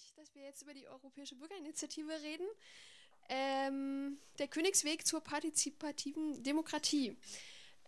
mich, 0.00 0.14
dass 0.14 0.34
wir 0.34 0.42
jetzt 0.42 0.62
über 0.62 0.72
die 0.72 0.88
Europäische 0.88 1.34
Bürgerinitiative 1.34 2.12
reden. 2.22 2.46
Ähm, 3.28 4.18
der 4.38 4.48
Königsweg 4.48 5.06
zur 5.06 5.20
partizipativen 5.20 6.42
Demokratie. 6.42 7.16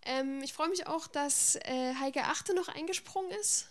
Ähm, 0.04 0.42
ich 0.42 0.52
freue 0.52 0.68
mich 0.68 0.86
auch, 0.86 1.06
dass 1.06 1.56
äh, 1.56 1.94
Heike 2.00 2.24
Achte 2.24 2.54
noch 2.54 2.68
eingesprungen 2.68 3.30
ist 3.32 3.68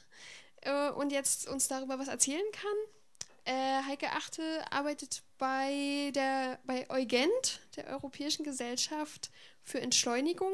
äh, 0.62 0.90
und 0.90 1.12
jetzt 1.12 1.48
uns 1.48 1.68
darüber 1.68 2.00
was 2.00 2.08
erzählen 2.08 2.46
kann. 2.52 3.54
Äh, 3.56 3.84
Heike 3.84 4.12
Achte 4.12 4.66
arbeitet 4.72 5.24
bei, 5.38 6.12
der, 6.16 6.60
bei 6.66 6.90
Eugent, 6.90 7.62
der 7.76 7.88
Europäischen 7.88 8.44
Gesellschaft 8.44 9.30
für 9.64 9.80
Entschleunigung, 9.80 10.54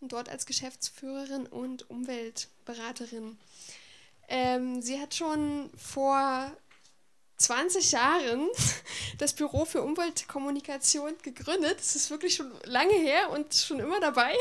und 0.00 0.12
dort 0.12 0.28
als 0.28 0.46
Geschäftsführerin 0.46 1.48
und 1.48 1.90
Umweltberaterin. 1.90 3.36
Ähm, 4.28 4.80
sie 4.80 5.00
hat 5.00 5.16
schon 5.16 5.70
vor 5.76 6.56
20 7.38 7.92
Jahren 7.92 8.48
das 9.18 9.32
Büro 9.32 9.64
für 9.64 9.82
Umweltkommunikation 9.82 11.14
gegründet. 11.22 11.78
Das 11.78 11.96
ist 11.96 12.10
wirklich 12.10 12.34
schon 12.34 12.52
lange 12.64 12.94
her 12.94 13.30
und 13.30 13.54
schon 13.54 13.78
immer 13.80 14.00
dabei. 14.00 14.34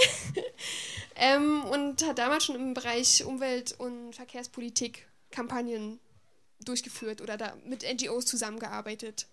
ähm, 1.15 1.63
und 1.65 2.05
hat 2.05 2.17
damals 2.17 2.45
schon 2.45 2.55
im 2.55 2.73
Bereich 2.73 3.23
Umwelt- 3.23 3.75
und 3.79 4.13
Verkehrspolitik 4.13 5.07
Kampagnen 5.31 5.99
durchgeführt 6.61 7.21
oder 7.21 7.37
da 7.37 7.55
mit 7.65 7.83
NGOs 7.83 8.25
zusammengearbeitet. 8.25 9.27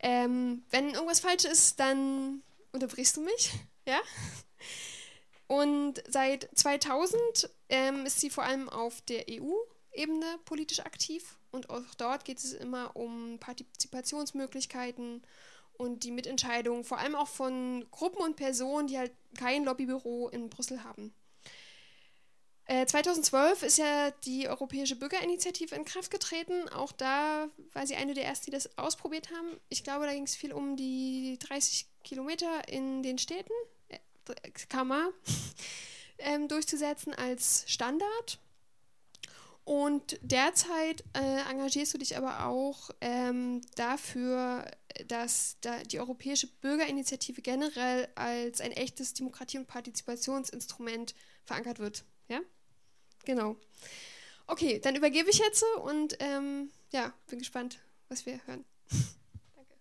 Ähm, 0.00 0.62
wenn 0.70 0.90
irgendwas 0.90 1.20
falsch 1.20 1.44
ist, 1.44 1.78
dann 1.78 2.42
unterbrichst 2.72 3.16
du 3.16 3.20
mich. 3.22 3.52
Ja? 3.86 3.98
Und 5.48 6.00
seit 6.06 6.48
2000 6.54 7.50
ähm, 7.70 8.06
ist 8.06 8.20
sie 8.20 8.30
vor 8.30 8.44
allem 8.44 8.68
auf 8.68 9.00
der 9.00 9.24
EU-Ebene 9.28 10.38
politisch 10.44 10.80
aktiv. 10.80 11.34
Und 11.50 11.70
auch 11.70 11.94
dort 11.96 12.24
geht 12.24 12.38
es 12.38 12.52
immer 12.52 12.94
um 12.96 13.38
Partizipationsmöglichkeiten 13.38 15.22
und 15.72 16.04
die 16.04 16.10
Mitentscheidung, 16.10 16.84
vor 16.84 16.98
allem 16.98 17.14
auch 17.14 17.28
von 17.28 17.86
Gruppen 17.90 18.22
und 18.22 18.36
Personen, 18.36 18.86
die 18.86 18.98
halt 18.98 19.12
kein 19.38 19.64
Lobbybüro 19.64 20.28
in 20.28 20.50
Brüssel 20.50 20.84
haben. 20.84 21.12
2012 22.86 23.62
äh, 23.62 23.66
ist 23.66 23.78
ja 23.78 24.10
die 24.24 24.48
Europäische 24.48 24.94
Bürgerinitiative 24.94 25.74
in 25.74 25.84
Kraft 25.84 26.10
getreten. 26.10 26.68
Auch 26.68 26.92
da 26.92 27.48
war 27.72 27.86
sie 27.86 27.96
eine 27.96 28.14
der 28.14 28.26
ersten, 28.26 28.46
die 28.46 28.52
das 28.52 28.78
ausprobiert 28.78 29.30
haben. 29.30 29.58
Ich 29.68 29.82
glaube, 29.82 30.06
da 30.06 30.12
ging 30.12 30.22
es 30.22 30.36
viel 30.36 30.52
um 30.52 30.76
die 30.76 31.36
30 31.40 31.86
Kilometer 32.04 32.68
in 32.68 33.02
den 33.02 33.18
Städten, 33.18 33.52
äh, 33.88 33.98
Kammer, 34.68 35.10
ähm, 36.18 36.46
durchzusetzen 36.46 37.12
als 37.12 37.64
Standard. 37.66 38.38
Und 39.70 40.18
derzeit 40.20 41.04
äh, 41.12 41.48
engagierst 41.48 41.94
du 41.94 41.98
dich 41.98 42.16
aber 42.16 42.46
auch 42.46 42.90
ähm, 43.00 43.60
dafür, 43.76 44.68
dass 45.06 45.58
da 45.60 45.84
die 45.84 46.00
Europäische 46.00 46.48
Bürgerinitiative 46.60 47.40
generell 47.40 48.08
als 48.16 48.60
ein 48.60 48.72
echtes 48.72 49.14
Demokratie- 49.14 49.58
und 49.58 49.68
Partizipationsinstrument 49.68 51.14
verankert 51.44 51.78
wird. 51.78 52.04
Ja? 52.28 52.40
Genau. 53.24 53.54
Okay, 54.48 54.80
dann 54.80 54.96
übergebe 54.96 55.30
ich 55.30 55.38
jetzt 55.38 55.64
und 55.84 56.16
ähm, 56.18 56.72
ja, 56.92 57.14
bin 57.28 57.38
gespannt, 57.38 57.78
was 58.08 58.26
wir 58.26 58.44
hören. 58.46 58.64
Danke. 59.54 59.74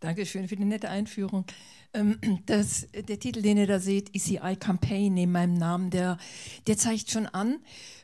Dankeschön 0.00 0.48
für 0.48 0.56
die 0.56 0.64
nette 0.64 0.88
Einführung. 0.88 1.44
Ähm, 1.92 2.18
das, 2.46 2.88
der 2.90 3.20
Titel, 3.20 3.42
den 3.42 3.58
ihr 3.58 3.66
da 3.66 3.78
seht, 3.80 4.14
ECI 4.14 4.56
Campaign 4.58 5.12
neben 5.12 5.32
meinem 5.32 5.58
Namen, 5.58 5.90
der, 5.90 6.16
der 6.66 6.78
zeigt 6.78 7.10
schon 7.10 7.26
an, 7.26 7.62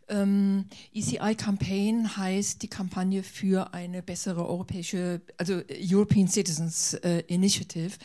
ähm, 0.08 0.66
ECI 0.94 1.34
Campaign 1.36 2.16
heißt 2.16 2.62
die 2.62 2.68
Kampagne 2.68 3.22
für 3.22 3.74
eine 3.74 4.02
bessere 4.02 4.46
europäische, 4.46 5.20
also 5.36 5.60
European 5.70 6.28
Citizens 6.28 6.94
äh, 6.94 7.20
Initiative, 7.26 7.96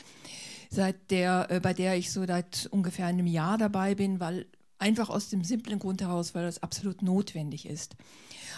seit 0.69 1.11
der, 1.11 1.47
äh, 1.49 1.59
bei 1.59 1.73
der 1.73 1.97
ich 1.97 2.11
so 2.11 2.25
seit 2.25 2.67
ungefähr 2.71 3.07
einem 3.07 3.27
Jahr 3.27 3.57
dabei 3.57 3.95
bin, 3.95 4.19
weil 4.19 4.45
einfach 4.79 5.09
aus 5.09 5.29
dem 5.29 5.43
simplen 5.43 5.79
Grund 5.79 6.01
heraus, 6.01 6.35
weil 6.35 6.45
das 6.45 6.61
absolut 6.61 7.01
notwendig 7.01 7.65
ist. 7.65 7.95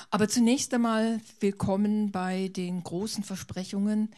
Aber 0.09 0.28
zunächst 0.28 0.73
einmal 0.73 1.19
willkommen 1.39 2.11
bei 2.11 2.47
den 2.50 2.84
großen 2.84 3.23
Versprechungen, 3.23 4.09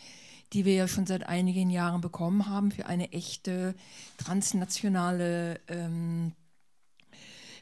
die 0.54 0.64
wir 0.64 0.74
ja 0.74 0.88
schon 0.88 1.06
seit 1.06 1.28
einigen 1.28 1.70
Jahren 1.70 2.02
bekommen 2.02 2.48
haben 2.48 2.72
für 2.72 2.86
eine 2.86 3.12
echte 3.12 3.76
transnationale 4.18 5.60
ähm, 5.68 6.34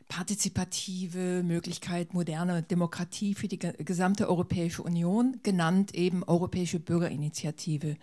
partizipative 0.07 1.43
Möglichkeit 1.43 2.13
moderner 2.13 2.61
Demokratie 2.61 3.35
für 3.35 3.47
die 3.47 3.59
gesamte 3.59 4.29
Europäische 4.29 4.83
Union, 4.83 5.39
genannt 5.43 5.95
eben 5.95 6.23
Europäische 6.23 6.79
Bürgerinitiative. 6.79 7.97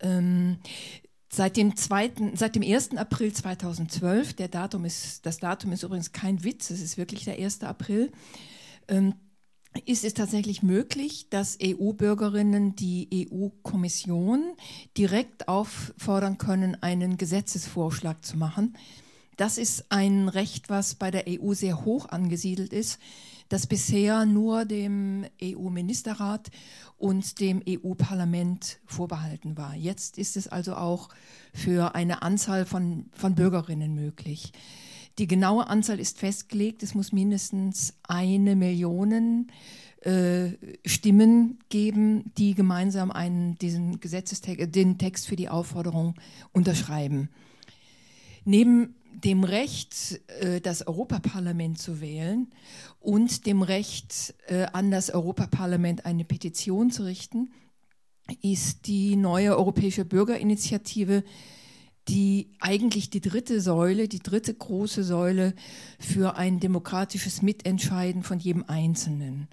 Ähm, 0.00 0.58
seit 1.28 1.56
dem, 1.56 1.76
zweiten, 1.76 2.36
seit 2.36 2.54
dem 2.54 2.62
1. 2.62 2.96
April 2.96 3.32
2012, 3.32 4.34
der 4.34 4.48
Datum 4.48 4.84
ist, 4.84 5.26
das 5.26 5.38
Datum 5.38 5.72
ist 5.72 5.82
übrigens 5.82 6.12
kein 6.12 6.44
Witz, 6.44 6.70
es 6.70 6.80
ist 6.80 6.96
wirklich 6.96 7.24
der 7.24 7.38
1. 7.38 7.62
April, 7.62 8.12
ähm, 8.88 9.14
ist 9.84 10.04
es 10.04 10.14
tatsächlich 10.14 10.62
möglich, 10.62 11.28
dass 11.28 11.58
EU-Bürgerinnen 11.62 12.76
die 12.76 13.28
EU-Kommission 13.30 14.54
direkt 14.96 15.48
auffordern 15.48 16.38
können, 16.38 16.82
einen 16.82 17.18
Gesetzesvorschlag 17.18 18.24
zu 18.24 18.38
machen. 18.38 18.76
Das 19.36 19.58
ist 19.58 19.86
ein 19.90 20.28
Recht, 20.28 20.70
was 20.70 20.94
bei 20.94 21.10
der 21.10 21.24
EU 21.28 21.52
sehr 21.52 21.84
hoch 21.84 22.08
angesiedelt 22.08 22.72
ist, 22.72 22.98
das 23.48 23.66
bisher 23.66 24.24
nur 24.24 24.64
dem 24.64 25.26
EU-Ministerrat 25.42 26.50
und 26.98 27.38
dem 27.38 27.62
EU-Parlament 27.68 28.78
vorbehalten 28.86 29.56
war. 29.56 29.74
Jetzt 29.74 30.18
ist 30.18 30.36
es 30.36 30.48
also 30.48 30.74
auch 30.74 31.10
für 31.52 31.94
eine 31.94 32.22
Anzahl 32.22 32.64
von, 32.64 33.06
von 33.12 33.34
Bürgerinnen 33.34 33.94
möglich. 33.94 34.52
Die 35.18 35.26
genaue 35.26 35.68
Anzahl 35.68 36.00
ist 36.00 36.18
festgelegt. 36.18 36.82
Es 36.82 36.94
muss 36.94 37.12
mindestens 37.12 37.94
eine 38.02 38.56
Million 38.56 39.46
äh, 40.00 40.50
Stimmen 40.84 41.58
geben, 41.68 42.32
die 42.36 42.54
gemeinsam 42.54 43.10
einen, 43.10 43.56
diesen 43.58 44.00
Gesetzestext, 44.00 44.74
den 44.74 44.98
Text 44.98 45.26
für 45.26 45.36
die 45.36 45.48
Aufforderung 45.48 46.14
unterschreiben. 46.52 47.30
Neben 48.44 48.94
dem 49.24 49.44
Recht, 49.44 50.20
äh, 50.40 50.60
das 50.60 50.86
Europaparlament 50.86 51.78
zu 51.78 52.00
wählen 52.00 52.48
und 53.00 53.46
dem 53.46 53.62
Recht, 53.62 54.34
äh, 54.48 54.66
an 54.72 54.90
das 54.90 55.10
Europaparlament 55.10 56.04
eine 56.04 56.24
Petition 56.24 56.90
zu 56.90 57.04
richten, 57.04 57.50
ist 58.42 58.86
die 58.86 59.16
neue 59.16 59.56
Europäische 59.56 60.04
Bürgerinitiative 60.04 61.22
die 62.08 62.52
eigentlich 62.60 63.10
die 63.10 63.20
dritte 63.20 63.60
Säule, 63.60 64.08
die 64.08 64.20
dritte 64.20 64.54
große 64.54 65.02
Säule 65.02 65.54
für 65.98 66.36
ein 66.36 66.60
demokratisches 66.60 67.42
Mitentscheiden 67.42 68.22
von 68.22 68.38
jedem 68.38 68.64
Einzelnen. 68.68 69.48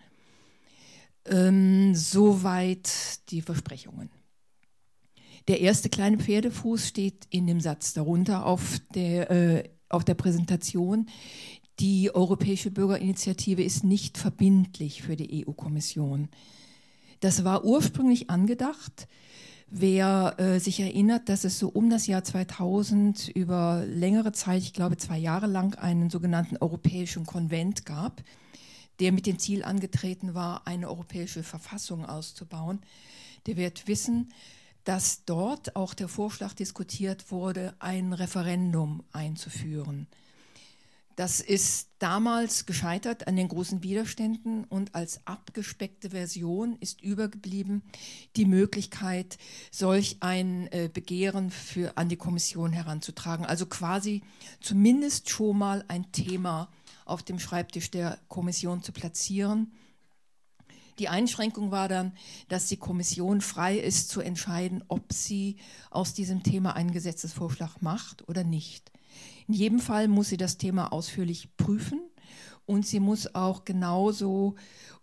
Ähm, 1.25 1.95
soweit 1.95 3.29
die 3.31 3.41
Versprechungen. 3.41 4.09
Der 5.47 5.61
erste 5.61 5.89
kleine 5.89 6.17
Pferdefuß 6.17 6.87
steht 6.87 7.27
in 7.29 7.47
dem 7.47 7.59
Satz 7.59 7.93
darunter 7.93 8.45
auf 8.45 8.79
der, 8.95 9.31
äh, 9.31 9.69
auf 9.89 10.03
der 10.03 10.13
Präsentation. 10.13 11.07
Die 11.79 12.13
Europäische 12.13 12.71
Bürgerinitiative 12.71 13.63
ist 13.63 13.83
nicht 13.83 14.17
verbindlich 14.17 15.01
für 15.01 15.15
die 15.15 15.45
EU-Kommission. 15.45 16.29
Das 17.19 17.43
war 17.43 17.65
ursprünglich 17.65 18.29
angedacht, 18.29 19.07
Wer 19.75 20.35
äh, 20.37 20.59
sich 20.59 20.81
erinnert, 20.81 21.29
dass 21.29 21.45
es 21.45 21.57
so 21.57 21.67
um 21.67 21.89
das 21.89 22.05
Jahr 22.05 22.23
2000 22.23 23.29
über 23.29 23.83
längere 23.87 24.31
Zeit, 24.31 24.61
ich 24.61 24.73
glaube 24.73 24.97
zwei 24.97 25.17
Jahre 25.17 25.47
lang, 25.47 25.73
einen 25.79 26.11
sogenannten 26.11 26.57
Europäischen 26.57 27.25
Konvent 27.25 27.83
gab, 27.83 28.21
der 28.99 29.11
mit 29.11 29.25
dem 29.25 29.39
Ziel 29.39 29.63
angetreten 29.63 30.35
war, 30.35 30.67
eine 30.67 30.89
europäische 30.89 31.41
Verfassung 31.41 32.05
auszubauen, 32.05 32.81
der 33.47 33.57
wird 33.57 33.87
wissen, 33.87 34.31
dass 34.83 35.25
dort 35.25 35.75
auch 35.75 35.93
der 35.93 36.07
Vorschlag 36.07 36.53
diskutiert 36.53 37.31
wurde, 37.31 37.73
ein 37.79 38.13
Referendum 38.13 39.03
einzuführen. 39.11 40.07
Das 41.15 41.41
ist 41.41 41.89
damals 41.99 42.65
gescheitert 42.65 43.27
an 43.27 43.35
den 43.35 43.47
großen 43.47 43.83
Widerständen 43.83 44.63
und 44.63 44.95
als 44.95 45.25
abgespeckte 45.27 46.09
Version 46.09 46.75
ist 46.79 47.03
übergeblieben 47.03 47.83
die 48.35 48.45
Möglichkeit, 48.45 49.37
solch 49.69 50.17
ein 50.21 50.67
äh, 50.71 50.89
Begehren 50.91 51.51
für, 51.51 51.97
an 51.97 52.09
die 52.09 52.15
Kommission 52.15 52.73
heranzutragen. 52.73 53.45
Also 53.45 53.67
quasi 53.67 54.23
zumindest 54.59 55.29
schon 55.29 55.59
mal 55.59 55.85
ein 55.87 56.11
Thema 56.11 56.71
auf 57.05 57.21
dem 57.21 57.37
Schreibtisch 57.37 57.91
der 57.91 58.17
Kommission 58.27 58.81
zu 58.81 58.91
platzieren. 58.91 59.71
Die 60.99 61.09
Einschränkung 61.09 61.71
war 61.71 61.87
dann, 61.87 62.13
dass 62.49 62.67
die 62.67 62.77
Kommission 62.77 63.41
frei 63.41 63.77
ist 63.77 64.09
zu 64.09 64.21
entscheiden, 64.21 64.83
ob 64.87 65.11
sie 65.11 65.57
aus 65.89 66.13
diesem 66.13 66.43
Thema 66.43 66.75
einen 66.75 66.91
Gesetzesvorschlag 66.91 67.81
macht 67.81 68.27
oder 68.29 68.43
nicht. 68.43 68.91
In 69.47 69.53
jedem 69.53 69.79
Fall 69.79 70.07
muss 70.07 70.29
sie 70.29 70.37
das 70.37 70.57
Thema 70.57 70.93
ausführlich 70.93 71.55
prüfen 71.57 71.99
und 72.65 72.85
sie 72.85 72.99
muss 72.99 73.35
auch 73.35 73.65
genauso 73.65 74.55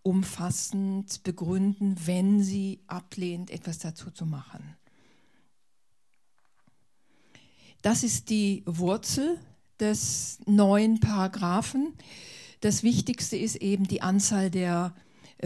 umfassend 0.03 1.23
begründen, 1.23 1.97
wenn 2.07 2.43
sie 2.43 2.81
ablehnt, 2.87 3.51
etwas 3.51 3.79
dazu 3.79 4.11
zu 4.11 4.25
machen. 4.27 4.77
Das 7.83 8.03
ist 8.03 8.31
die 8.31 8.63
Wurzel 8.67 9.39
des 9.79 10.39
neuen 10.47 11.01
Paragraphen. 11.01 11.95
Das 12.61 12.83
Wichtigste 12.83 13.37
ist 13.37 13.57
eben 13.57 13.85
die 13.89 14.03
Anzahl 14.03 14.51
der 14.51 14.95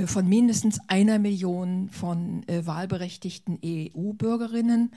von 0.06 0.28
mindestens 0.28 0.80
einer 0.88 1.18
Million 1.18 1.88
von 1.90 2.46
äh, 2.48 2.66
wahlberechtigten 2.66 3.58
EU-Bürgerinnen, 3.64 4.92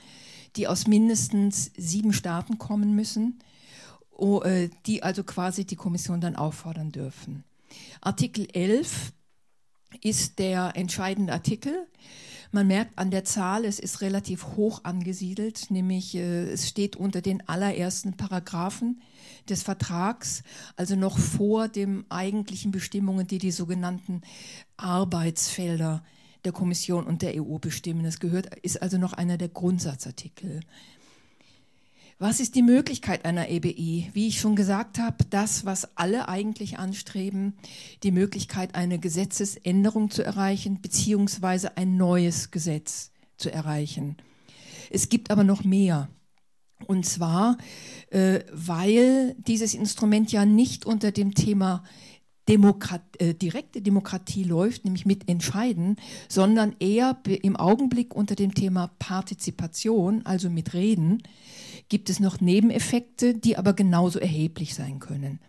die 0.56 0.66
aus 0.66 0.86
mindestens 0.86 1.70
sieben 1.76 2.12
Staaten 2.12 2.58
kommen 2.58 2.94
müssen, 2.94 3.38
äh, 4.20 4.68
die 4.86 5.02
also 5.02 5.22
quasi 5.22 5.64
die 5.64 5.76
Kommission 5.76 6.20
dann 6.20 6.36
auffordern 6.36 6.90
dürfen. 6.90 7.44
Artikel 8.00 8.48
11 8.52 9.12
ist 10.02 10.38
der 10.38 10.72
entscheidende 10.74 11.32
Artikel. 11.32 11.86
Man 12.50 12.66
merkt 12.66 12.98
an 12.98 13.10
der 13.10 13.24
Zahl, 13.24 13.64
es 13.64 13.78
ist 13.78 14.00
relativ 14.00 14.56
hoch 14.56 14.84
angesiedelt, 14.84 15.70
nämlich 15.70 16.14
es 16.14 16.66
steht 16.66 16.96
unter 16.96 17.20
den 17.20 17.46
allerersten 17.46 18.16
Paragraphen 18.16 19.02
des 19.48 19.62
Vertrags, 19.62 20.42
also 20.76 20.96
noch 20.96 21.18
vor 21.18 21.68
den 21.68 22.04
eigentlichen 22.08 22.70
Bestimmungen, 22.70 23.26
die 23.26 23.38
die 23.38 23.50
sogenannten 23.50 24.22
Arbeitsfelder 24.78 26.02
der 26.44 26.52
Kommission 26.52 27.04
und 27.04 27.20
der 27.20 27.34
EU 27.36 27.58
bestimmen. 27.58 28.04
Das 28.04 28.20
gehört, 28.20 28.54
ist 28.62 28.80
also 28.80 28.96
noch 28.96 29.12
einer 29.12 29.36
der 29.36 29.48
Grundsatzartikel. 29.48 30.60
Was 32.20 32.40
ist 32.40 32.56
die 32.56 32.62
Möglichkeit 32.62 33.24
einer 33.24 33.48
EBI? 33.48 34.10
Wie 34.12 34.26
ich 34.26 34.40
schon 34.40 34.56
gesagt 34.56 34.98
habe, 34.98 35.24
das, 35.30 35.64
was 35.64 35.96
alle 35.96 36.28
eigentlich 36.28 36.80
anstreben, 36.80 37.54
die 38.02 38.10
Möglichkeit, 38.10 38.74
eine 38.74 38.98
Gesetzesänderung 38.98 40.10
zu 40.10 40.24
erreichen, 40.24 40.82
beziehungsweise 40.82 41.76
ein 41.76 41.96
neues 41.96 42.50
Gesetz 42.50 43.12
zu 43.36 43.52
erreichen. 43.52 44.16
Es 44.90 45.08
gibt 45.08 45.30
aber 45.30 45.44
noch 45.44 45.62
mehr. 45.62 46.08
Und 46.88 47.06
zwar, 47.06 47.56
äh, 48.10 48.40
weil 48.52 49.36
dieses 49.38 49.74
Instrument 49.74 50.32
ja 50.32 50.44
nicht 50.44 50.86
unter 50.86 51.12
dem 51.12 51.34
Thema 51.34 51.84
Demokrat, 52.48 53.02
äh, 53.20 53.34
direkte 53.34 53.80
Demokratie 53.80 54.42
läuft, 54.42 54.84
nämlich 54.84 55.06
mit 55.06 55.28
Entscheiden, 55.28 55.96
sondern 56.28 56.74
eher 56.80 57.16
im 57.42 57.54
Augenblick 57.54 58.12
unter 58.12 58.34
dem 58.34 58.54
Thema 58.54 58.90
Partizipation, 58.98 60.26
also 60.26 60.50
mit 60.50 60.74
Reden, 60.74 61.22
gibt 61.88 62.10
es 62.10 62.20
noch 62.20 62.40
Nebeneffekte, 62.40 63.34
die 63.34 63.56
aber 63.56 63.72
genauso 63.72 64.18
erheblich 64.18 64.74
sein 64.74 64.98
können. 64.98 65.40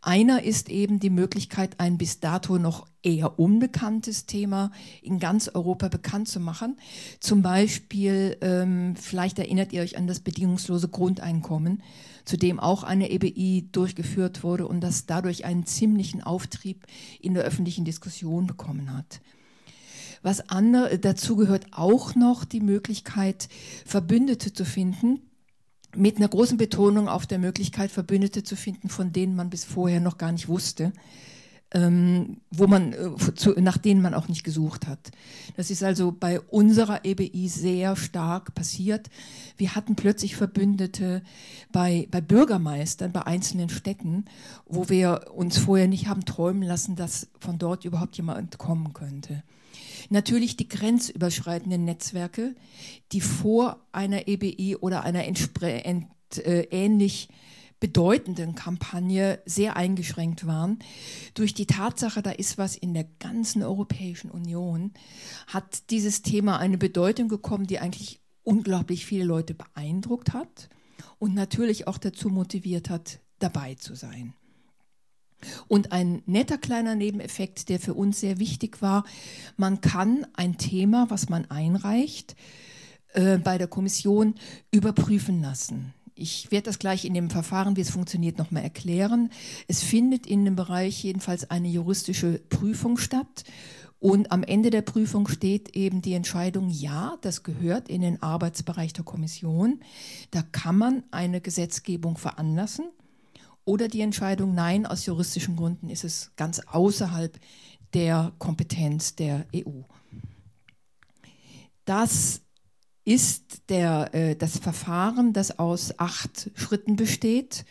Einer 0.00 0.44
ist 0.44 0.68
eben 0.68 1.00
die 1.00 1.10
Möglichkeit, 1.10 1.80
ein 1.80 1.98
bis 1.98 2.20
dato 2.20 2.58
noch 2.58 2.86
eher 3.02 3.38
unbekanntes 3.38 4.26
Thema 4.26 4.70
in 5.02 5.18
ganz 5.18 5.48
Europa 5.48 5.88
bekannt 5.88 6.28
zu 6.28 6.38
machen. 6.38 6.76
Zum 7.18 7.42
Beispiel, 7.42 8.36
ähm, 8.40 8.94
vielleicht 8.94 9.40
erinnert 9.40 9.72
ihr 9.72 9.82
euch 9.82 9.98
an 9.98 10.06
das 10.06 10.20
bedingungslose 10.20 10.88
Grundeinkommen, 10.88 11.82
zu 12.24 12.36
dem 12.36 12.60
auch 12.60 12.84
eine 12.84 13.10
EBI 13.10 13.68
durchgeführt 13.72 14.44
wurde 14.44 14.68
und 14.68 14.82
das 14.82 15.06
dadurch 15.06 15.44
einen 15.44 15.66
ziemlichen 15.66 16.22
Auftrieb 16.22 16.86
in 17.20 17.34
der 17.34 17.42
öffentlichen 17.42 17.84
Diskussion 17.84 18.46
bekommen 18.46 18.96
hat. 18.96 19.20
Was 20.22 20.48
andere, 20.48 20.98
dazu 20.98 21.36
gehört 21.36 21.66
auch 21.72 22.14
noch 22.14 22.44
die 22.44 22.60
Möglichkeit, 22.60 23.48
Verbündete 23.84 24.52
zu 24.52 24.64
finden, 24.64 25.20
mit 25.98 26.16
einer 26.16 26.28
großen 26.28 26.56
Betonung 26.56 27.08
auf 27.08 27.26
der 27.26 27.38
Möglichkeit, 27.38 27.90
Verbündete 27.90 28.42
zu 28.42 28.56
finden, 28.56 28.88
von 28.88 29.12
denen 29.12 29.36
man 29.36 29.50
bis 29.50 29.64
vorher 29.64 30.00
noch 30.00 30.18
gar 30.18 30.32
nicht 30.32 30.48
wusste, 30.48 30.92
ähm, 31.74 32.38
wo 32.50 32.66
man, 32.66 32.92
äh, 32.92 33.34
zu, 33.34 33.50
nach 33.60 33.76
denen 33.76 34.00
man 34.00 34.14
auch 34.14 34.28
nicht 34.28 34.44
gesucht 34.44 34.86
hat. 34.86 35.10
Das 35.56 35.70
ist 35.70 35.82
also 35.82 36.12
bei 36.12 36.40
unserer 36.40 37.04
EBI 37.04 37.48
sehr 37.48 37.94
stark 37.96 38.54
passiert. 38.54 39.10
Wir 39.56 39.74
hatten 39.74 39.94
plötzlich 39.94 40.36
Verbündete 40.36 41.22
bei, 41.70 42.08
bei 42.10 42.20
Bürgermeistern, 42.20 43.12
bei 43.12 43.26
einzelnen 43.26 43.68
Städten, 43.68 44.24
wo 44.66 44.88
wir 44.88 45.32
uns 45.34 45.58
vorher 45.58 45.88
nicht 45.88 46.08
haben 46.08 46.24
träumen 46.24 46.62
lassen, 46.62 46.96
dass 46.96 47.28
von 47.38 47.58
dort 47.58 47.84
überhaupt 47.84 48.16
jemand 48.16 48.56
kommen 48.56 48.94
könnte. 48.94 49.42
Natürlich 50.08 50.56
die 50.56 50.68
grenzüberschreitenden 50.68 51.84
Netzwerke, 51.84 52.54
die 53.12 53.20
vor 53.20 53.86
einer 53.92 54.26
EBI 54.26 54.76
oder 54.76 55.04
einer 55.04 55.26
äh, 55.26 56.66
ähnlich 56.70 57.28
bedeutenden 57.80 58.54
Kampagne 58.54 59.40
sehr 59.44 59.76
eingeschränkt 59.76 60.46
waren. 60.46 60.80
Durch 61.34 61.54
die 61.54 61.66
Tatsache, 61.66 62.22
da 62.22 62.30
ist 62.30 62.58
was 62.58 62.76
in 62.76 62.94
der 62.94 63.06
ganzen 63.20 63.62
Europäischen 63.62 64.30
Union, 64.30 64.92
hat 65.46 65.90
dieses 65.90 66.22
Thema 66.22 66.58
eine 66.58 66.78
Bedeutung 66.78 67.28
bekommen, 67.28 67.66
die 67.66 67.78
eigentlich 67.78 68.20
unglaublich 68.42 69.06
viele 69.06 69.24
Leute 69.24 69.54
beeindruckt 69.54 70.32
hat 70.32 70.68
und 71.18 71.34
natürlich 71.34 71.86
auch 71.86 71.98
dazu 71.98 72.30
motiviert 72.30 72.90
hat, 72.90 73.20
dabei 73.38 73.74
zu 73.74 73.94
sein. 73.94 74.34
Und 75.68 75.92
ein 75.92 76.22
netter 76.26 76.58
kleiner 76.58 76.94
Nebeneffekt, 76.94 77.68
der 77.68 77.78
für 77.80 77.94
uns 77.94 78.20
sehr 78.20 78.38
wichtig 78.38 78.82
war, 78.82 79.04
man 79.56 79.80
kann 79.80 80.26
ein 80.34 80.58
Thema, 80.58 81.06
was 81.10 81.28
man 81.28 81.50
einreicht, 81.50 82.36
äh, 83.14 83.38
bei 83.38 83.58
der 83.58 83.68
Kommission 83.68 84.34
überprüfen 84.70 85.40
lassen. 85.40 85.94
Ich 86.14 86.50
werde 86.50 86.64
das 86.64 86.80
gleich 86.80 87.04
in 87.04 87.14
dem 87.14 87.30
Verfahren, 87.30 87.76
wie 87.76 87.80
es 87.80 87.90
funktioniert, 87.90 88.38
nochmal 88.38 88.64
erklären. 88.64 89.30
Es 89.68 89.84
findet 89.84 90.26
in 90.26 90.44
dem 90.44 90.56
Bereich 90.56 91.04
jedenfalls 91.04 91.48
eine 91.48 91.68
juristische 91.68 92.40
Prüfung 92.50 92.98
statt. 92.98 93.44
Und 94.00 94.30
am 94.30 94.42
Ende 94.42 94.70
der 94.70 94.82
Prüfung 94.82 95.28
steht 95.28 95.74
eben 95.76 96.02
die 96.02 96.14
Entscheidung, 96.14 96.70
ja, 96.70 97.16
das 97.20 97.42
gehört 97.42 97.88
in 97.88 98.00
den 98.00 98.22
Arbeitsbereich 98.22 98.92
der 98.92 99.04
Kommission. 99.04 99.80
Da 100.30 100.42
kann 100.42 100.76
man 100.76 101.02
eine 101.10 101.40
Gesetzgebung 101.40 102.16
veranlassen. 102.16 102.86
Oder 103.68 103.88
die 103.88 104.00
Entscheidung, 104.00 104.54
nein, 104.54 104.86
aus 104.86 105.04
juristischen 105.04 105.54
Gründen 105.54 105.90
ist 105.90 106.02
es 106.02 106.32
ganz 106.36 106.58
außerhalb 106.58 107.38
der 107.92 108.32
Kompetenz 108.38 109.14
der 109.14 109.44
EU. 109.54 109.82
Das 111.84 112.40
ist 113.04 113.68
der, 113.68 114.14
äh, 114.14 114.36
das 114.36 114.56
Verfahren, 114.56 115.34
das 115.34 115.58
aus 115.58 115.98
acht 115.98 116.50
Schritten 116.54 116.96
besteht. 116.96 117.66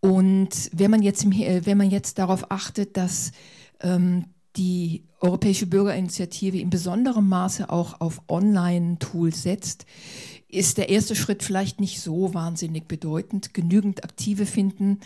Und 0.00 0.70
wenn 0.72 0.90
man 0.90 1.02
jetzt, 1.02 1.24
im, 1.24 1.32
äh, 1.32 1.66
wenn 1.66 1.76
man 1.76 1.90
jetzt 1.90 2.18
darauf 2.18 2.50
achtet, 2.50 2.96
dass 2.96 3.32
ähm, 3.80 4.24
die 4.56 5.04
Europäische 5.20 5.66
Bürgerinitiative 5.66 6.58
in 6.58 6.70
besonderem 6.70 7.28
Maße 7.28 7.68
auch 7.68 8.00
auf 8.00 8.22
Online-Tools 8.26 9.42
setzt, 9.42 9.84
ist 10.52 10.78
der 10.78 10.90
erste 10.90 11.16
Schritt 11.16 11.42
vielleicht 11.42 11.80
nicht 11.80 12.00
so 12.00 12.34
wahnsinnig 12.34 12.86
bedeutend. 12.86 13.54
Genügend 13.54 14.04
Aktive 14.04 14.46
finden 14.46 15.00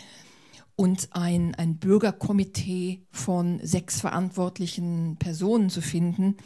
und 0.75 1.09
ein, 1.13 1.55
ein 1.55 1.79
Bürgerkomitee 1.79 3.07
von 3.11 3.61
sechs 3.63 4.01
verantwortlichen 4.01 5.17
Personen 5.19 5.71
zu 5.71 5.81
finden, 5.81 6.37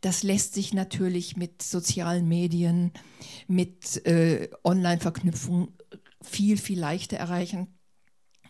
das 0.00 0.24
lässt 0.24 0.54
sich 0.54 0.74
natürlich 0.74 1.36
mit 1.36 1.62
sozialen 1.62 2.26
Medien, 2.26 2.90
mit 3.46 4.04
äh, 4.04 4.48
Online-Verknüpfung 4.64 5.68
viel, 6.20 6.56
viel 6.56 6.80
leichter 6.80 7.18
erreichen 7.18 7.68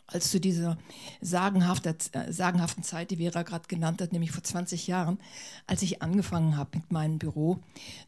als 0.09 0.31
zu 0.31 0.41
dieser 0.41 0.79
sagenhaften, 1.21 1.95
äh, 2.13 2.33
sagenhaften 2.33 2.83
Zeit, 2.83 3.11
die 3.11 3.19
Vera 3.19 3.43
gerade 3.43 3.69
genannt 3.69 4.01
hat, 4.01 4.13
nämlich 4.13 4.33
vor 4.33 4.43
20 4.43 4.87
Jahren, 4.87 5.19
als 5.67 5.83
ich 5.83 6.03
angefangen 6.03 6.57
habe 6.57 6.79
mit 6.79 6.91
meinem 6.91 7.19
Büro. 7.19 7.59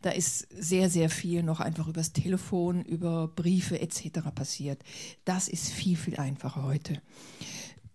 Da 0.03 0.11
ist 0.11 0.49
sehr, 0.59 0.89
sehr 0.89 1.11
viel 1.11 1.43
noch 1.43 1.61
einfach 1.61 1.87
übers 1.87 2.13
Telefon, 2.13 2.83
über 2.83 3.29
Briefe 3.29 3.81
etc. 3.81 4.21
passiert. 4.35 4.83
Das 5.25 5.47
ist 5.47 5.71
viel, 5.71 5.97
viel 5.97 6.17
einfacher 6.17 6.65
heute. 6.65 7.01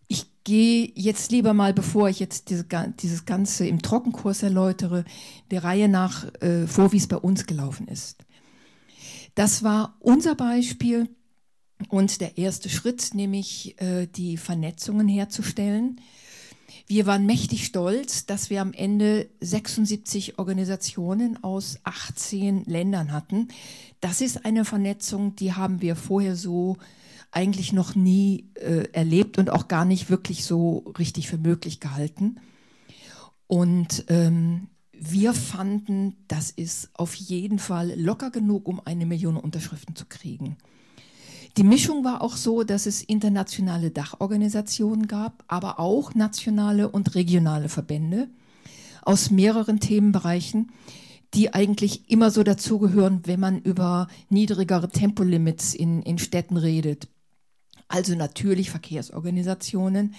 Ich 0.08 0.28
gehe 0.44 0.92
jetzt 0.94 1.32
lieber 1.32 1.56
mal, 1.56 1.74
bevor 1.74 2.08
ich 2.08 2.20
jetzt 2.20 2.52
diese, 2.52 2.66
dieses 3.00 3.26
Ganze 3.26 3.66
im 3.66 3.82
Trockenkurs 3.82 4.44
erläutere, 4.44 5.04
der 5.50 5.64
Reihe 5.64 5.90
nach 5.90 6.32
äh, 6.42 6.68
vor, 6.68 6.92
wie 6.92 6.98
es 6.98 7.08
bei 7.08 7.18
uns 7.18 7.48
gelaufen 7.48 7.88
ist. 7.88 8.24
Das 9.34 9.64
war 9.64 9.96
unser 10.00 10.36
Beispiel 10.36 11.10
und 11.90 12.22
der 12.22 12.38
erste 12.38 12.70
Schritt, 12.70 13.14
nämlich 13.14 13.80
äh, 13.82 14.08
die 14.08 14.38
Vernetzungen 14.38 15.08
herzustellen. 15.08 16.02
Wir 16.88 17.06
waren 17.06 17.26
mächtig 17.26 17.66
stolz, 17.66 18.26
dass 18.26 18.50
wir 18.50 18.62
am 18.62 18.74
Ende 18.74 19.28
76 19.42 20.38
Organisationen 20.38 21.44
aus 21.44 21.80
18 21.84 22.66
Ländern 22.66 23.12
hatten. 23.12 23.48
Das 24.02 24.22
ist 24.22 24.46
eine 24.46 24.66
Vernetzung, 24.66 25.36
die 25.36 25.54
haben 25.54 25.82
wir 25.82 25.96
vorher 25.96 26.36
so 26.36 26.78
eigentlich 27.32 27.74
noch 27.74 27.96
nie 27.96 28.50
äh, 28.56 28.88
erlebt 28.94 29.38
und 29.38 29.50
auch 29.50 29.68
gar 29.68 29.84
nicht 29.84 30.10
wirklich 30.10 30.46
so 30.46 30.94
richtig 30.98 31.28
für 31.28 31.38
möglich 31.38 31.80
gehalten. 31.80 32.38
Und 33.48 34.06
ähm, 34.08 34.68
wir 34.94 35.34
fanden, 35.34 36.16
das 36.28 36.52
ist 36.52 36.90
auf 36.94 37.16
jeden 37.16 37.60
Fall 37.60 38.00
locker 38.00 38.32
genug, 38.32 38.68
um 38.68 38.80
eine 38.86 39.06
Million 39.06 39.38
Unterschriften 39.38 39.96
zu 39.96 40.06
kriegen. 40.06 40.58
Die 41.58 41.64
Mischung 41.64 42.04
war 42.04 42.22
auch 42.22 42.36
so, 42.36 42.64
dass 42.64 42.86
es 42.86 43.02
internationale 43.02 43.90
Dachorganisationen 43.90 45.08
gab, 45.08 45.46
aber 45.48 45.80
auch 45.80 46.14
nationale 46.14 46.90
und 46.90 47.16
regionale 47.16 47.70
Verbände 47.70 48.28
aus 49.04 49.32
mehreren 49.32 49.80
Themenbereichen, 49.80 50.72
die 51.34 51.54
eigentlich 51.54 52.10
immer 52.10 52.30
so 52.30 52.44
dazugehören, 52.44 53.22
wenn 53.26 53.40
man 53.40 53.60
über 53.60 54.08
niedrigere 54.30 54.90
Tempolimits 54.90 55.74
in, 55.74 56.02
in 56.02 56.18
Städten 56.18 56.58
redet. 56.58 57.08
Also 57.88 58.16
natürlich 58.16 58.70
Verkehrsorganisationen, 58.70 60.16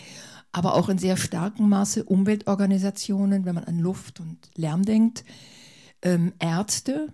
aber 0.53 0.75
auch 0.75 0.89
in 0.89 0.99
sehr 0.99 1.19
starkem 1.19 1.69
Maße 1.69 2.05
Umweltorganisationen, 2.05 3.45
wenn 3.45 3.57
man 3.57 3.65
an 3.65 3.79
Luft 3.79 4.21
und 4.21 4.39
Lärm 4.55 4.85
denkt, 4.85 5.25
ähm, 6.01 6.33
Ärzte, 6.39 7.13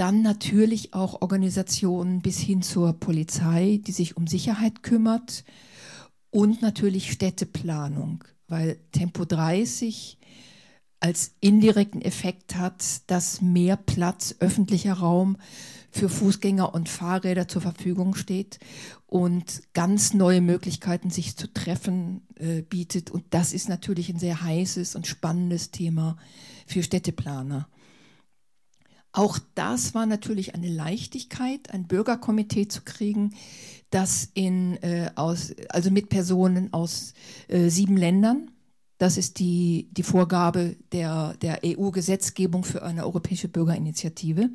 dann 0.00 0.22
natürlich 0.22 0.94
auch 0.94 1.20
Organisationen 1.20 2.22
bis 2.22 2.38
hin 2.38 2.62
zur 2.62 2.94
Polizei, 2.94 3.80
die 3.86 3.92
sich 3.92 4.16
um 4.16 4.26
Sicherheit 4.26 4.82
kümmert 4.82 5.44
und 6.30 6.62
natürlich 6.62 7.12
Städteplanung, 7.12 8.24
weil 8.48 8.78
Tempo 8.92 9.26
30 9.26 10.16
als 11.00 11.32
indirekten 11.40 12.00
Effekt 12.00 12.56
hat, 12.56 12.82
dass 13.08 13.42
mehr 13.42 13.76
Platz, 13.76 14.36
öffentlicher 14.38 14.94
Raum 14.94 15.36
für 15.90 16.08
Fußgänger 16.08 16.72
und 16.72 16.88
Fahrräder 16.88 17.46
zur 17.46 17.60
Verfügung 17.60 18.14
steht 18.14 18.58
und 19.06 19.62
ganz 19.74 20.14
neue 20.14 20.40
Möglichkeiten, 20.40 21.10
sich 21.10 21.36
zu 21.36 21.52
treffen, 21.52 22.22
äh, 22.36 22.62
bietet. 22.62 23.10
Und 23.10 23.24
das 23.30 23.52
ist 23.52 23.68
natürlich 23.68 24.08
ein 24.08 24.18
sehr 24.18 24.40
heißes 24.40 24.94
und 24.94 25.06
spannendes 25.06 25.72
Thema 25.72 26.16
für 26.66 26.82
Städteplaner. 26.82 27.68
Auch 29.12 29.38
das 29.54 29.94
war 29.94 30.06
natürlich 30.06 30.54
eine 30.54 30.68
Leichtigkeit, 30.68 31.72
ein 31.72 31.86
Bürgerkomitee 31.86 32.68
zu 32.68 32.82
kriegen, 32.82 33.34
das 33.90 34.30
in, 34.34 34.76
äh, 34.82 35.10
aus, 35.16 35.52
also 35.68 35.90
mit 35.90 36.08
Personen 36.08 36.72
aus 36.72 37.14
äh, 37.48 37.68
sieben 37.68 37.96
Ländern, 37.96 38.50
das 39.00 39.16
ist 39.16 39.38
die, 39.38 39.88
die 39.92 40.02
Vorgabe 40.02 40.76
der, 40.92 41.34
der 41.40 41.60
EU-Gesetzgebung 41.64 42.64
für 42.64 42.82
eine 42.82 43.04
europäische 43.06 43.48
Bürgerinitiative. 43.48 44.50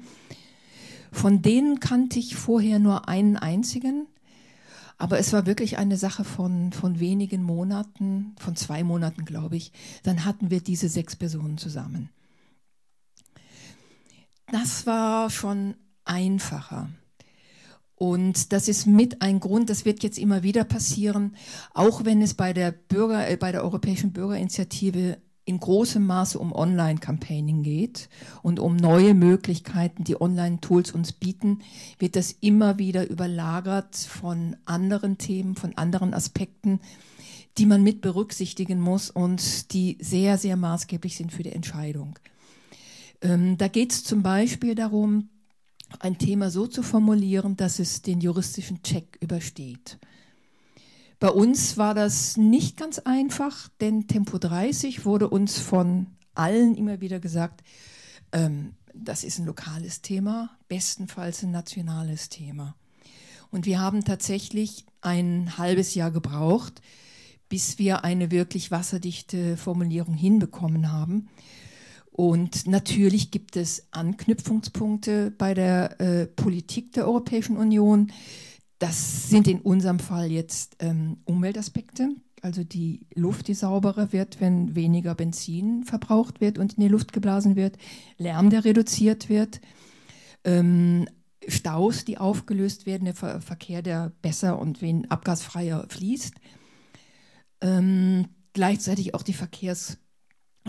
Von 1.11 1.41
denen 1.41 1.79
kannte 1.79 2.19
ich 2.19 2.35
vorher 2.35 2.77
nur 2.77 3.09
einen 3.09 3.37
einzigen, 3.37 4.05
aber 4.99 5.17
es 5.17 5.33
war 5.33 5.47
wirklich 5.47 5.79
eine 5.79 5.97
Sache 5.97 6.23
von, 6.23 6.71
von 6.73 6.99
wenigen 6.99 7.41
Monaten, 7.41 8.35
von 8.37 8.55
zwei 8.55 8.83
Monaten, 8.83 9.25
glaube 9.25 9.57
ich. 9.57 9.71
Dann 10.03 10.25
hatten 10.25 10.51
wir 10.51 10.61
diese 10.61 10.89
sechs 10.89 11.15
Personen 11.15 11.57
zusammen. 11.57 12.09
Das 14.51 14.85
war 14.85 15.29
schon 15.29 15.75
einfacher. 16.03 16.89
Und 17.95 18.51
das 18.51 18.67
ist 18.67 18.85
mit 18.85 19.21
ein 19.21 19.39
Grund, 19.39 19.69
das 19.69 19.85
wird 19.85 20.03
jetzt 20.03 20.19
immer 20.19 20.43
wieder 20.43 20.65
passieren, 20.65 21.35
auch 21.73 22.03
wenn 22.03 22.21
es 22.21 22.33
bei 22.33 22.51
der 22.51 22.71
Bürger, 22.71 23.29
äh, 23.29 23.37
bei 23.37 23.51
der 23.51 23.63
Europäischen 23.63 24.11
Bürgerinitiative 24.11 25.17
in 25.45 25.59
großem 25.59 26.05
Maße 26.05 26.39
um 26.39 26.51
Online-Campaigning 26.51 27.63
geht 27.63 28.09
und 28.41 28.59
um 28.59 28.75
neue 28.75 29.13
Möglichkeiten, 29.13 30.03
die 30.03 30.19
Online-Tools 30.19 30.91
uns 30.91 31.13
bieten, 31.13 31.59
wird 31.99 32.15
das 32.15 32.31
immer 32.31 32.79
wieder 32.79 33.07
überlagert 33.09 33.95
von 33.95 34.57
anderen 34.65 35.17
Themen, 35.17 35.55
von 35.55 35.77
anderen 35.77 36.13
Aspekten, 36.13 36.79
die 37.57 37.67
man 37.67 37.83
mit 37.83 38.01
berücksichtigen 38.01 38.81
muss 38.81 39.09
und 39.09 39.71
die 39.71 39.97
sehr, 40.01 40.37
sehr 40.37 40.57
maßgeblich 40.57 41.15
sind 41.15 41.31
für 41.31 41.43
die 41.43 41.53
Entscheidung. 41.53 42.19
Ähm, 43.25 43.57
da 43.57 43.67
geht 43.67 43.91
es 43.91 44.03
zum 44.03 44.21
Beispiel 44.21 44.75
darum, 44.75 45.29
ein 45.99 46.19
Thema 46.19 46.51
so 46.51 46.67
zu 46.67 46.83
formulieren, 46.83 47.57
dass 47.57 47.79
es 47.79 48.03
den 48.03 48.21
juristischen 48.21 48.83
Check 48.83 49.17
übersteht. 49.19 49.97
Bei 51.19 51.29
uns 51.29 51.77
war 51.77 51.95
das 51.95 52.37
nicht 52.37 52.77
ganz 52.77 52.99
einfach, 52.99 53.69
denn 53.81 54.07
Tempo 54.07 54.37
30 54.37 55.05
wurde 55.05 55.27
uns 55.27 55.57
von 55.57 56.07
allen 56.35 56.75
immer 56.75 57.01
wieder 57.01 57.19
gesagt, 57.19 57.63
ähm, 58.31 58.75
das 58.93 59.23
ist 59.23 59.39
ein 59.39 59.45
lokales 59.45 60.03
Thema, 60.03 60.55
bestenfalls 60.67 61.41
ein 61.41 61.51
nationales 61.51 62.29
Thema. 62.29 62.75
Und 63.49 63.65
wir 63.65 63.79
haben 63.79 64.05
tatsächlich 64.05 64.85
ein 65.01 65.57
halbes 65.57 65.95
Jahr 65.95 66.11
gebraucht, 66.11 66.81
bis 67.49 67.79
wir 67.79 68.03
eine 68.03 68.29
wirklich 68.29 68.69
wasserdichte 68.69 69.57
Formulierung 69.57 70.13
hinbekommen 70.13 70.91
haben. 70.91 71.27
Und 72.17 72.65
natürlich 72.65 73.29
gibt 73.29 73.57
es 73.57 73.89
Anknüpfungspunkte 73.91 75.31
bei 75.37 75.53
der 75.53 75.99
äh, 75.99 76.27
Politik 76.27 76.93
der 76.93 77.07
Europäischen 77.07 77.57
Union. 77.57 78.13
Das 78.79 79.29
sind 79.29 79.49
in 79.49 79.59
unserem 79.59 79.99
Fall 79.99 80.31
jetzt 80.31 80.77
ähm, 80.79 81.17
Umweltaspekte, 81.25 82.15
also 82.41 82.63
die 82.63 83.05
Luft, 83.15 83.49
die 83.49 83.53
sauberer 83.53 84.13
wird, 84.13 84.39
wenn 84.39 84.75
weniger 84.75 85.13
Benzin 85.13 85.83
verbraucht 85.83 86.39
wird 86.39 86.57
und 86.57 86.75
in 86.75 86.83
die 86.83 86.87
Luft 86.87 87.11
geblasen 87.11 87.57
wird, 87.57 87.75
Lärm, 88.17 88.49
der 88.49 88.63
reduziert 88.63 89.27
wird, 89.27 89.59
ähm, 90.45 91.09
Staus, 91.49 92.05
die 92.05 92.17
aufgelöst 92.17 92.85
werden, 92.85 93.03
der 93.03 93.15
Ver 93.15 93.41
Verkehr, 93.41 93.81
der 93.81 94.13
besser 94.21 94.57
und 94.57 94.81
wen 94.81 95.11
abgasfreier 95.11 95.85
fließt. 95.89 96.35
Ähm, 97.59 98.29
gleichzeitig 98.53 99.15
auch 99.15 99.21
die 99.21 99.33
Verkehrs 99.33 99.97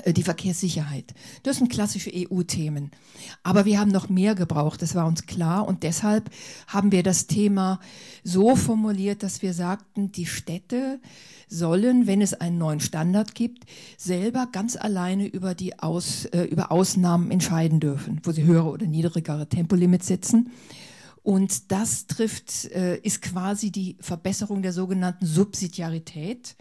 die 0.05 0.23
Verkehrssicherheit. 0.23 1.15
Das 1.43 1.57
sind 1.57 1.71
klassische 1.71 2.13
EU-Themen. 2.15 2.91
Aber 3.43 3.65
wir 3.65 3.81
haben 3.81 3.91
noch 3.91 4.09
mehr 4.09 4.35
gebraucht, 4.35 4.83
das 4.83 4.95
war 4.95 5.07
uns 5.07 5.27
klar. 5.27 5.67
Und 5.67 5.83
deshalb 5.83 6.31
haben 6.67 6.93
wir 6.93 7.03
das 7.03 7.27
Thema 7.27 7.81
so 8.23 8.57
formuliert, 8.57 9.23
dass 9.23 9.41
wir 9.41 9.55
sagten, 9.55 10.13
die 10.13 10.27
Städte 10.27 11.01
sollen, 11.49 12.07
wenn 12.07 12.21
es 12.21 12.35
einen 12.35 12.59
neuen 12.59 12.81
Standard 12.81 13.35
gibt, 13.35 13.65
selber 13.97 14.49
ganz 14.53 14.77
alleine 14.77 15.27
über, 15.27 15.55
die 15.55 15.79
Aus, 15.79 16.27
äh, 16.27 16.43
über 16.43 16.73
Ausnahmen 16.73 17.31
entscheiden 17.31 17.81
dürfen, 17.81 18.21
wo 18.25 18.33
sie 18.33 18.45
höhere 18.45 18.69
oder 18.69 18.87
niedrigere 18.87 19.49
Tempolimits 19.49 20.09
setzen. 20.09 20.51
Und 21.23 21.73
das 21.73 22.07
trifft, 22.07 22.67
äh, 22.67 22.99
ist 22.99 23.23
quasi 23.23 23.71
die 23.71 23.97
Verbesserung 24.01 24.63
der 24.63 24.73
sogenannten 24.73 25.27
Subsidiarität 25.27 26.57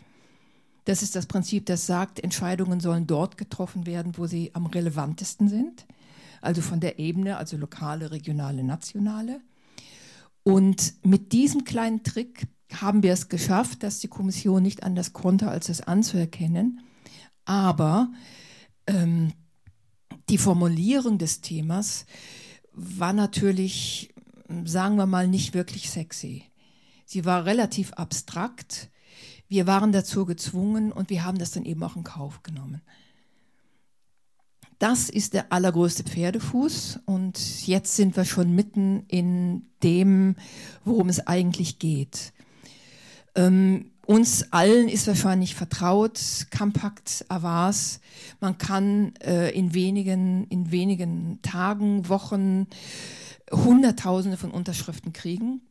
das 0.86 1.02
ist 1.02 1.16
das 1.16 1.26
Prinzip, 1.26 1.66
das 1.66 1.86
sagt, 1.86 2.20
Entscheidungen 2.20 2.80
sollen 2.80 3.08
dort 3.08 3.38
getroffen 3.38 3.86
werden, 3.86 4.18
wo 4.18 4.28
sie 4.28 4.52
am 4.54 4.68
relevantesten 4.68 5.50
sind. 5.50 5.86
Also 6.42 6.62
von 6.62 6.80
der 6.80 7.00
Ebene, 7.00 7.38
also 7.38 7.58
lokale, 7.58 8.12
regionale, 8.12 8.64
nationale. 8.64 9.42
Und 10.44 10.94
mit 11.04 11.32
diesem 11.32 11.64
kleinen 11.64 12.04
Trick 12.04 12.48
haben 12.72 13.02
wir 13.02 13.14
es 13.14 13.30
geschafft, 13.30 13.82
dass 13.82 14.00
die 14.00 14.08
Kommission 14.08 14.62
nicht 14.62 14.84
anders 14.84 15.12
konnte, 15.12 15.50
als 15.50 15.70
es 15.70 15.82
anzuerkennen. 15.82 16.82
Aber 17.46 18.12
ähm, 18.86 19.34
die 20.30 20.38
Formulierung 20.38 21.18
des 21.18 21.42
Themas 21.42 22.06
war 22.74 23.14
natürlich, 23.14 24.14
sagen 24.66 24.98
wir 24.98 25.08
mal, 25.08 25.28
nicht 25.28 25.56
wirklich 25.56 25.90
sexy. 25.90 26.44
Sie 27.06 27.26
war 27.26 27.46
relativ 27.46 27.94
abstrakt 27.94 28.90
wir 29.48 29.68
waren 29.68 29.92
dazu 29.92 30.26
gezwungen 30.26 30.92
und 30.92 31.10
wir 31.10 31.24
haben 31.24 31.38
das 31.38 31.52
dann 31.52 31.66
eben 31.66 31.84
auch 31.84 31.96
in 31.96 32.04
Kauf 32.04 32.44
genommen. 32.44 32.82
Das 34.80 35.10
ist 35.10 35.34
der 35.34 35.54
allergrößte 35.54 36.04
Pferdefuß 36.04 37.00
und 37.06 37.66
jetzt 37.66 37.96
sind 37.96 38.18
wir 38.18 38.26
schon 38.26 38.54
mitten 38.54 39.06
in 39.08 39.68
dem, 39.84 40.36
worum 40.84 41.08
es 41.08 41.26
eigentlich 41.26 41.80
geht. 41.80 42.34
Ähm, 43.36 43.92
uns 44.06 44.52
allen 44.52 44.88
ist 44.88 45.08
wahrscheinlich 45.08 45.56
vertraut, 45.56 46.20
Compact 46.56 47.26
Avas. 47.30 48.00
Man 48.40 48.58
kann 48.58 49.16
äh, 49.16 49.50
in, 49.52 49.74
wenigen, 49.74 50.46
in 50.48 50.72
wenigen 50.72 51.42
Tagen, 51.42 52.08
Wochen 52.10 52.68
Hunderttausende 53.52 54.38
von 54.38 54.52
Unterschriften 54.52 55.14
kriegen. 55.14 55.62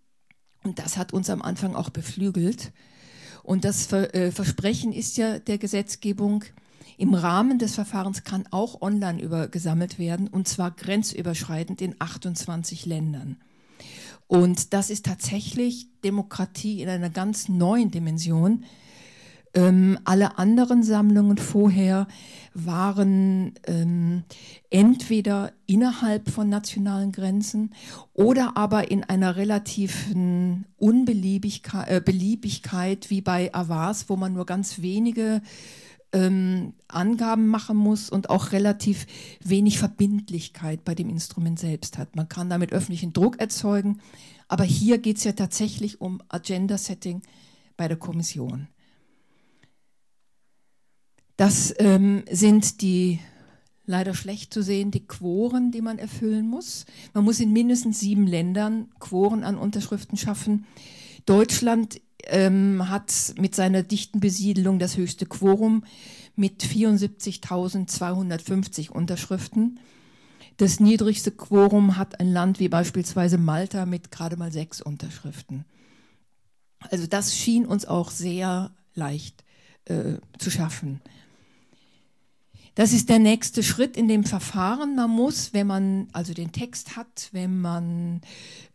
Und 0.65 0.79
das 0.79 0.97
hat 0.97 1.13
uns 1.13 1.31
am 1.31 1.43
Anfang 1.43 1.77
auch 1.77 1.91
beflügelt. 1.91 2.73
Und 3.45 3.65
das 3.65 3.93
äh, 3.93 4.33
Versprechen 4.33 4.93
ist 4.93 5.17
ja 5.17 5.39
der 5.39 5.59
Gesetzgebung, 5.59 6.45
im 6.97 7.15
Rahmen 7.15 7.59
des 7.59 7.75
Verfahrens 7.75 8.25
kann 8.25 8.47
auch 8.51 8.81
online 8.81 9.21
über 9.21 9.49
gesammelt 9.49 9.99
werden, 9.99 10.29
und 10.29 10.49
zwar 10.49 10.71
grenzüberschreitend 10.71 11.83
in 11.83 11.97
28 11.99 12.87
Ländern. 12.87 13.37
Und 14.27 14.73
das 14.73 14.91
ist 14.91 15.05
tatsächlich 15.05 15.89
Demokratie 16.03 16.83
in 16.83 16.89
einer 16.89 17.11
ganz 17.11 17.49
neuen 17.49 17.91
Dimension, 17.91 18.65
ähm, 19.55 19.99
alle 20.05 20.39
anderen 20.39 20.83
Sammlungen 20.83 21.39
vorher 21.39 22.09
waren 22.55 23.55
ähm, 23.67 24.25
entweder 24.71 25.53
innerhalb 25.67 26.31
von 26.31 26.49
nationalen 26.49 27.13
Grenzen 27.13 27.75
oder 28.13 28.57
aber 28.57 28.91
in 28.91 29.05
einer 29.05 29.37
relativen 29.37 30.67
Unbeliebigkeit 30.77 31.89
äh, 31.89 32.01
Beliebigkeit 32.05 33.11
wie 33.11 33.21
bei 33.21 33.53
Avars, 33.55 34.09
wo 34.09 34.17
man 34.17 34.35
nur 34.35 34.47
ganz 34.47 34.83
wenige 34.83 35.41
ähm, 36.13 36.75
Angaben 36.87 37.49
machen 37.49 37.77
muss 37.77 38.11
und 38.11 38.31
auch 38.31 38.53
relativ 38.53 39.07
wenig 39.43 39.79
Verbindlichkeit 39.79 40.85
bei 40.85 40.95
dem 40.95 41.11
Instrument 41.11 41.59
selbst 41.59 41.99
hat. 41.99 42.15
Man 42.17 42.29
kann 42.29 42.51
damit 42.51 42.73
öffentlichen 42.73 43.13
Druck 43.13 43.41
erzeugen, 43.41 44.01
aber 44.49 44.65
hier 44.65 44.99
geht 44.99 45.19
es 45.19 45.25
ja 45.25 45.33
tatsächlich 45.33 46.01
um 46.01 46.23
Agenda-Setting 46.29 47.23
bei 47.77 47.89
der 47.89 47.97
Kommission. 47.97 48.69
Das 51.37 51.75
ähm, 51.79 52.23
sind 52.31 52.81
die 52.81 53.21
leider 53.87 54.15
schlecht 54.15 54.55
zu 54.55 54.63
sehen, 54.63 54.91
die 54.91 55.07
Quoren, 55.07 55.71
die 55.71 55.83
man 55.83 55.99
erfüllen 55.99 56.49
muss. 56.49 56.87
Man 57.13 57.25
muss 57.25 57.41
in 57.41 57.53
mindestens 57.53 58.01
sieben 58.01 58.27
Ländern 58.27 58.89
Quoren 58.99 59.45
an 59.45 59.59
Unterschriften 59.59 60.17
schaffen. 60.17 60.65
Deutschland 61.27 62.01
ähm, 62.27 62.89
hat 62.89 63.35
mit 63.39 63.55
seiner 63.55 63.83
dichten 63.83 64.21
Besiedelung 64.21 64.79
das 64.79 64.97
höchste 64.97 65.27
Quorum 65.27 65.85
mit 66.37 66.65
74.250 66.65 68.89
Unterschriften. 68.91 69.79
Das 70.57 70.81
niedrigste 70.81 71.33
Quorum 71.33 71.97
hat 71.97 72.21
ein 72.21 72.33
Land 72.33 72.61
wie 72.61 72.69
beispielsweise 72.69 73.39
Malta 73.39 73.87
mit 73.87 74.11
gerade 74.11 74.37
mal 74.37 74.53
sechs 74.53 74.81
Unterschriften. 74.81 75.65
Also 76.91 77.07
das 77.07 77.37
schien 77.37 77.67
uns 77.67 77.87
auch 77.87 78.11
sehr 78.11 78.73
leicht 78.95 79.45
äh, 79.87 80.19
zu 80.39 80.51
schaffen. 80.51 81.01
Das 82.75 82.93
ist 82.93 83.09
der 83.09 83.21
nächste 83.21 83.63
Schritt 83.63 83.97
in 83.97 84.09
dem 84.09 84.25
Verfahren. 84.25 84.97
Man 84.97 85.11
muss, 85.11 85.53
wenn 85.53 85.67
man 85.67 86.09
also 86.13 86.35
den 86.35 86.53
Text 86.53 86.97
hat, 86.97 87.29
wenn 87.33 87.61
man 87.61 88.21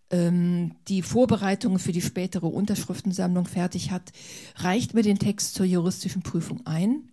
ähm, 0.09 0.71
die 0.87 1.01
Vorbereitungen 1.01 1.79
für 1.79 1.91
die 1.91 2.01
spätere 2.01 2.47
Unterschriftensammlung 2.47 3.45
fertig 3.45 3.91
hat, 3.91 4.11
reicht 4.55 4.93
mir 4.93 5.03
den 5.03 5.19
Text 5.19 5.53
zur 5.53 5.65
juristischen 5.65 6.21
Prüfung 6.21 6.65
ein. 6.65 7.09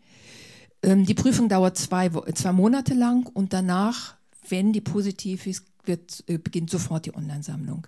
Ähm, 0.82 1.04
die 1.06 1.14
Prüfung 1.14 1.48
dauert 1.48 1.76
zwei, 1.76 2.08
zwei 2.08 2.52
Monate 2.52 2.94
lang 2.94 3.26
und 3.26 3.52
danach, 3.52 4.14
wenn 4.48 4.72
die 4.72 4.80
positiv 4.80 5.46
ist, 5.46 5.64
wird, 5.84 6.22
äh, 6.28 6.38
beginnt 6.38 6.70
sofort 6.70 7.06
die 7.06 7.14
Online-Sammlung. 7.14 7.86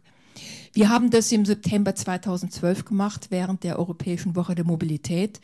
Wir 0.73 0.89
haben 0.89 1.11
das 1.11 1.33
im 1.33 1.45
September 1.45 1.95
2012 1.95 2.85
gemacht, 2.85 3.27
während 3.31 3.65
der 3.65 3.79
Europäischen 3.79 4.37
Woche 4.37 4.55
der 4.55 4.65
Mobilität. 4.65 5.41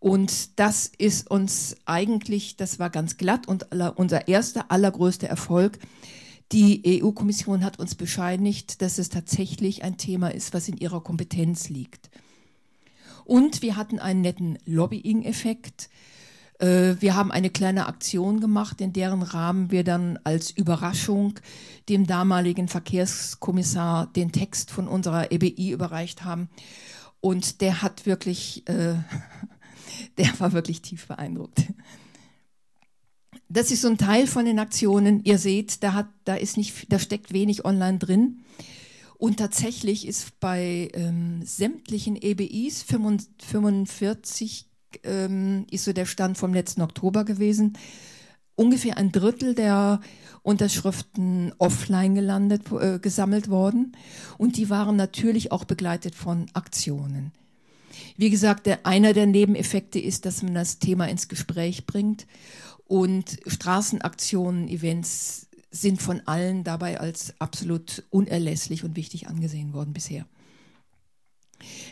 Und 0.00 0.58
das 0.60 0.90
ist 0.98 1.30
uns 1.30 1.76
eigentlich, 1.84 2.56
das 2.56 2.78
war 2.78 2.90
ganz 2.90 3.16
glatt 3.16 3.48
und 3.48 3.66
unser 3.96 4.28
erster, 4.28 4.70
allergrößter 4.70 5.26
Erfolg. 5.26 5.78
Die 6.52 7.02
EU-Kommission 7.02 7.64
hat 7.64 7.78
uns 7.78 7.94
bescheinigt, 7.94 8.80
dass 8.80 8.98
es 8.98 9.08
tatsächlich 9.08 9.82
ein 9.82 9.98
Thema 9.98 10.28
ist, 10.28 10.54
was 10.54 10.68
in 10.68 10.76
ihrer 10.76 11.02
Kompetenz 11.02 11.68
liegt. 11.68 12.10
Und 13.24 13.60
wir 13.60 13.76
hatten 13.76 13.98
einen 13.98 14.22
netten 14.22 14.58
Lobbying-Effekt. 14.64 15.90
Äh, 16.58 16.94
wir 17.00 17.14
haben 17.14 17.30
eine 17.30 17.50
kleine 17.50 17.86
Aktion 17.86 18.40
gemacht, 18.40 18.80
in 18.80 18.94
deren 18.94 19.22
Rahmen 19.22 19.70
wir 19.70 19.84
dann 19.84 20.18
als 20.24 20.50
Überraschung 20.50 21.34
dem 21.90 22.06
damaligen 22.06 22.68
Verkehrskommissar 22.68 24.06
den 24.06 24.32
Text 24.32 24.70
von 24.70 24.88
unserer 24.88 25.30
EBI 25.30 25.72
überreicht 25.72 26.24
haben. 26.24 26.48
Und 27.20 27.60
der 27.60 27.82
hat 27.82 28.06
wirklich 28.06 28.66
äh, 28.68 28.94
der 30.16 30.38
war 30.40 30.52
wirklich 30.52 30.82
tief 30.82 31.06
beeindruckt. 31.06 31.64
Das 33.48 33.70
ist 33.70 33.82
so 33.82 33.88
ein 33.88 33.98
Teil 33.98 34.26
von 34.26 34.44
den 34.44 34.58
Aktionen. 34.58 35.24
Ihr 35.24 35.38
seht, 35.38 35.82
da, 35.82 35.94
hat, 35.94 36.08
da, 36.24 36.34
ist 36.34 36.58
nicht, 36.58 36.92
da 36.92 36.98
steckt 36.98 37.32
wenig 37.32 37.64
online 37.64 37.98
drin. 37.98 38.44
Und 39.16 39.38
tatsächlich 39.38 40.06
ist 40.06 40.38
bei 40.38 40.90
ähm, 40.94 41.42
sämtlichen 41.44 42.16
EBIs 42.16 42.84
45 42.84 44.66
ähm, 45.02 45.66
ist 45.70 45.84
so 45.84 45.92
der 45.92 46.06
Stand 46.06 46.38
vom 46.38 46.54
letzten 46.54 46.82
Oktober 46.82 47.24
gewesen. 47.24 47.76
Ungefähr 48.54 48.96
ein 48.96 49.12
Drittel 49.12 49.54
der 49.54 50.00
Unterschriften 50.42 51.52
offline 51.58 52.14
gelandet, 52.14 52.70
äh, 52.72 52.98
gesammelt 52.98 53.48
worden. 53.48 53.96
Und 54.36 54.56
die 54.56 54.70
waren 54.70 54.96
natürlich 54.96 55.52
auch 55.52 55.64
begleitet 55.64 56.14
von 56.14 56.46
Aktionen. 56.54 57.32
Wie 58.16 58.30
gesagt, 58.30 58.66
der, 58.66 58.86
einer 58.86 59.12
der 59.12 59.26
Nebeneffekte 59.26 59.98
ist, 59.98 60.26
dass 60.26 60.42
man 60.42 60.54
das 60.54 60.78
Thema 60.78 61.08
ins 61.08 61.28
Gespräch 61.28 61.86
bringt. 61.86 62.26
Und 62.84 63.38
Straßenaktionen, 63.46 64.68
Events 64.68 65.48
sind 65.70 66.00
von 66.00 66.22
allen 66.26 66.64
dabei 66.64 66.98
als 66.98 67.34
absolut 67.38 68.04
unerlässlich 68.10 68.84
und 68.84 68.96
wichtig 68.96 69.28
angesehen 69.28 69.74
worden 69.74 69.92
bisher. 69.92 70.26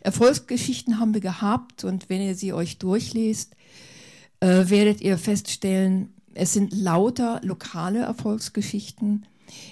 Erfolgsgeschichten 0.01 0.99
haben 0.99 1.15
wir 1.15 1.21
gehabt 1.21 1.85
und 1.85 2.09
wenn 2.09 2.23
ihr 2.23 2.35
sie 2.35 2.53
euch 2.53 2.79
durchlest, 2.79 3.55
äh, 4.41 4.69
werdet 4.69 5.01
ihr 5.01 5.19
feststellen, 5.19 6.15
es 6.35 6.53
sind 6.53 6.73
lauter 6.73 7.41
lokale 7.43 8.01
Erfolgsgeschichten. 8.01 9.27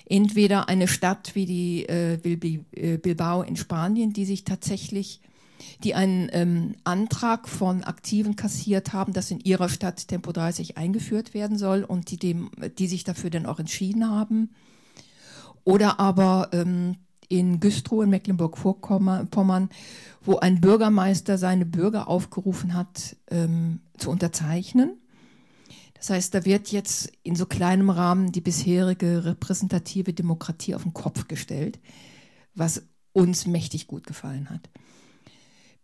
Entweder 0.07 0.69
eine 0.69 0.89
Stadt 0.89 1.35
wie 1.35 1.47
die 1.47 1.85
äh, 1.89 2.15
äh 2.15 2.97
Bilbao 2.97 3.43
in 3.43 3.57
Spanien, 3.57 4.13
die 4.13 4.25
sich 4.25 4.45
tatsächlich 4.45 5.21
die 5.83 5.95
einen 5.95 6.29
ähm, 6.33 6.75
Antrag 6.85 7.49
von 7.49 7.85
Aktiven 7.85 8.37
kassiert 8.37 8.93
haben, 8.93 9.13
dass 9.13 9.31
in 9.31 9.41
ihrer 9.41 9.69
Stadt 9.69 10.09
Tempo 10.09 10.33
30 10.33 10.79
eingeführt 10.79 11.35
werden 11.35 11.59
soll 11.59 11.85
und 11.85 12.11
die, 12.11 12.19
dem, 12.19 12.51
die 12.79 12.87
sich 12.87 13.05
dafür 13.05 13.31
dann 13.31 13.47
auch 13.47 13.59
entschieden 13.59 14.09
haben. 14.09 14.51
Oder 15.65 16.01
aber 16.01 16.51
ähm, 16.53 16.97
in 17.29 17.61
Güstrow 17.61 18.03
in 18.03 18.11
Mecklenburg-Vorpommern, 18.11 19.69
wo 20.23 20.37
ein 20.37 20.61
Bürgermeister 20.61 21.39
seine 21.39 21.67
Bürger 21.67 22.09
aufgerufen 22.09 22.75
hat, 22.75 23.17
ähm, 23.31 23.81
zu 23.97 24.11
unterzeichnen. 24.11 25.01
Das 25.95 26.11
heißt, 26.11 26.35
da 26.35 26.45
wird 26.45 26.69
jetzt 26.69 27.13
in 27.23 27.35
so 27.35 27.47
kleinem 27.47 27.89
Rahmen 27.89 28.31
die 28.31 28.43
bisherige 28.43 29.25
repräsentative 29.25 30.13
Demokratie 30.13 30.75
auf 30.75 30.83
den 30.83 30.93
Kopf 30.93 31.29
gestellt, 31.29 31.79
was 32.55 32.83
uns 33.13 33.47
mächtig 33.47 33.87
gut 33.87 34.07
gefallen 34.07 34.51
hat 34.51 34.69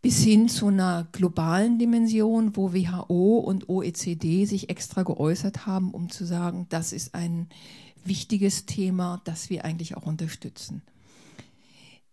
bis 0.03 0.23
hin 0.23 0.49
zu 0.49 0.69
einer 0.69 1.09
globalen 1.13 1.79
Dimension, 1.79 2.57
wo 2.57 2.73
WHO 2.73 3.39
und 3.39 3.69
OECD 3.69 4.47
sich 4.47 4.71
extra 4.71 5.03
geäußert 5.03 5.67
haben, 5.67 5.91
um 5.91 6.09
zu 6.09 6.25
sagen, 6.25 6.67
das 6.71 6.93
ist 6.93 7.15
ein 7.15 7.49
wichtiges 8.05 8.65
Thema, 8.65 9.21
das 9.25 9.51
wir 9.51 9.65
eigentlich 9.65 9.97
auch 9.97 10.07
unterstützen. 10.07 10.83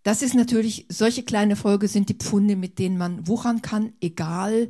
Das 0.04 0.22
ist 0.22 0.36
natürlich, 0.36 0.86
solche 0.90 1.24
kleine 1.24 1.56
Folge 1.56 1.88
sind 1.88 2.10
die 2.10 2.14
Pfunde, 2.14 2.56
mit 2.56 2.80
denen 2.80 2.98
man 2.98 3.28
wuchern 3.28 3.62
kann, 3.62 3.94
egal 4.02 4.70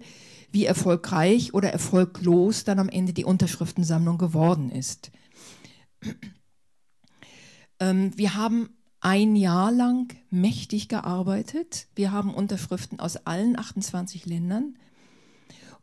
wie 0.51 0.65
erfolgreich 0.65 1.53
oder 1.53 1.71
erfolglos 1.71 2.63
dann 2.63 2.79
am 2.79 2.89
Ende 2.89 3.13
die 3.13 3.25
Unterschriftensammlung 3.25 4.17
geworden 4.17 4.71
ist. 4.71 5.11
Ähm, 7.79 8.11
wir 8.17 8.33
haben 8.33 8.69
ein 8.99 9.35
Jahr 9.35 9.71
lang 9.71 10.13
mächtig 10.29 10.87
gearbeitet. 10.87 11.87
Wir 11.95 12.11
haben 12.11 12.33
Unterschriften 12.33 12.99
aus 12.99 13.17
allen 13.25 13.57
28 13.57 14.25
Ländern. 14.25 14.75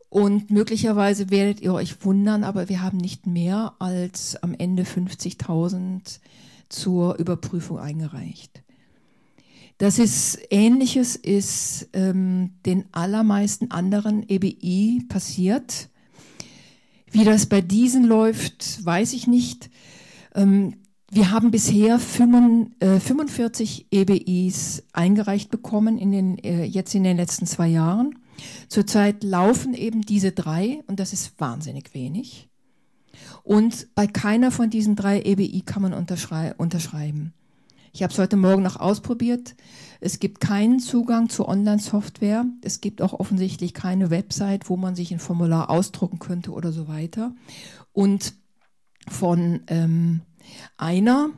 Und 0.09 0.49
möglicherweise 0.49 1.29
werdet 1.29 1.61
ihr 1.61 1.73
euch 1.73 2.05
wundern, 2.05 2.43
aber 2.43 2.69
wir 2.69 2.81
haben 2.81 2.97
nicht 2.97 3.27
mehr 3.27 3.73
als 3.79 4.41
am 4.41 4.53
Ende 4.53 4.83
50.000 4.83 6.19
zur 6.69 7.15
Überprüfung 7.15 7.79
eingereicht. 7.79 8.63
Das 9.77 9.99
ist 9.99 10.39
Ähnliches 10.51 11.17
ist 11.17 11.89
ähm, 11.91 12.51
den 12.65 12.85
allermeisten 12.93 13.71
anderen 13.71 14.23
EBI 14.27 15.03
passiert. 15.09 15.89
Wie 17.11 17.25
das 17.25 17.47
bei 17.47 17.59
diesen 17.59 18.05
läuft, 18.05 18.85
weiß 18.85 19.11
ich 19.13 19.27
nicht. 19.27 19.69
Ähm, 20.33 20.75
wir 21.15 21.31
haben 21.31 21.49
bisher 21.49 21.97
45 21.97 23.87
EBIs 23.89 24.83
eingereicht 24.91 25.49
bekommen 25.49 25.97
in 25.97 26.11
den, 26.11 26.37
äh, 26.39 26.65
jetzt 26.65 26.93
in 26.93 27.05
den 27.05 27.15
letzten 27.15 27.45
zwei 27.45 27.67
Jahren. 27.69 28.19
Zurzeit 28.67 29.23
laufen 29.23 29.73
eben 29.73 30.01
diese 30.01 30.33
drei 30.33 30.83
und 30.87 30.99
das 30.99 31.13
ist 31.13 31.39
wahnsinnig 31.39 31.93
wenig. 31.93 32.49
Und 33.43 33.87
bei 33.95 34.07
keiner 34.07 34.51
von 34.51 34.69
diesen 34.69 34.97
drei 34.97 35.21
EBI 35.21 35.61
kann 35.61 35.83
man 35.83 35.93
unterschrei 35.93 36.53
unterschreiben. 36.57 37.33
Ich 37.93 38.03
habe 38.03 38.11
es 38.11 38.19
heute 38.19 38.35
Morgen 38.35 38.63
noch 38.63 38.75
ausprobiert. 38.75 39.55
Es 40.01 40.19
gibt 40.19 40.41
keinen 40.41 40.81
Zugang 40.81 41.29
zur 41.29 41.47
Online-Software. 41.47 42.45
Es 42.61 42.81
gibt 42.81 43.01
auch 43.01 43.13
offensichtlich 43.13 43.73
keine 43.73 44.09
Website, 44.09 44.69
wo 44.69 44.75
man 44.75 44.95
sich 44.95 45.13
ein 45.13 45.19
Formular 45.19 45.69
ausdrucken 45.69 46.19
könnte 46.19 46.51
oder 46.51 46.73
so 46.73 46.89
weiter. 46.89 47.33
Und 47.93 48.33
von 49.07 49.61
ähm, 49.67 50.21
einer 50.77 51.29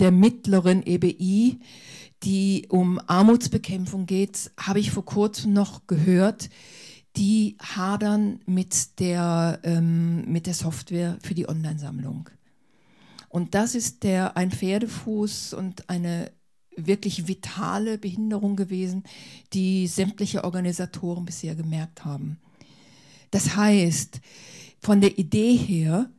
der 0.00 0.10
mittleren 0.10 0.84
EBI, 0.84 1.58
die 2.22 2.66
um 2.68 3.00
Armutsbekämpfung 3.06 4.06
geht, 4.06 4.50
habe 4.58 4.80
ich 4.80 4.90
vor 4.90 5.04
kurzem 5.04 5.52
noch 5.52 5.86
gehört. 5.86 6.50
Die 7.16 7.56
hadern 7.60 8.40
mit 8.46 9.00
der, 9.00 9.60
ähm, 9.64 10.24
mit 10.30 10.46
der 10.46 10.54
Software 10.54 11.18
für 11.22 11.34
die 11.34 11.48
Online-Sammlung. 11.48 12.30
Und 13.28 13.54
das 13.54 13.74
ist 13.74 14.02
der, 14.04 14.36
ein 14.36 14.50
Pferdefuß 14.50 15.54
und 15.54 15.88
eine 15.90 16.30
wirklich 16.76 17.26
vitale 17.26 17.98
Behinderung 17.98 18.56
gewesen, 18.56 19.02
die 19.52 19.86
sämtliche 19.86 20.44
Organisatoren 20.44 21.24
bisher 21.24 21.54
gemerkt 21.54 22.04
haben. 22.04 22.38
Das 23.30 23.56
heißt, 23.56 24.20
von 24.80 25.00
der 25.00 25.18
Idee 25.18 25.56
her 25.56 26.10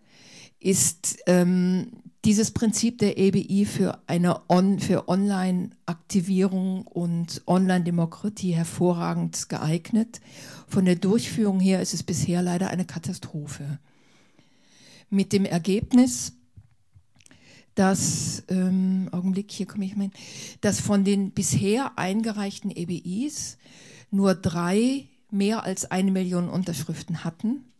ist 0.59 1.17
ähm, 1.25 1.87
dieses 2.29 2.51
Prinzip 2.51 2.99
der 2.99 3.17
EBI 3.17 3.65
für 3.65 4.03
eine 4.05 4.47
On 4.51 4.77
für 4.77 5.09
Online-Aktivierung 5.09 6.85
und 6.85 7.41
Online-Demokratie 7.47 8.51
hervorragend 8.51 9.49
geeignet. 9.49 10.21
Von 10.67 10.85
der 10.85 10.95
Durchführung 10.95 11.59
her 11.59 11.81
ist 11.81 11.95
es 11.95 12.03
bisher 12.03 12.43
leider 12.43 12.69
eine 12.69 12.85
Katastrophe. 12.85 13.79
Mit 15.09 15.33
dem 15.33 15.43
Ergebnis, 15.43 16.33
dass, 17.73 18.43
ähm, 18.49 19.09
Augenblick, 19.11 19.51
hier 19.51 19.65
komme 19.65 19.85
ich 19.85 19.95
mal 19.95 20.11
dass 20.61 20.79
von 20.79 21.03
den 21.03 21.31
bisher 21.31 21.97
eingereichten 21.97 22.69
EBIs 22.69 23.57
nur 24.11 24.35
drei 24.35 25.07
mehr 25.31 25.63
als 25.63 25.89
eine 25.89 26.11
Million 26.11 26.47
Unterschriften 26.47 27.23
hatten. 27.23 27.73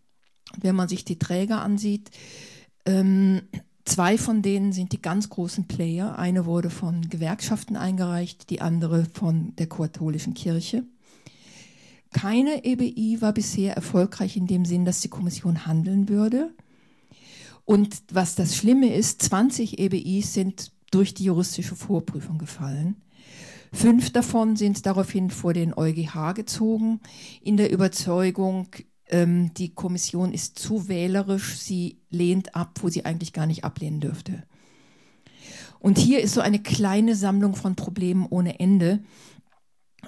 Wenn 0.59 0.75
man 0.75 0.89
sich 0.89 1.05
die 1.05 1.19
Träger 1.19 1.61
ansieht, 1.61 2.09
ähm, 2.87 3.43
zwei 3.89 4.17
von 4.17 4.41
denen 4.41 4.71
sind 4.71 4.93
die 4.93 5.01
ganz 5.01 5.29
großen 5.29 5.67
Player. 5.67 6.17
Eine 6.17 6.45
wurde 6.45 6.69
von 6.69 7.09
Gewerkschaften 7.09 7.75
eingereicht, 7.75 8.49
die 8.49 8.61
andere 8.61 9.05
von 9.13 9.55
der 9.57 9.67
katholischen 9.67 10.33
Kirche. 10.33 10.83
Keine 12.11 12.63
EBI 12.63 13.21
war 13.21 13.33
bisher 13.33 13.75
erfolgreich 13.75 14.37
in 14.37 14.47
dem 14.47 14.65
Sinn, 14.65 14.85
dass 14.85 15.01
die 15.01 15.09
Kommission 15.09 15.65
handeln 15.65 16.07
würde. 16.07 16.53
Und 17.65 18.01
was 18.11 18.35
das 18.35 18.55
Schlimme 18.55 18.93
ist, 18.93 19.21
20 19.23 19.79
EBIs 19.79 20.33
sind 20.33 20.71
durch 20.91 21.13
die 21.13 21.25
juristische 21.25 21.75
Vorprüfung 21.75 22.37
gefallen. 22.37 22.95
Fünf 23.71 24.11
davon 24.11 24.55
sind 24.55 24.85
daraufhin 24.87 25.29
vor 25.29 25.53
den 25.53 25.75
EuGH 25.75 26.33
gezogen, 26.33 26.99
in 27.43 27.57
der 27.57 27.71
Überzeugung, 27.71 28.67
ähm, 29.09 29.53
die 29.55 29.73
Kommission 29.73 30.33
ist 30.33 30.59
zu 30.59 30.87
wählerisch, 30.87 31.57
sie 31.57 31.99
lehnt 32.09 32.55
ab, 32.55 32.79
wo 32.81 32.89
sie 32.89 33.05
eigentlich 33.05 33.33
gar 33.33 33.45
nicht 33.45 33.63
ablehnen 33.63 33.99
dürfte. 33.99 34.43
Und 35.79 35.97
hier 35.97 36.21
ist 36.21 36.33
so 36.33 36.41
eine 36.41 36.59
kleine 36.59 37.15
Sammlung 37.15 37.55
von 37.55 37.75
Problemen 37.75 38.25
ohne 38.29 38.59
Ende 38.59 38.99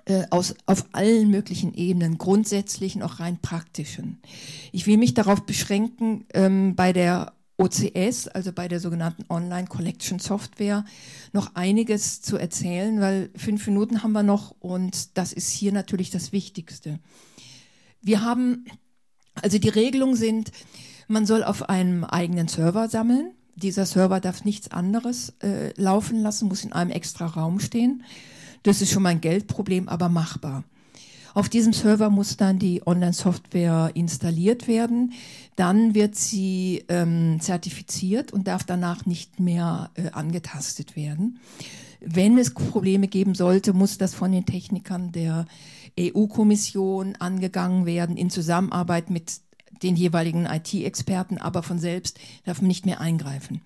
äh, 0.06 0.24
aus, 0.30 0.56
auf 0.66 0.86
allen 0.92 1.30
möglichen 1.30 1.74
Ebenen, 1.74 2.18
grundsätzlichen, 2.18 3.02
auch 3.04 3.20
rein 3.20 3.40
praktischen. 3.42 4.22
Ich 4.72 4.88
will 4.88 4.98
mich 4.98 5.14
darauf 5.14 5.46
beschränken, 5.46 6.26
ähm, 6.34 6.76
bei 6.76 6.94
der 6.94 7.34
OCS, 7.58 8.28
also 8.28 8.52
bei 8.52 8.68
der 8.68 8.80
sogenannten 8.80 9.26
Online 9.30 9.68
Collection 9.68 10.20
Software, 10.20 10.84
noch 11.32 11.56
einiges 11.56 12.22
zu 12.22 12.38
erzählen, 12.38 13.00
weil 13.00 13.30
fünf 13.36 13.68
Minuten 13.68 14.02
haben 14.04 14.14
wir 14.14 14.24
noch 14.24 14.56
und 14.60 15.18
das 15.18 15.32
ist 15.32 15.52
hier 15.52 15.72
natürlich 15.72 16.10
das 16.10 16.32
Wichtigste. 16.32 17.00
Wir 18.02 18.24
haben, 18.24 18.66
also 19.36 19.58
die 19.58 19.70
Regelungen 19.70 20.16
sind, 20.16 20.52
man 21.08 21.26
soll 21.26 21.44
auf 21.44 21.70
einem 21.70 22.04
eigenen 22.04 22.48
Server 22.48 22.90
sammeln. 22.90 23.32
Dieser 23.56 23.86
Server 23.86 24.20
darf 24.20 24.46
nichts 24.46 24.72
anderes 24.72 25.34
äh, 25.44 25.74
laufen 25.76 26.22
lassen, 26.22 26.48
muss 26.48 26.64
in 26.64 26.74
einem 26.74 26.92
extra 26.92 27.26
Raum 27.26 27.60
stehen. 27.60 28.04
Das 28.64 28.82
ist 28.82 28.92
schon 28.92 29.04
mal 29.04 29.10
ein 29.10 29.22
Geldproblem, 29.22 29.90
aber 29.90 30.10
machbar. 30.10 30.64
Auf 31.34 31.48
diesem 31.48 31.74
Server 31.74 32.10
muss 32.10 32.38
dann 32.38 32.60
die 32.60 32.86
Online-Software 32.86 33.92
installiert 33.94 34.68
werden. 34.68 35.14
Dann 35.56 35.96
wird 35.96 36.16
sie 36.16 36.84
ähm, 36.90 37.40
zertifiziert 37.40 38.34
und 38.34 38.48
darf 38.48 38.64
danach 38.66 39.06
nicht 39.06 39.40
mehr 39.40 39.92
äh, 39.96 40.10
angetastet 40.12 40.96
werden. 40.96 41.40
Wenn 42.04 42.40
es 42.40 42.54
Probleme 42.54 43.08
geben 43.08 43.36
sollte, 43.36 43.74
muss 43.74 44.00
das 44.00 44.16
von 44.16 44.32
den 44.32 44.48
Technikern 44.48 45.12
der 45.12 45.46
EU-Kommission 46.00 47.16
angegangen 47.20 47.86
werden 47.86 48.18
in 48.18 48.32
Zusammenarbeit 48.32 49.12
mit 49.12 49.34
den 49.84 49.96
jeweiligen 49.96 50.48
IT-Experten, 50.48 51.38
aber 51.38 51.62
von 51.64 51.80
selbst 51.80 52.20
darf 52.44 52.62
man 52.62 52.70
nicht 52.70 52.88
mehr 52.88 53.02
eingreifen. 53.02 53.62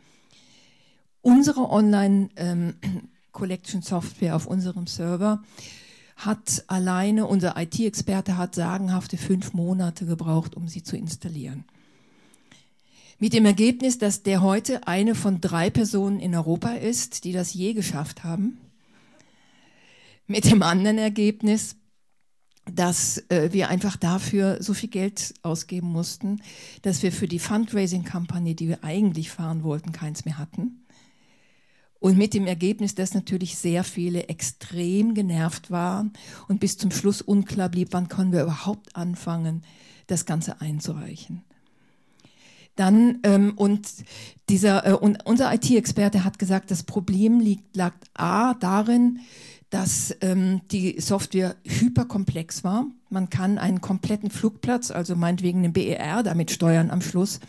Unsere 1.21 1.69
Online-Collection-Software 1.69 4.29
ähm, 4.29 4.35
auf 4.35 4.47
unserem 4.47 4.87
Server 4.87 5.43
hat 6.17 6.65
alleine, 6.67 7.27
unser 7.27 7.55
IT-Experte 7.57 8.37
hat 8.37 8.55
sagenhafte 8.55 9.15
fünf 9.17 9.53
Monate 9.53 10.05
gebraucht, 10.05 10.55
um 10.55 10.67
sie 10.67 10.83
zu 10.83 10.97
installieren. 10.97 11.63
Mit 13.17 13.31
dem 13.31 13.45
Ergebnis, 13.45 13.97
dass 13.97 14.23
der 14.23 14.41
heute 14.41 14.87
eine 14.87 15.15
von 15.15 15.39
drei 15.39 15.69
Personen 15.69 16.19
in 16.19 16.35
Europa 16.35 16.73
ist, 16.73 17.23
die 17.23 17.31
das 17.31 17.53
je 17.53 17.73
geschafft 17.73 18.25
haben. 18.25 18.57
Mit 20.27 20.51
dem 20.51 20.61
anderen 20.61 20.97
Ergebnis, 20.97 21.77
dass 22.65 23.19
äh, 23.29 23.53
wir 23.53 23.69
einfach 23.69 23.95
dafür 23.95 24.61
so 24.61 24.73
viel 24.73 24.89
Geld 24.89 25.33
ausgeben 25.43 25.87
mussten, 25.87 26.41
dass 26.81 27.03
wir 27.03 27.11
für 27.13 27.27
die 27.27 27.39
Fundraising-Kampagne, 27.39 28.53
die 28.53 28.67
wir 28.67 28.83
eigentlich 28.83 29.29
fahren 29.29 29.63
wollten, 29.63 29.93
keins 29.93 30.25
mehr 30.25 30.37
hatten. 30.37 30.85
Und 31.99 32.17
mit 32.17 32.33
dem 32.33 32.47
Ergebnis, 32.47 32.95
dass 32.95 33.13
natürlich 33.13 33.55
sehr 33.55 33.85
viele 33.85 34.27
extrem 34.27 35.13
genervt 35.13 35.71
waren 35.71 36.11
und 36.49 36.59
bis 36.59 36.77
zum 36.77 36.91
Schluss 36.91 37.21
unklar 37.21 37.69
blieb, 37.69 37.89
wann 37.91 38.09
können 38.09 38.33
wir 38.33 38.43
überhaupt 38.43 38.93
anfangen, 38.95 39.63
das 40.07 40.25
Ganze 40.25 40.59
einzureichen. 40.59 41.44
Dann, 42.75 43.19
ähm, 43.23 43.53
und 43.55 43.87
dieser, 44.49 44.85
äh, 44.85 44.93
und 44.93 45.25
unser 45.25 45.53
IT-Experte 45.53 46.23
hat 46.23 46.39
gesagt, 46.39 46.71
das 46.71 46.83
Problem 46.83 47.39
liegt, 47.39 47.75
lag 47.75 47.93
A 48.13 48.53
darin, 48.55 49.19
dass 49.69 50.15
ähm, 50.21 50.61
die 50.71 50.99
Software 50.99 51.55
hyperkomplex 51.65 52.63
war. 52.63 52.85
Man 53.09 53.29
kann 53.29 53.57
einen 53.57 53.81
kompletten 53.81 54.29
Flugplatz, 54.29 54.91
also 54.91 55.15
meinetwegen 55.15 55.63
einen 55.63 55.73
BER 55.73 56.23
damit 56.23 56.51
steuern 56.51 56.91
am 56.91 57.01
Schluss 57.01 57.39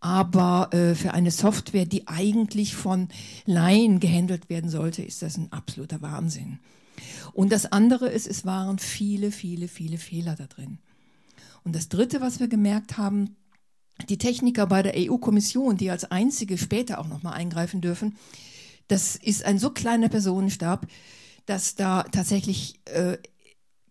aber 0.00 0.72
äh, 0.72 0.94
für 0.94 1.12
eine 1.12 1.30
Software, 1.30 1.84
die 1.84 2.08
eigentlich 2.08 2.74
von 2.74 3.08
Laien 3.44 4.00
gehandelt 4.00 4.48
werden 4.48 4.70
sollte, 4.70 5.02
ist 5.02 5.22
das 5.22 5.36
ein 5.36 5.52
absoluter 5.52 6.00
Wahnsinn. 6.00 6.58
Und 7.32 7.52
das 7.52 7.70
andere 7.70 8.08
ist, 8.08 8.26
es 8.26 8.44
waren 8.46 8.78
viele, 8.78 9.30
viele, 9.30 9.68
viele 9.68 9.98
Fehler 9.98 10.34
da 10.36 10.46
drin. 10.46 10.78
Und 11.64 11.76
das 11.76 11.88
Dritte, 11.90 12.22
was 12.22 12.40
wir 12.40 12.48
gemerkt 12.48 12.96
haben, 12.96 13.36
die 14.10 14.18
Techniker 14.18 14.66
bei 14.66 14.82
der 14.82 14.94
EU-Kommission, 14.96 15.76
die 15.76 15.90
als 15.90 16.10
einzige 16.10 16.58
später 16.58 16.98
auch 16.98 17.08
nochmal 17.08 17.34
eingreifen 17.34 17.80
dürfen, 17.80 18.16
das 18.88 19.16
ist 19.16 19.44
ein 19.44 19.58
so 19.58 19.70
kleiner 19.70 20.08
Personenstab, 20.08 20.86
dass 21.46 21.76
da 21.76 22.02
tatsächlich 22.02 22.80
äh, 22.86 23.18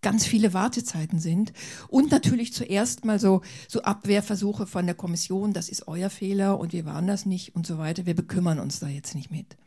ganz 0.02 0.26
viele 0.26 0.54
Wartezeiten 0.54 1.20
sind 1.20 1.54
und 1.88 2.12
natürlich 2.12 2.54
zuerst 2.54 3.06
mal 3.06 3.20
so, 3.20 3.42
so 3.68 3.82
Abwehrversuche 3.82 4.68
von 4.68 4.86
der 4.86 4.96
Kommission, 4.96 5.54
das 5.54 5.70
ist 5.70 5.88
euer 5.88 6.10
Fehler 6.10 6.60
und 6.60 6.74
wir 6.74 6.86
waren 6.86 7.08
das 7.08 7.26
nicht 7.26 7.56
und 7.56 7.66
so 7.66 7.78
weiter. 7.78 8.06
Wir 8.06 8.16
bekümmern 8.16 8.60
uns 8.60 8.80
da 8.80 8.88
jetzt 8.88 9.16
nicht 9.16 9.32
mit. 9.32 9.58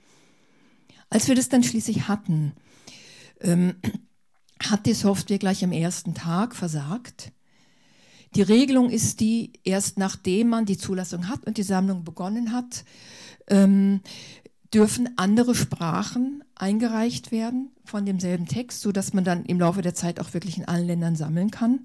Als 1.10 1.28
wir 1.28 1.34
das 1.34 1.48
dann 1.48 1.62
schließlich 1.62 2.08
hatten, 2.08 2.52
ähm, 3.40 3.74
hat 4.58 4.86
die 4.86 4.94
Software 4.94 5.38
gleich 5.38 5.64
am 5.64 5.72
ersten 5.72 6.14
Tag 6.14 6.54
versagt. 6.54 7.32
Die 8.34 8.42
Regelung 8.42 8.90
ist 8.90 9.20
die, 9.20 9.52
erst 9.64 9.98
nachdem 9.98 10.48
man 10.48 10.64
die 10.64 10.78
Zulassung 10.78 11.28
hat 11.28 11.46
und 11.46 11.58
die 11.58 11.62
Sammlung 11.62 12.04
begonnen 12.04 12.52
hat, 12.52 12.84
ähm, 13.48 14.00
dürfen 14.72 15.10
andere 15.16 15.54
Sprachen 15.54 16.42
eingereicht 16.54 17.30
werden 17.30 17.70
von 17.84 18.06
demselben 18.06 18.46
Text, 18.46 18.80
so 18.80 18.90
dass 18.90 19.12
man 19.12 19.24
dann 19.24 19.44
im 19.44 19.60
Laufe 19.60 19.82
der 19.82 19.94
Zeit 19.94 20.18
auch 20.18 20.32
wirklich 20.32 20.56
in 20.56 20.64
allen 20.64 20.86
Ländern 20.86 21.16
sammeln 21.16 21.50
kann. 21.50 21.80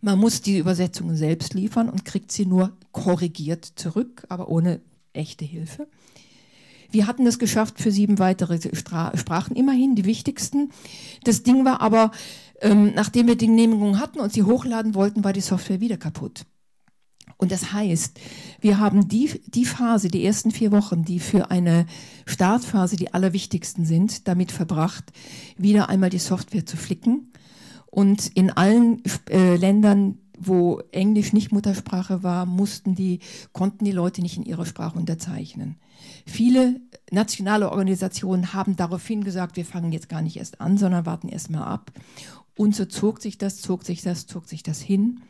Man 0.00 0.18
muss 0.18 0.40
die 0.40 0.58
Übersetzungen 0.58 1.16
selbst 1.16 1.54
liefern 1.54 1.88
und 1.88 2.04
kriegt 2.04 2.32
sie 2.32 2.46
nur 2.46 2.76
korrigiert 2.92 3.64
zurück, 3.64 4.24
aber 4.28 4.48
ohne 4.48 4.80
echte 5.12 5.44
Hilfe. 5.44 5.86
Wir 6.90 7.06
hatten 7.06 7.26
es 7.26 7.38
geschafft 7.38 7.80
für 7.80 7.90
sieben 7.90 8.18
weitere 8.18 8.58
Stra 8.74 9.16
Sprachen, 9.16 9.56
immerhin 9.56 9.94
die 9.94 10.04
wichtigsten. 10.04 10.70
Das 11.24 11.42
Ding 11.42 11.64
war 11.64 11.80
aber, 11.80 12.10
ähm, 12.60 12.92
nachdem 12.94 13.26
wir 13.26 13.36
die 13.36 13.46
Genehmigung 13.46 14.00
hatten 14.00 14.20
und 14.20 14.32
sie 14.32 14.42
hochladen 14.42 14.94
wollten, 14.94 15.24
war 15.24 15.32
die 15.32 15.40
Software 15.40 15.80
wieder 15.80 15.96
kaputt. 15.96 16.46
Und 17.38 17.52
das 17.52 17.72
heißt, 17.72 18.18
wir 18.60 18.78
haben 18.78 19.08
die, 19.08 19.42
die 19.46 19.66
Phase, 19.66 20.08
die 20.08 20.24
ersten 20.24 20.50
vier 20.50 20.72
Wochen, 20.72 21.04
die 21.04 21.20
für 21.20 21.50
eine 21.50 21.86
Startphase 22.24 22.96
die 22.96 23.12
allerwichtigsten 23.12 23.84
sind, 23.84 24.26
damit 24.26 24.52
verbracht, 24.52 25.12
wieder 25.58 25.88
einmal 25.88 26.10
die 26.10 26.18
Software 26.18 26.64
zu 26.64 26.76
flicken. 26.76 27.32
Und 27.86 28.28
in 28.28 28.50
allen 28.50 29.02
äh, 29.30 29.56
Ländern, 29.56 30.18
wo 30.38 30.80
Englisch 30.92 31.32
nicht 31.32 31.52
Muttersprache 31.52 32.22
war, 32.22 32.46
mussten 32.46 32.94
die, 32.94 33.20
konnten 33.52 33.84
die 33.84 33.92
Leute 33.92 34.22
nicht 34.22 34.36
in 34.36 34.44
ihrer 34.44 34.66
Sprache 34.66 34.98
unterzeichnen. 34.98 35.76
Viele 36.26 36.80
nationale 37.10 37.70
Organisationen 37.70 38.52
haben 38.52 38.76
daraufhin 38.76 39.24
gesagt, 39.24 39.56
wir 39.56 39.64
fangen 39.64 39.92
jetzt 39.92 40.08
gar 40.08 40.22
nicht 40.22 40.36
erst 40.36 40.60
an, 40.60 40.76
sondern 40.76 41.06
warten 41.06 41.28
erst 41.28 41.50
mal 41.50 41.64
ab. 41.64 41.92
Und 42.56 42.74
so 42.74 42.86
zog 42.86 43.20
sich 43.20 43.38
das, 43.38 43.60
zog 43.60 43.84
sich 43.84 44.02
das, 44.02 44.26
zog 44.26 44.48
sich 44.48 44.62
das 44.62 44.80
hin. 44.80 45.20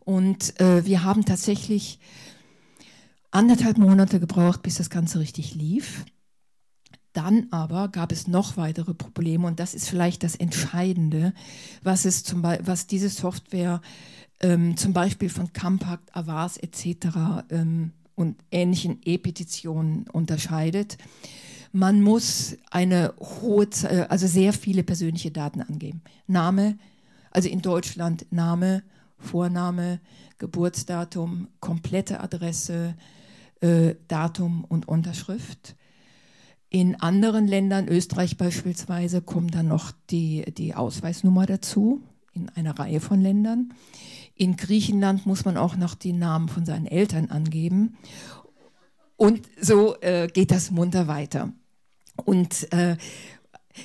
Und 0.00 0.60
äh, 0.60 0.84
wir 0.84 1.04
haben 1.04 1.24
tatsächlich 1.24 1.98
anderthalb 3.30 3.78
Monate 3.78 4.20
gebraucht, 4.20 4.62
bis 4.62 4.76
das 4.76 4.90
Ganze 4.90 5.18
richtig 5.18 5.54
lief. 5.54 6.04
Dann 7.12 7.48
aber 7.50 7.88
gab 7.88 8.12
es 8.12 8.26
noch 8.26 8.56
weitere 8.56 8.94
Probleme 8.94 9.46
und 9.46 9.60
das 9.60 9.74
ist 9.74 9.88
vielleicht 9.88 10.22
das 10.22 10.34
Entscheidende, 10.34 11.34
was, 11.82 12.04
es 12.04 12.24
zum 12.24 12.42
Beispiel, 12.42 12.66
was 12.66 12.86
diese 12.86 13.10
Software 13.10 13.80
ähm, 14.40 14.76
zum 14.76 14.92
Beispiel 14.92 15.28
von 15.28 15.52
Compact, 15.52 16.14
Avars 16.16 16.56
etc. 16.56 17.44
Ähm, 17.50 17.92
und 18.14 18.36
ähnlichen 18.50 19.00
E-Petitionen 19.04 20.08
unterscheidet. 20.10 20.98
Man 21.72 22.02
muss 22.02 22.56
eine 22.70 23.14
hohe, 23.18 23.66
äh, 23.84 24.06
also 24.08 24.26
sehr 24.26 24.52
viele 24.52 24.82
persönliche 24.82 25.30
Daten 25.30 25.62
angeben. 25.62 26.02
Name, 26.26 26.78
also 27.30 27.48
in 27.48 27.62
Deutschland 27.62 28.26
Name, 28.30 28.82
Vorname, 29.16 30.00
Geburtsdatum, 30.38 31.48
komplette 31.60 32.20
Adresse, 32.20 32.94
äh, 33.60 33.94
Datum 34.08 34.64
und 34.64 34.86
Unterschrift. 34.86 35.76
In 36.68 37.00
anderen 37.00 37.46
Ländern, 37.46 37.88
Österreich 37.88 38.36
beispielsweise, 38.36 39.22
kommt 39.22 39.54
dann 39.54 39.68
noch 39.68 39.92
die, 40.10 40.44
die 40.56 40.74
Ausweisnummer 40.74 41.46
dazu, 41.46 42.02
in 42.34 42.48
einer 42.50 42.78
Reihe 42.78 43.00
von 43.00 43.20
Ländern. 43.20 43.72
In 44.34 44.56
Griechenland 44.56 45.26
muss 45.26 45.44
man 45.44 45.56
auch 45.56 45.76
noch 45.76 45.94
die 45.94 46.12
Namen 46.12 46.48
von 46.48 46.66
seinen 46.66 46.86
Eltern 46.86 47.30
angeben. 47.30 47.96
Und 49.16 49.42
so 49.60 49.96
äh, 50.00 50.28
geht 50.28 50.50
das 50.50 50.70
munter 50.70 51.06
weiter. 51.06 51.52
Und 52.16 52.72
äh, 52.72 52.96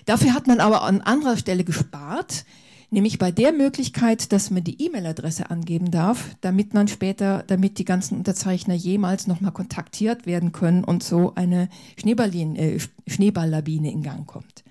dafür 0.05 0.33
hat 0.33 0.47
man 0.47 0.59
aber 0.59 0.83
an 0.83 1.01
anderer 1.01 1.37
Stelle 1.37 1.63
gespart, 1.63 2.45
nämlich 2.89 3.19
bei 3.19 3.31
der 3.31 3.51
Möglichkeit, 3.51 4.31
dass 4.31 4.49
man 4.51 4.63
die 4.63 4.81
E-Mail-Adresse 4.81 5.49
angeben 5.49 5.91
darf, 5.91 6.35
damit 6.41 6.73
man 6.73 6.87
später, 6.87 7.43
damit 7.47 7.77
die 7.79 7.85
ganzen 7.85 8.17
Unterzeichner 8.17 8.73
jemals 8.73 9.27
nochmal 9.27 9.51
kontaktiert 9.51 10.25
werden 10.25 10.51
können 10.51 10.83
und 10.83 11.03
so 11.03 11.33
eine 11.35 11.69
äh, 12.03 12.79
Schneeballlawine 13.07 13.91
in 13.91 14.03
Gang 14.03 14.25
kommt. 14.25 14.63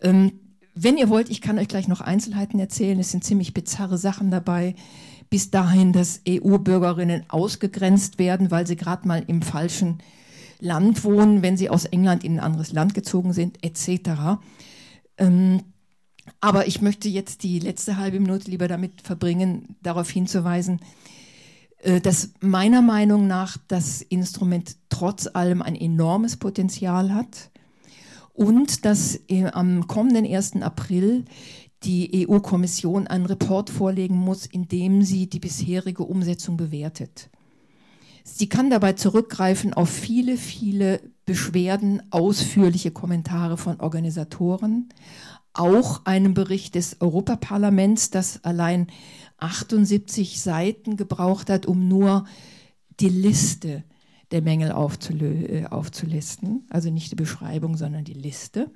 Ähm, 0.00 0.32
wenn 0.74 0.96
ihr 0.96 1.10
wollt, 1.10 1.28
ich 1.28 1.42
kann 1.42 1.58
euch 1.58 1.68
gleich 1.68 1.86
noch 1.86 2.00
Einzelheiten 2.00 2.58
erzählen. 2.58 2.98
Es 2.98 3.10
sind 3.10 3.24
ziemlich 3.24 3.52
bizarre 3.52 3.98
Sachen 3.98 4.30
dabei. 4.30 4.74
Bis 5.28 5.50
dahin, 5.50 5.92
dass 5.92 6.22
EU-Bürgerinnen 6.26 7.24
ausgegrenzt 7.28 8.18
werden, 8.18 8.50
weil 8.50 8.66
sie 8.66 8.76
gerade 8.76 9.06
mal 9.06 9.22
im 9.26 9.42
falschen 9.42 9.98
Land 10.62 11.02
wohnen, 11.02 11.42
wenn 11.42 11.56
sie 11.56 11.68
aus 11.68 11.84
England 11.86 12.22
in 12.22 12.34
ein 12.34 12.44
anderes 12.44 12.72
Land 12.72 12.94
gezogen 12.94 13.32
sind, 13.32 13.62
etc. 13.64 14.38
Ähm, 15.18 15.62
aber 16.40 16.68
ich 16.68 16.80
möchte 16.80 17.08
jetzt 17.08 17.42
die 17.42 17.58
letzte 17.58 17.96
halbe 17.96 18.20
Minute 18.20 18.48
lieber 18.48 18.68
damit 18.68 19.02
verbringen, 19.02 19.76
darauf 19.82 20.08
hinzuweisen, 20.08 20.80
äh, 21.78 22.00
dass 22.00 22.30
meiner 22.40 22.80
Meinung 22.80 23.26
nach 23.26 23.56
das 23.66 24.02
Instrument 24.02 24.76
trotz 24.88 25.26
allem 25.26 25.62
ein 25.62 25.74
enormes 25.74 26.36
Potenzial 26.36 27.12
hat 27.12 27.50
und 28.32 28.84
dass 28.84 29.18
äh, 29.28 29.46
am 29.46 29.88
kommenden 29.88 30.24
1. 30.24 30.62
April 30.62 31.24
die 31.82 32.28
EU-Kommission 32.28 33.08
einen 33.08 33.26
Report 33.26 33.68
vorlegen 33.68 34.16
muss, 34.16 34.46
in 34.46 34.68
dem 34.68 35.02
sie 35.02 35.28
die 35.28 35.40
bisherige 35.40 36.04
Umsetzung 36.04 36.56
bewertet. 36.56 37.30
Sie 38.24 38.48
kann 38.48 38.70
dabei 38.70 38.92
zurückgreifen 38.92 39.74
auf 39.74 39.90
viele, 39.90 40.36
viele 40.36 41.00
Beschwerden, 41.24 42.02
ausführliche 42.10 42.90
Kommentare 42.90 43.56
von 43.56 43.80
Organisatoren, 43.80 44.88
auch 45.54 46.04
einen 46.04 46.34
Bericht 46.34 46.74
des 46.74 47.00
Europaparlaments, 47.00 48.10
das 48.10 48.42
allein 48.44 48.86
78 49.38 50.40
Seiten 50.40 50.96
gebraucht 50.96 51.50
hat, 51.50 51.66
um 51.66 51.88
nur 51.88 52.24
die 53.00 53.08
Liste 53.08 53.84
der 54.30 54.42
Mängel 54.42 54.70
äh, 54.70 55.66
aufzulisten, 55.66 56.66
also 56.70 56.90
nicht 56.90 57.10
die 57.12 57.16
Beschreibung, 57.16 57.76
sondern 57.76 58.04
die 58.04 58.14
Liste. 58.14 58.70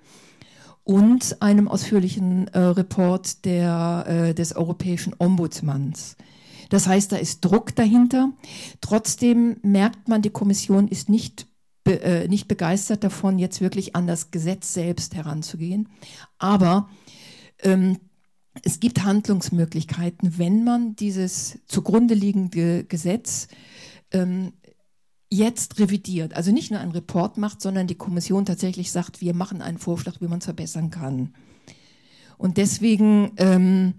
Und 0.85 1.43
einem 1.43 1.67
ausführlichen 1.67 2.49
äh, 2.49 2.59
Report 2.59 3.45
der, 3.45 4.05
äh, 4.07 4.35
des 4.35 4.55
Europäischen 4.55 5.15
Ombudsmanns. 5.19 6.17
Das 6.69 6.87
heißt, 6.87 7.13
da 7.13 7.17
ist 7.17 7.41
Druck 7.45 7.75
dahinter. 7.75 8.33
Trotzdem 8.81 9.57
merkt 9.63 10.09
man, 10.09 10.23
die 10.23 10.31
Kommission 10.31 10.89
ist 10.89 11.09
nicht 11.09 11.47
be, 11.85 12.03
äh, 12.03 12.29
nicht 12.29 12.49
begeistert 12.49 13.05
davon, 13.05 13.39
jetzt 13.39 13.61
wirklich 13.61 13.97
an 13.97 14.07
das 14.07 14.31
Gesetz 14.31 14.75
selbst 14.75 15.15
heranzugehen. 15.15 15.89
Aber 16.39 16.89
ähm, 17.63 17.99
es 18.63 18.81
gibt 18.81 19.05
Handlungsmöglichkeiten, 19.05 20.39
wenn 20.39 20.65
man 20.65 20.97
dieses 20.97 21.59
zugrunde 21.67 22.15
liegende 22.15 22.85
Gesetz 22.85 23.49
ähm, 24.11 24.53
jetzt 25.31 25.79
revidiert. 25.79 26.35
Also 26.35 26.53
nicht 26.53 26.71
nur 26.71 26.81
einen 26.81 26.93
Report 26.93 27.37
macht, 27.37 27.61
sondern 27.61 27.87
die 27.87 27.97
Kommission 27.97 28.45
tatsächlich 28.45 28.93
sagt, 28.93 29.21
wir 29.21 29.35
machen 29.35 29.63
einen 29.63 29.79
Vorschlag, 29.79 30.21
wie 30.21 30.29
man 30.29 30.39
es 30.39 30.45
verbessern 30.45 30.91
kann. 30.91 31.35
Und 32.39 32.57
deswegen 32.57 33.33
ähm, 33.37 33.95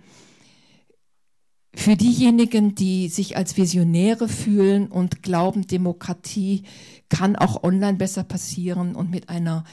für 1.78 1.96
diejenigen, 1.96 2.74
die 2.74 3.08
sich 3.08 3.38
als 3.38 3.56
Visionäre 3.56 4.28
fühlen 4.28 4.88
und 4.88 5.22
glauben, 5.22 5.68
Demokratie 5.68 6.64
kann 7.08 7.36
auch 7.36 7.64
online 7.64 7.98
besser 7.98 8.24
passieren 8.24 8.96
und 8.96 9.12
mit 9.12 9.30
einer 9.30 9.64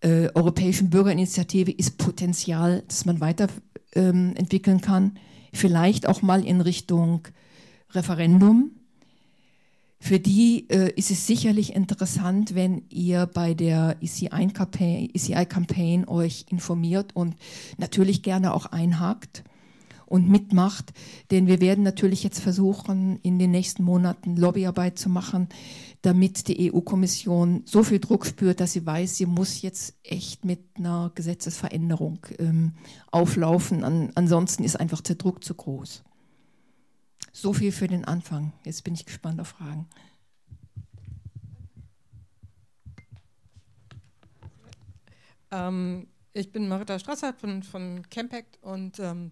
äh, 0.00 0.28
europäischen 0.32 0.90
Bürgerinitiative 0.90 1.72
ist 1.72 1.98
Potenzial, 1.98 2.84
das 2.86 3.04
man 3.04 3.20
weiterentwickeln 3.20 4.76
ähm, 4.76 4.80
kann. 4.80 5.18
Vielleicht 5.52 6.06
auch 6.06 6.22
mal 6.22 6.44
in 6.46 6.60
Richtung 6.60 7.26
Referendum. 7.90 8.70
Für 9.98 10.20
die 10.20 10.70
äh, 10.70 10.92
ist 10.94 11.10
es 11.10 11.26
sicherlich 11.26 11.74
interessant, 11.74 12.54
wenn 12.54 12.84
ihr 12.90 13.26
bei 13.26 13.54
der 13.54 13.96
ECI-Campaign 14.00 15.10
ECI 15.14 16.08
euch 16.08 16.46
informiert 16.48 17.10
und 17.16 17.34
natürlich 17.76 18.22
gerne 18.22 18.54
auch 18.54 18.66
einhakt 18.66 19.42
und 20.10 20.28
mitmacht. 20.28 20.92
Denn 21.30 21.46
wir 21.46 21.60
werden 21.60 21.84
natürlich 21.84 22.22
jetzt 22.24 22.40
versuchen, 22.40 23.20
in 23.22 23.38
den 23.38 23.52
nächsten 23.52 23.84
Monaten 23.84 24.36
Lobbyarbeit 24.36 24.98
zu 24.98 25.08
machen, 25.08 25.48
damit 26.02 26.48
die 26.48 26.72
EU-Kommission 26.72 27.62
so 27.64 27.84
viel 27.84 28.00
Druck 28.00 28.26
spürt, 28.26 28.60
dass 28.60 28.72
sie 28.72 28.84
weiß, 28.84 29.16
sie 29.16 29.26
muss 29.26 29.62
jetzt 29.62 29.94
echt 30.02 30.44
mit 30.44 30.60
einer 30.74 31.12
Gesetzesveränderung 31.14 32.26
ähm, 32.38 32.72
auflaufen. 33.12 33.84
An, 33.84 34.10
ansonsten 34.16 34.64
ist 34.64 34.76
einfach 34.76 35.00
der 35.00 35.14
Druck 35.14 35.44
zu 35.44 35.54
groß. 35.54 36.02
So 37.32 37.52
viel 37.52 37.70
für 37.70 37.86
den 37.86 38.04
Anfang. 38.04 38.52
Jetzt 38.64 38.82
bin 38.82 38.94
ich 38.94 39.06
gespannt 39.06 39.40
auf 39.40 39.48
Fragen. 39.48 39.86
Ähm, 45.52 46.08
ich 46.32 46.50
bin 46.50 46.68
Marita 46.68 46.98
Strasser 46.98 47.32
von, 47.32 47.62
von 47.62 48.08
Campact 48.10 48.58
und 48.62 48.98
ähm, 48.98 49.30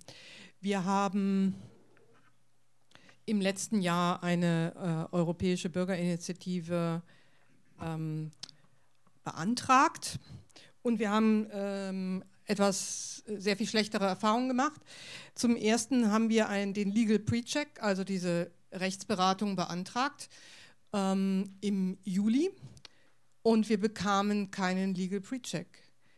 wir 0.61 0.85
haben 0.85 1.55
im 3.27 3.41
letzten 3.41 3.81
Jahr 3.81 4.23
eine 4.23 5.09
äh, 5.13 5.15
europäische 5.15 5.69
Bürgerinitiative 5.69 7.03
ähm, 7.81 8.31
beantragt 9.23 10.19
und 10.83 10.99
wir 10.99 11.11
haben 11.11 11.47
ähm, 11.53 12.25
etwas 12.47 13.23
äh, 13.27 13.37
sehr 13.39 13.57
viel 13.57 13.69
schlechtere 13.69 14.07
Erfahrungen 14.07 14.49
gemacht. 14.49 14.81
Zum 15.35 15.57
ersten 15.57 16.11
haben 16.11 16.31
wir 16.31 16.49
einen, 16.49 16.75
den 16.75 16.91
Legal 16.91 17.19
Pre-Check, 17.19 17.83
also 17.83 18.03
diese 18.03 18.51
Rechtsberatung 18.73 19.57
beantragt 19.57 20.29
ähm, 20.93 21.57
im 21.61 21.99
Juli 22.03 22.51
und 23.43 23.69
wir 23.69 23.79
bekamen 23.79 24.51
keinen 24.51 24.95
Legal 24.95 25.21
Pre-Check. 25.21 25.67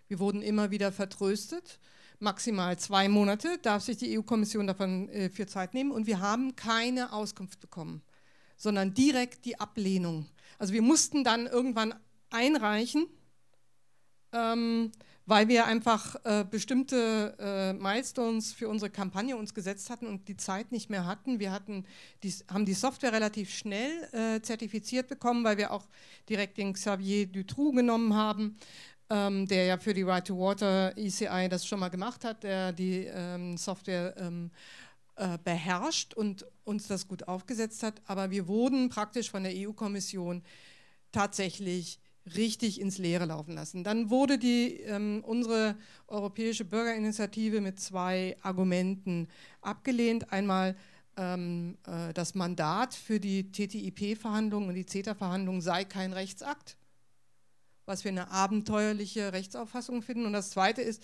Wir 0.08 0.18
wurden 0.18 0.42
immer 0.42 0.70
wieder 0.70 0.92
vertröstet 0.92 1.80
maximal 2.20 2.78
zwei 2.78 3.08
Monate 3.08 3.58
darf 3.58 3.82
sich 3.82 3.96
die 3.96 4.18
EU-Kommission 4.18 4.66
davon 4.66 5.08
äh, 5.08 5.30
für 5.30 5.46
Zeit 5.46 5.74
nehmen 5.74 5.90
und 5.90 6.06
wir 6.06 6.20
haben 6.20 6.54
keine 6.54 7.12
Auskunft 7.12 7.60
bekommen, 7.60 8.02
sondern 8.56 8.94
direkt 8.94 9.44
die 9.44 9.58
Ablehnung. 9.58 10.26
Also 10.58 10.72
wir 10.72 10.82
mussten 10.82 11.24
dann 11.24 11.46
irgendwann 11.46 11.94
einreichen, 12.30 13.06
ähm, 14.32 14.92
weil 15.26 15.48
wir 15.48 15.64
einfach 15.66 16.16
äh, 16.24 16.44
bestimmte 16.48 17.36
äh, 17.38 17.72
Milestones 17.72 18.52
für 18.52 18.68
unsere 18.68 18.90
Kampagne 18.90 19.36
uns 19.36 19.54
gesetzt 19.54 19.88
hatten 19.88 20.06
und 20.06 20.28
die 20.28 20.36
Zeit 20.36 20.72
nicht 20.72 20.90
mehr 20.90 21.06
hatten. 21.06 21.38
Wir 21.38 21.52
hatten 21.52 21.86
die, 22.22 22.34
haben 22.50 22.64
die 22.64 22.74
Software 22.74 23.12
relativ 23.12 23.50
schnell 23.50 24.08
äh, 24.12 24.42
zertifiziert 24.42 25.08
bekommen, 25.08 25.44
weil 25.44 25.56
wir 25.56 25.70
auch 25.70 25.86
direkt 26.28 26.58
den 26.58 26.72
Xavier 26.72 27.26
Dutroux 27.26 27.72
genommen 27.72 28.14
haben 28.14 28.56
ähm, 29.10 29.46
der 29.46 29.64
ja 29.64 29.78
für 29.78 29.92
die 29.92 30.02
Right 30.02 30.26
to 30.26 30.38
Water 30.38 30.96
ECI 30.96 31.48
das 31.50 31.66
schon 31.66 31.80
mal 31.80 31.88
gemacht 31.88 32.24
hat, 32.24 32.44
der 32.44 32.72
die 32.72 33.06
ähm, 33.12 33.56
Software 33.56 34.14
ähm, 34.16 34.50
äh, 35.16 35.36
beherrscht 35.42 36.14
und 36.14 36.46
uns 36.64 36.86
das 36.86 37.08
gut 37.08 37.28
aufgesetzt 37.28 37.82
hat. 37.82 38.00
Aber 38.06 38.30
wir 38.30 38.46
wurden 38.46 38.88
praktisch 38.88 39.30
von 39.30 39.42
der 39.42 39.52
EU-Kommission 39.54 40.42
tatsächlich 41.12 41.98
richtig 42.36 42.80
ins 42.80 42.98
Leere 42.98 43.24
laufen 43.24 43.54
lassen. 43.54 43.82
Dann 43.82 44.10
wurde 44.10 44.38
die, 44.38 44.74
ähm, 44.80 45.24
unsere 45.26 45.76
Europäische 46.06 46.64
Bürgerinitiative 46.64 47.60
mit 47.60 47.80
zwei 47.80 48.36
Argumenten 48.42 49.26
abgelehnt. 49.60 50.32
Einmal 50.32 50.76
ähm, 51.16 51.76
äh, 51.86 52.12
das 52.12 52.34
Mandat 52.34 52.94
für 52.94 53.18
die 53.18 53.50
TTIP-Verhandlungen 53.50 54.68
und 54.68 54.74
die 54.74 54.86
CETA-Verhandlungen 54.86 55.60
sei 55.60 55.84
kein 55.84 56.12
Rechtsakt 56.12 56.76
was 57.90 58.04
wir 58.04 58.12
eine 58.12 58.30
abenteuerliche 58.30 59.32
Rechtsauffassung 59.32 60.00
finden. 60.00 60.24
Und 60.24 60.32
das 60.32 60.50
Zweite 60.50 60.80
ist, 60.80 61.02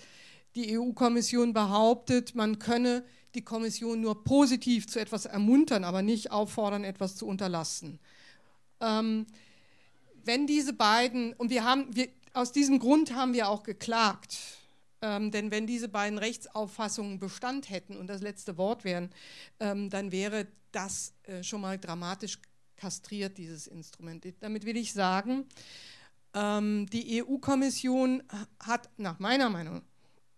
die 0.55 0.79
EU-Kommission 0.79 1.53
behauptet, 1.53 2.37
man 2.37 2.61
könne 2.61 3.05
die 3.35 3.42
Kommission 3.42 4.01
nur 4.01 4.22
positiv 4.22 4.87
zu 4.87 5.01
etwas 5.01 5.27
ermuntern, 5.27 5.83
aber 5.83 6.01
nicht 6.01 6.31
auffordern, 6.31 6.85
etwas 6.85 7.16
zu 7.16 7.27
unterlassen. 7.27 7.99
Ähm, 8.81 9.27
wenn 10.25 10.46
diese 10.46 10.72
beiden, 10.72 11.33
und 11.35 11.51
wir 11.51 11.64
haben, 11.64 11.94
wir, 11.94 12.09
aus 12.33 12.53
diesem 12.53 12.79
Grund 12.79 13.14
haben 13.14 13.33
wir 13.33 13.49
auch 13.49 13.64
geklagt, 13.64 14.38
ähm, 15.03 15.33
denn 15.33 15.51
wenn 15.51 15.66
diese 15.66 15.88
beiden 15.88 16.18
Rechtsauffassungen 16.18 17.18
Bestand 17.18 17.68
hätten 17.68 17.96
und 17.96 18.07
das 18.07 18.22
letzte 18.22 18.57
Wort 18.57 18.85
wären, 18.85 19.11
ähm, 19.59 19.90
dann 19.90 20.12
wäre 20.12 20.46
das 20.70 21.14
äh, 21.25 21.42
schon 21.42 21.62
mal 21.62 21.79
dramatisch 21.79 22.38
kastriert, 22.77 23.38
dieses 23.38 23.66
Instrument. 23.66 24.25
Damit 24.38 24.64
will 24.64 24.77
ich 24.77 24.92
sagen, 24.92 25.46
ähm, 26.37 26.87
die 26.92 27.25
EU-Kommission 27.25 28.22
hat 28.61 28.90
nach 28.99 29.18
meiner 29.18 29.49
Meinung 29.49 29.81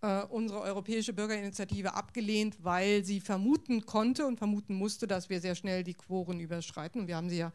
äh, 0.01 0.23
unsere 0.23 0.61
Europäische 0.61 1.13
Bürgerinitiative 1.13 1.95
abgelehnt, 1.95 2.57
weil 2.63 3.05
sie 3.05 3.21
vermuten 3.21 3.85
konnte 3.85 4.25
und 4.25 4.39
vermuten 4.39 4.75
musste, 4.75 5.09
dass 5.09 5.29
wir 5.29 5.41
sehr 5.41 5.57
schnell 5.57 5.83
die 5.83 5.95
Quoren 5.95 6.39
überschreiten. 6.39 7.09
Wir 7.09 7.17
haben 7.17 7.29
sie 7.29 7.39
ja, 7.39 7.53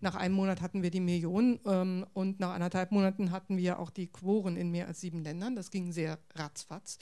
nach 0.00 0.14
einem 0.14 0.34
Monat 0.34 0.60
hatten 0.60 0.82
wir 0.82 0.90
die 0.90 1.00
Millionen 1.00 1.58
ähm, 1.64 2.06
und 2.12 2.38
nach 2.38 2.52
anderthalb 2.52 2.92
Monaten 2.92 3.30
hatten 3.30 3.56
wir 3.56 3.78
auch 3.78 3.88
die 3.88 4.08
Quoren 4.08 4.58
in 4.58 4.70
mehr 4.70 4.88
als 4.88 5.00
sieben 5.00 5.22
Ländern. 5.22 5.56
Das 5.56 5.70
ging 5.70 5.90
sehr 5.90 6.18
ratzfatz. 6.34 6.98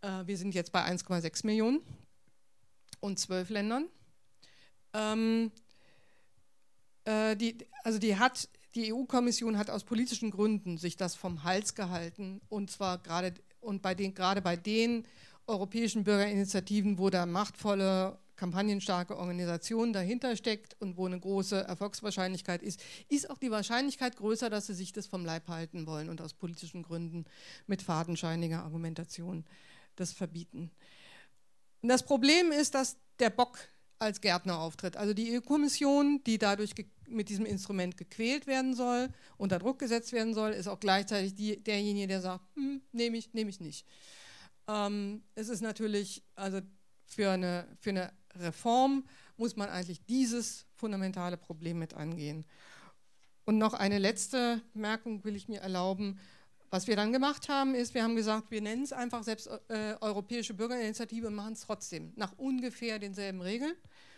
Äh, 0.00 0.26
wir 0.26 0.36
sind 0.36 0.56
jetzt 0.56 0.72
bei 0.72 0.84
1,6 0.84 1.46
Millionen 1.46 1.80
und 2.98 3.20
zwölf 3.20 3.48
Ländern. 3.48 3.86
Ähm, 4.92 5.52
äh, 7.04 7.36
die, 7.36 7.58
also 7.84 8.00
die 8.00 8.16
hat 8.16 8.48
die 8.78 8.92
EU-Kommission 8.92 9.58
hat 9.58 9.70
aus 9.70 9.82
politischen 9.82 10.30
Gründen 10.30 10.78
sich 10.78 10.96
das 10.96 11.16
vom 11.16 11.42
Hals 11.42 11.74
gehalten 11.74 12.40
und 12.48 12.70
zwar 12.70 12.98
gerade 12.98 13.34
und 13.60 13.82
bei 13.82 13.94
den, 13.94 14.14
gerade 14.14 14.40
bei 14.40 14.56
den 14.56 15.04
europäischen 15.48 16.04
Bürgerinitiativen, 16.04 16.96
wo 16.98 17.10
da 17.10 17.26
machtvolle, 17.26 18.18
kampagnenstarke 18.36 19.16
Organisationen 19.16 19.92
dahinter 19.92 20.36
steckt 20.36 20.76
und 20.80 20.96
wo 20.96 21.06
eine 21.06 21.18
große 21.18 21.56
Erfolgswahrscheinlichkeit 21.56 22.62
ist, 22.62 22.80
ist 23.08 23.28
auch 23.30 23.38
die 23.38 23.50
Wahrscheinlichkeit 23.50 24.16
größer, 24.16 24.48
dass 24.48 24.68
sie 24.68 24.74
sich 24.74 24.92
das 24.92 25.08
vom 25.08 25.24
Leib 25.24 25.48
halten 25.48 25.86
wollen 25.86 26.08
und 26.08 26.20
aus 26.20 26.34
politischen 26.34 26.84
Gründen 26.84 27.24
mit 27.66 27.82
fadenscheiniger 27.82 28.62
Argumentation 28.62 29.44
das 29.96 30.12
verbieten. 30.12 30.70
Und 31.82 31.88
das 31.88 32.04
Problem 32.04 32.52
ist, 32.52 32.76
dass 32.76 32.96
der 33.18 33.30
Bock 33.30 33.58
als 33.98 34.20
Gärtner 34.20 34.60
auftritt. 34.60 34.96
Also 34.96 35.14
die 35.14 35.36
EU-Kommission, 35.36 36.22
die 36.24 36.38
dadurch 36.38 36.76
mit 37.10 37.28
diesem 37.28 37.46
Instrument 37.46 37.96
gequält 37.96 38.46
werden 38.46 38.74
soll, 38.74 39.08
unter 39.36 39.58
Druck 39.58 39.78
gesetzt 39.78 40.12
werden 40.12 40.34
soll, 40.34 40.52
ist 40.52 40.68
auch 40.68 40.80
gleichzeitig 40.80 41.34
die, 41.34 41.62
derjenige, 41.62 42.06
der 42.06 42.20
sagt, 42.20 42.44
hm, 42.54 42.82
nehme 42.92 43.16
ich, 43.16 43.32
nehme 43.34 43.50
ich 43.50 43.60
nicht. 43.60 43.86
Ähm, 44.68 45.22
es 45.34 45.48
ist 45.48 45.60
natürlich, 45.60 46.22
also 46.34 46.60
für 47.06 47.30
eine, 47.30 47.66
für 47.80 47.90
eine 47.90 48.12
Reform 48.36 49.04
muss 49.36 49.56
man 49.56 49.68
eigentlich 49.68 50.04
dieses 50.06 50.66
fundamentale 50.74 51.36
Problem 51.36 51.78
mit 51.78 51.94
angehen. 51.94 52.44
Und 53.44 53.56
noch 53.58 53.72
eine 53.72 53.98
letzte 53.98 54.60
Bemerkung 54.74 55.24
will 55.24 55.34
ich 55.34 55.48
mir 55.48 55.60
erlauben. 55.60 56.18
Was 56.70 56.86
wir 56.86 56.96
dann 56.96 57.12
gemacht 57.12 57.48
haben, 57.48 57.74
ist, 57.74 57.94
wir 57.94 58.02
haben 58.02 58.14
gesagt, 58.14 58.50
wir 58.50 58.60
nennen 58.60 58.82
es 58.82 58.92
einfach 58.92 59.22
selbst 59.22 59.48
äh, 59.68 59.94
Europäische 60.00 60.52
Bürgerinitiative 60.52 61.28
und 61.28 61.34
machen 61.34 61.54
es 61.54 61.62
trotzdem 61.62 62.12
nach 62.16 62.36
ungefähr 62.36 62.98
denselben 62.98 63.40
Regeln, 63.40 63.72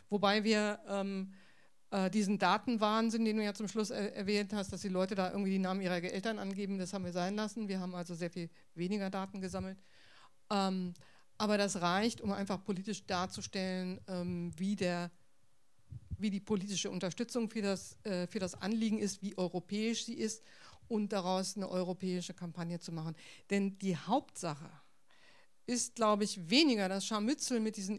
wobei 0.08 0.42
wir 0.42 0.80
ähm, 0.88 1.32
äh, 1.90 2.10
diesen 2.10 2.38
Datenwahnsinn, 2.38 3.24
den 3.24 3.36
du 3.36 3.44
ja 3.44 3.54
zum 3.54 3.68
Schluss 3.68 3.90
er 3.90 4.14
erwähnt 4.14 4.52
hast, 4.52 4.72
dass 4.72 4.80
die 4.80 4.88
Leute 4.88 5.14
da 5.14 5.30
irgendwie 5.30 5.50
die 5.50 5.58
Namen 5.58 5.80
ihrer 5.80 6.02
Eltern 6.02 6.38
angeben, 6.38 6.78
das 6.78 6.92
haben 6.92 7.04
wir 7.04 7.12
sein 7.12 7.34
lassen. 7.34 7.68
Wir 7.68 7.80
haben 7.80 7.94
also 7.94 8.14
sehr 8.14 8.30
viel 8.30 8.48
weniger 8.74 9.10
Daten 9.10 9.40
gesammelt. 9.40 9.78
Ähm, 10.50 10.94
aber 11.36 11.58
das 11.58 11.80
reicht, 11.80 12.20
um 12.20 12.32
einfach 12.32 12.62
politisch 12.62 13.06
darzustellen, 13.06 14.00
ähm, 14.08 14.52
wie, 14.56 14.76
der, 14.76 15.10
wie 16.18 16.30
die 16.30 16.40
politische 16.40 16.90
Unterstützung 16.90 17.48
für 17.48 17.62
das, 17.62 17.96
äh, 18.04 18.26
für 18.26 18.38
das 18.38 18.54
Anliegen 18.60 18.98
ist, 18.98 19.22
wie 19.22 19.36
europäisch 19.36 20.04
sie 20.04 20.14
ist 20.14 20.44
und 20.86 21.12
daraus 21.12 21.56
eine 21.56 21.68
europäische 21.68 22.34
Kampagne 22.34 22.78
zu 22.78 22.92
machen. 22.92 23.16
Denn 23.48 23.78
die 23.78 23.96
Hauptsache 23.96 24.70
ist, 25.66 25.94
glaube 25.94 26.24
ich, 26.24 26.50
weniger 26.50 26.88
das 26.88 27.06
Scharmützel 27.06 27.58
mit 27.58 27.76
diesen 27.76 27.98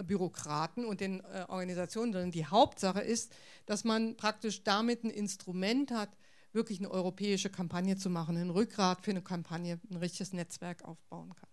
EU-Bürokraten 0.00 0.84
und 0.84 1.00
den 1.00 1.20
äh, 1.20 1.44
Organisationen, 1.48 2.12
sondern 2.12 2.30
die 2.30 2.46
Hauptsache 2.46 3.00
ist, 3.00 3.32
dass 3.66 3.84
man 3.84 4.16
praktisch 4.16 4.62
damit 4.64 5.04
ein 5.04 5.10
Instrument 5.10 5.90
hat, 5.90 6.16
wirklich 6.52 6.78
eine 6.78 6.90
europäische 6.90 7.50
Kampagne 7.50 7.96
zu 7.96 8.10
machen, 8.10 8.36
ein 8.36 8.50
Rückgrat 8.50 9.02
für 9.02 9.10
eine 9.10 9.22
Kampagne, 9.22 9.78
ein 9.90 9.96
richtiges 9.96 10.32
Netzwerk 10.32 10.84
aufbauen 10.84 11.34
kann. 11.34 11.50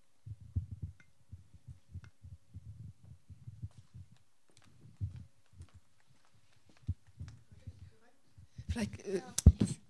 Vielleicht, 8.70 9.06
äh, 9.06 9.22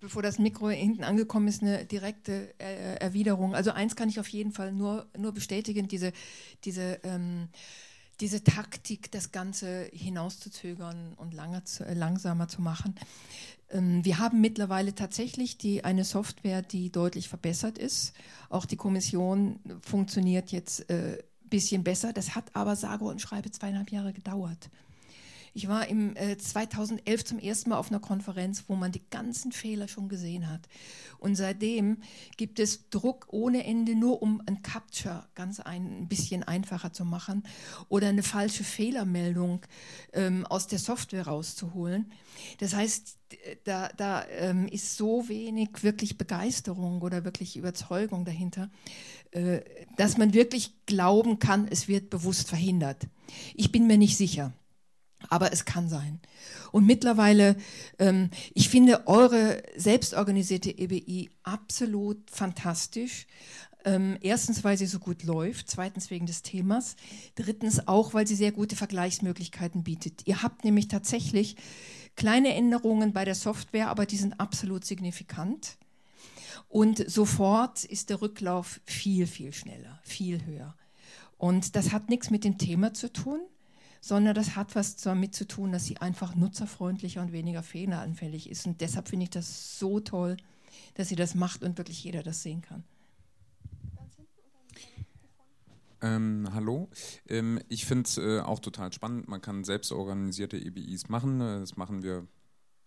bevor 0.02 0.22
das 0.22 0.40
Mikro 0.40 0.70
hinten 0.70 1.06
angekommen 1.06 1.48
ist, 1.48 1.62
eine 1.62 1.86
direkte 1.86 2.54
äh, 2.60 2.96
Erwiderung. 2.96 3.56
Also 3.56 3.72
eins 3.72 3.96
kann 3.96 4.10
ich 4.10 4.20
auf 4.20 4.28
jeden 4.28 4.52
Fall 4.52 4.74
nur, 4.74 5.08
nur 5.18 5.32
bestätigen, 5.32 5.88
diese, 5.88 6.12
diese, 6.66 7.00
ähm, 7.04 7.48
diese 8.20 8.44
Taktik, 8.44 9.12
das 9.12 9.32
Ganze 9.32 9.90
hinauszuzögern 9.92 11.14
und 11.18 11.34
langer 11.34 11.66
zu, 11.66 11.86
äh, 11.86 11.94
langsamer 11.94 12.48
zu 12.48 12.62
machen. 12.62 12.96
Ähm, 13.70 14.06
wir 14.06 14.20
haben 14.20 14.42
mittlerweile 14.42 14.96
tatsächlich 14.96 15.58
die, 15.58 15.84
eine 15.84 16.06
Software, 16.06 16.62
die 16.62 16.92
deutlich 16.92 17.30
verbessert 17.30 17.78
ist. 17.78 18.14
Auch 18.50 18.66
die 18.66 18.78
Kommission 18.78 19.60
funktioniert 19.82 20.52
jetzt 20.52 20.90
ein 20.90 21.16
äh, 21.16 21.18
bisschen 21.50 21.84
besser. 21.84 22.14
Das 22.14 22.36
hat 22.36 22.56
aber 22.56 22.76
sage 22.76 23.06
und 23.06 23.22
schreibe 23.22 23.52
zweieinhalb 23.52 23.92
Jahre 23.92 24.14
gedauert. 24.14 24.70
Ich 25.56 25.68
war 25.68 25.88
im 25.88 26.16
äh, 26.16 26.38
2011 26.38 27.26
zum 27.26 27.40
ersten 27.40 27.70
Mal 27.70 27.78
auf 27.78 27.92
einer 27.92 28.00
Konferenz, 28.00 28.64
wo 28.68 28.76
man 28.76 28.92
die 28.92 29.08
ganzen 29.10 29.52
Fehler 29.52 29.88
schon 29.88 30.10
gesehen 30.10 30.50
hat. 30.50 30.68
Und 31.20 31.36
seitdem 31.36 31.98
gibt 32.38 32.60
es 32.60 32.90
Druck 32.90 33.28
ohne 33.30 33.64
Ende, 33.64 33.96
nur 33.96 34.22
um 34.22 34.42
ein 34.48 34.64
Capture 34.64 35.28
ganz 35.36 35.60
ein, 35.60 36.02
ein 36.02 36.08
bisschen 36.08 36.44
einfacher 36.44 36.92
zu 36.92 37.06
machen 37.06 37.44
oder 37.88 38.10
eine 38.10 38.24
falsche 38.24 38.64
Fehlermeldung 38.64 39.62
ähm, 40.14 40.46
aus 40.48 40.68
der 40.68 40.80
Software 40.80 41.28
rauszuholen. 41.28 42.12
Das 42.58 42.74
heißt, 42.74 43.18
da, 43.64 43.90
da 43.96 44.26
ähm, 44.30 44.68
ist 44.68 44.98
so 44.98 45.30
wenig 45.30 45.70
wirklich 45.84 46.18
Begeisterung 46.18 47.02
oder 47.02 47.24
wirklich 47.24 47.58
Überzeugung 47.58 48.26
dahinter, 48.26 48.70
äh, 49.32 49.62
dass 49.98 50.18
man 50.18 50.34
wirklich 50.34 50.74
glauben 50.88 51.40
kann, 51.40 51.68
es 51.70 51.88
wird 51.88 52.10
bewusst 52.10 52.50
verhindert. 52.50 53.08
Ich 53.54 53.72
bin 53.72 53.88
mir 53.88 53.98
nicht 53.98 54.18
sicher. 54.18 54.54
Aber 55.30 55.54
es 55.54 55.66
kann 55.66 55.90
sein. 55.90 56.20
Und 56.72 56.86
mittlerweile, 56.86 57.56
ähm, 58.00 58.30
ich 58.54 58.70
finde 58.70 59.08
eure 59.08 59.64
selbstorganisierte 59.76 60.72
EBI 60.78 61.30
absolut 61.44 62.30
fantastisch. 62.30 63.28
Ähm, 63.86 64.18
erstens, 64.22 64.64
weil 64.64 64.78
sie 64.78 64.86
so 64.86 65.00
gut 65.00 65.24
läuft, 65.24 65.70
zweitens 65.70 66.10
wegen 66.10 66.26
des 66.26 66.42
Themas, 66.42 66.96
drittens 67.36 67.88
auch, 67.88 68.14
weil 68.14 68.26
sie 68.26 68.36
sehr 68.36 68.54
gute 68.54 68.76
Vergleichsmöglichkeiten 68.76 69.84
bietet. 69.84 70.22
Ihr 70.26 70.42
habt 70.42 70.64
nämlich 70.64 70.88
tatsächlich 70.88 71.58
kleine 72.16 72.54
Änderungen 72.56 73.12
bei 73.12 73.26
der 73.26 73.36
Software, 73.36 73.90
aber 73.90 74.06
die 74.06 74.18
sind 74.18 74.40
absolut 74.40 74.86
signifikant. 74.86 75.78
Und 76.70 77.10
sofort 77.10 77.84
ist 77.84 78.10
der 78.10 78.22
Rücklauf 78.22 78.80
viel, 78.86 79.28
viel 79.28 79.54
schneller, 79.54 80.00
viel 80.04 80.46
höher. 80.46 80.76
Und 81.38 81.76
das 81.76 81.92
hat 81.92 82.10
nichts 82.10 82.30
mit 82.30 82.46
dem 82.46 82.58
Thema 82.58 82.94
zu 82.94 83.12
tun, 83.12 83.42
sondern 84.04 84.36
das 84.36 84.58
hat 84.58 84.76
was 84.76 84.98
damit 84.98 85.34
zu 85.34 85.48
tun, 85.48 85.72
dass 85.72 85.86
sie 85.86 85.96
einfach 85.96 86.36
nutzerfreundlicher 86.36 87.22
und 87.22 87.32
weniger 87.32 87.64
fehleranfällig 87.64 88.50
ist. 88.50 88.68
Und 88.68 88.82
deshalb 88.82 89.08
finde 89.08 89.24
ich 89.24 89.30
das 89.30 89.80
so 89.80 90.02
toll, 90.02 90.36
dass 90.96 91.08
sie 91.08 91.16
das 91.16 91.36
macht 91.36 91.64
und 91.64 91.78
wirklich 91.78 92.04
jeder 92.04 92.22
das 92.22 92.44
sehen 92.44 92.62
kann. 92.62 92.84
Ähm, 96.02 96.50
hallo. 96.54 96.90
Ähm, 97.30 97.62
ich 97.70 97.86
finde 97.86 98.04
es 98.04 98.18
äh, 98.18 98.42
auch 98.42 98.60
total 98.60 98.92
spannend. 98.92 99.30
Man 99.30 99.40
kann 99.40 99.64
selbstorganisierte 99.64 100.58
EBIs 100.58 101.08
machen. 101.08 101.40
Das 101.40 101.78
machen 101.78 102.04
wir, 102.04 102.28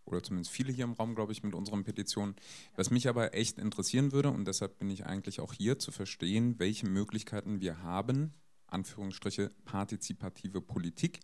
oder 0.04 0.22
zumindest 0.22 0.52
viele 0.52 0.70
hier 0.70 0.84
im 0.84 0.92
Raum, 0.92 1.14
glaube 1.14 1.32
ich, 1.32 1.42
mit 1.42 1.54
unseren 1.54 1.82
Petitionen. 1.82 2.36
Was 2.74 2.90
mich 2.90 3.08
aber 3.08 3.32
echt 3.32 3.58
interessieren 3.58 4.12
würde, 4.12 4.30
und 4.30 4.46
deshalb 4.46 4.78
bin 4.78 4.90
ich 4.90 5.06
eigentlich 5.06 5.40
auch 5.40 5.54
hier 5.54 5.78
zu 5.78 5.92
verstehen, 5.92 6.58
welche 6.58 6.86
Möglichkeiten 6.86 7.62
wir 7.62 7.82
haben, 7.82 8.34
Anführungsstriche 8.68 9.50
partizipative 9.64 10.60
Politik 10.60 11.20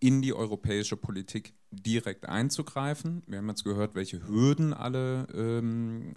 in 0.00 0.20
die 0.20 0.34
europäische 0.34 0.96
Politik 0.96 1.54
direkt 1.70 2.28
einzugreifen. 2.28 3.22
Wir 3.26 3.38
haben 3.38 3.48
jetzt 3.48 3.64
gehört, 3.64 3.94
welche 3.94 4.26
Hürden 4.26 4.74
alle 4.74 5.26
ähm, 5.32 6.12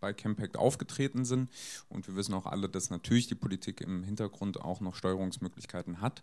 bei 0.00 0.12
Campact 0.12 0.56
aufgetreten 0.56 1.24
sind 1.24 1.50
und 1.88 2.08
wir 2.08 2.16
wissen 2.16 2.34
auch 2.34 2.46
alle, 2.46 2.68
dass 2.68 2.90
natürlich 2.90 3.26
die 3.26 3.34
Politik 3.34 3.82
im 3.82 4.02
Hintergrund 4.02 4.60
auch 4.60 4.80
noch 4.80 4.94
Steuerungsmöglichkeiten 4.94 6.00
hat. 6.00 6.22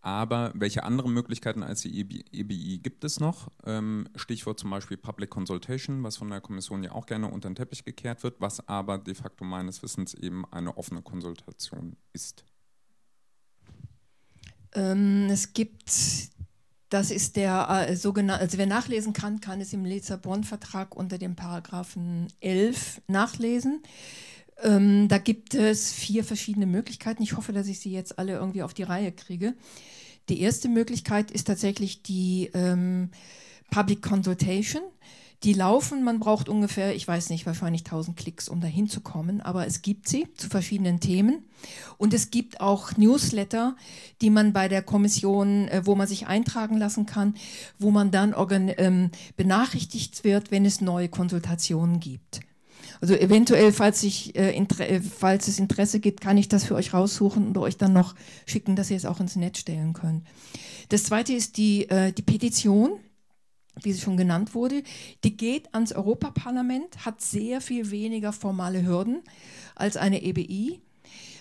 Aber 0.00 0.52
welche 0.54 0.84
anderen 0.84 1.12
Möglichkeiten 1.12 1.62
als 1.62 1.82
die 1.82 2.00
EBI 2.00 2.78
gibt 2.78 3.04
es 3.04 3.18
noch? 3.18 3.48
Ähm, 3.64 4.08
Stichwort 4.14 4.60
zum 4.60 4.70
Beispiel 4.70 4.96
Public 4.96 5.30
Consultation, 5.30 6.02
was 6.04 6.16
von 6.16 6.30
der 6.30 6.40
Kommission 6.40 6.84
ja 6.84 6.92
auch 6.92 7.06
gerne 7.06 7.28
unter 7.28 7.50
den 7.50 7.56
Teppich 7.56 7.84
gekehrt 7.84 8.22
wird, 8.22 8.40
was 8.40 8.66
aber 8.68 8.98
de 8.98 9.14
facto 9.14 9.44
meines 9.44 9.82
Wissens 9.82 10.14
eben 10.14 10.44
eine 10.52 10.76
offene 10.76 11.02
Konsultation 11.02 11.96
ist. 12.12 12.44
Ähm, 14.76 15.28
es 15.30 15.54
gibt, 15.54 15.90
das 16.90 17.10
ist 17.10 17.36
der 17.36 17.86
äh, 17.88 17.96
sogenannte, 17.96 18.42
also 18.42 18.58
wer 18.58 18.66
nachlesen 18.66 19.12
kann, 19.12 19.40
kann 19.40 19.60
es 19.60 19.72
im 19.72 19.84
Lissabon-Vertrag 19.84 20.94
unter 20.94 21.18
dem 21.18 21.34
Paragraphen 21.34 22.28
11 22.40 23.02
nachlesen. 23.08 23.82
Ähm, 24.62 25.08
da 25.08 25.18
gibt 25.18 25.54
es 25.54 25.92
vier 25.92 26.24
verschiedene 26.24 26.66
Möglichkeiten. 26.66 27.22
Ich 27.22 27.36
hoffe, 27.36 27.52
dass 27.52 27.66
ich 27.66 27.80
sie 27.80 27.90
jetzt 27.90 28.18
alle 28.18 28.34
irgendwie 28.34 28.62
auf 28.62 28.74
die 28.74 28.84
Reihe 28.84 29.12
kriege. 29.12 29.54
Die 30.28 30.40
erste 30.40 30.68
Möglichkeit 30.68 31.30
ist 31.30 31.46
tatsächlich 31.46 32.02
die 32.02 32.50
ähm, 32.54 33.10
Public 33.70 34.02
Consultation. 34.02 34.82
Die 35.42 35.52
laufen, 35.52 36.02
man 36.02 36.18
braucht 36.18 36.48
ungefähr, 36.48 36.94
ich 36.94 37.06
weiß 37.06 37.30
nicht, 37.30 37.44
wahrscheinlich 37.44 37.82
1000 37.82 38.16
Klicks, 38.16 38.48
um 38.48 38.60
dahin 38.60 38.88
zu 38.88 39.00
kommen, 39.00 39.40
aber 39.40 39.66
es 39.66 39.82
gibt 39.82 40.08
sie 40.08 40.26
zu 40.34 40.48
verschiedenen 40.48 40.98
Themen. 40.98 41.44
Und 41.98 42.14
es 42.14 42.30
gibt 42.30 42.60
auch 42.60 42.96
Newsletter, 42.96 43.76
die 44.22 44.30
man 44.30 44.52
bei 44.52 44.68
der 44.68 44.82
Kommission, 44.82 45.68
äh, 45.68 45.82
wo 45.84 45.94
man 45.94 46.06
sich 46.06 46.26
eintragen 46.26 46.78
lassen 46.78 47.06
kann, 47.06 47.34
wo 47.78 47.90
man 47.90 48.10
dann 48.10 48.34
ähm, 48.78 49.10
benachrichtigt 49.36 50.24
wird, 50.24 50.50
wenn 50.50 50.64
es 50.64 50.80
neue 50.80 51.08
Konsultationen 51.08 52.00
gibt. 52.00 52.40
Also 53.00 53.14
eventuell, 53.14 53.72
falls, 53.72 54.02
ich, 54.02 54.36
äh, 54.36 54.56
äh, 54.56 55.00
falls 55.00 55.48
es 55.48 55.58
Interesse 55.58 56.00
gibt, 56.00 56.20
kann 56.20 56.38
ich 56.38 56.48
das 56.48 56.64
für 56.64 56.74
euch 56.74 56.94
raussuchen 56.94 57.46
und 57.46 57.58
euch 57.58 57.76
dann 57.76 57.92
noch 57.92 58.14
schicken, 58.46 58.76
dass 58.76 58.90
ihr 58.90 58.96
es 58.96 59.04
auch 59.04 59.20
ins 59.20 59.36
Netz 59.36 59.58
stellen 59.58 59.92
könnt. 59.92 60.24
Das 60.88 61.04
zweite 61.04 61.32
ist 61.32 61.56
die, 61.56 61.88
äh, 61.90 62.12
die 62.12 62.22
Petition 62.22 62.92
wie 63.82 63.92
sie 63.92 64.00
schon 64.00 64.16
genannt 64.16 64.54
wurde, 64.54 64.82
die 65.24 65.36
geht 65.36 65.74
ans 65.74 65.92
Europaparlament, 65.92 67.04
hat 67.04 67.20
sehr 67.20 67.60
viel 67.60 67.90
weniger 67.90 68.32
formale 68.32 68.86
Hürden 68.86 69.22
als 69.74 69.96
eine 69.96 70.22
EBI, 70.22 70.80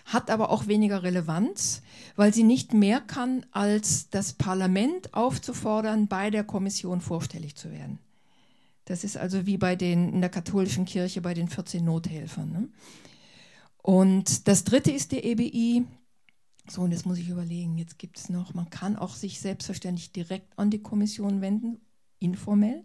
hat 0.05 0.29
aber 0.29 0.49
auch 0.49 0.67
weniger 0.67 1.03
Relevanz, 1.03 1.81
weil 2.15 2.33
sie 2.33 2.43
nicht 2.43 2.73
mehr 2.73 3.01
kann, 3.01 3.45
als 3.51 4.09
das 4.09 4.33
Parlament 4.33 5.13
aufzufordern, 5.13 6.07
bei 6.07 6.29
der 6.29 6.43
Kommission 6.43 7.01
vorstellig 7.01 7.55
zu 7.55 7.71
werden. 7.71 7.99
Das 8.85 9.03
ist 9.03 9.17
also 9.17 9.47
wie 9.47 9.57
bei 9.57 9.75
den 9.75 10.13
in 10.13 10.21
der 10.21 10.29
katholischen 10.29 10.85
Kirche 10.85 11.21
bei 11.21 11.33
den 11.33 11.49
14 11.49 11.83
Nothelfern. 11.83 12.51
Ne? 12.51 12.69
Und 13.81 14.47
das 14.47 14.63
dritte 14.63 14.91
ist 14.91 15.11
die 15.11 15.23
EBI. 15.23 15.85
So, 16.67 16.81
und 16.81 16.91
jetzt 16.91 17.05
muss 17.05 17.17
ich 17.17 17.29
überlegen, 17.29 17.77
jetzt 17.77 17.99
gibt 17.99 18.17
es 18.17 18.29
noch, 18.29 18.53
man 18.53 18.69
kann 18.69 18.95
auch 18.95 19.15
sich 19.15 19.39
selbstverständlich 19.39 20.11
direkt 20.11 20.57
an 20.57 20.71
die 20.71 20.81
Kommission 20.81 21.41
wenden, 21.41 21.79
informell, 22.25 22.83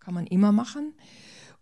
kann 0.00 0.14
man 0.14 0.26
immer 0.26 0.52
machen. 0.52 0.94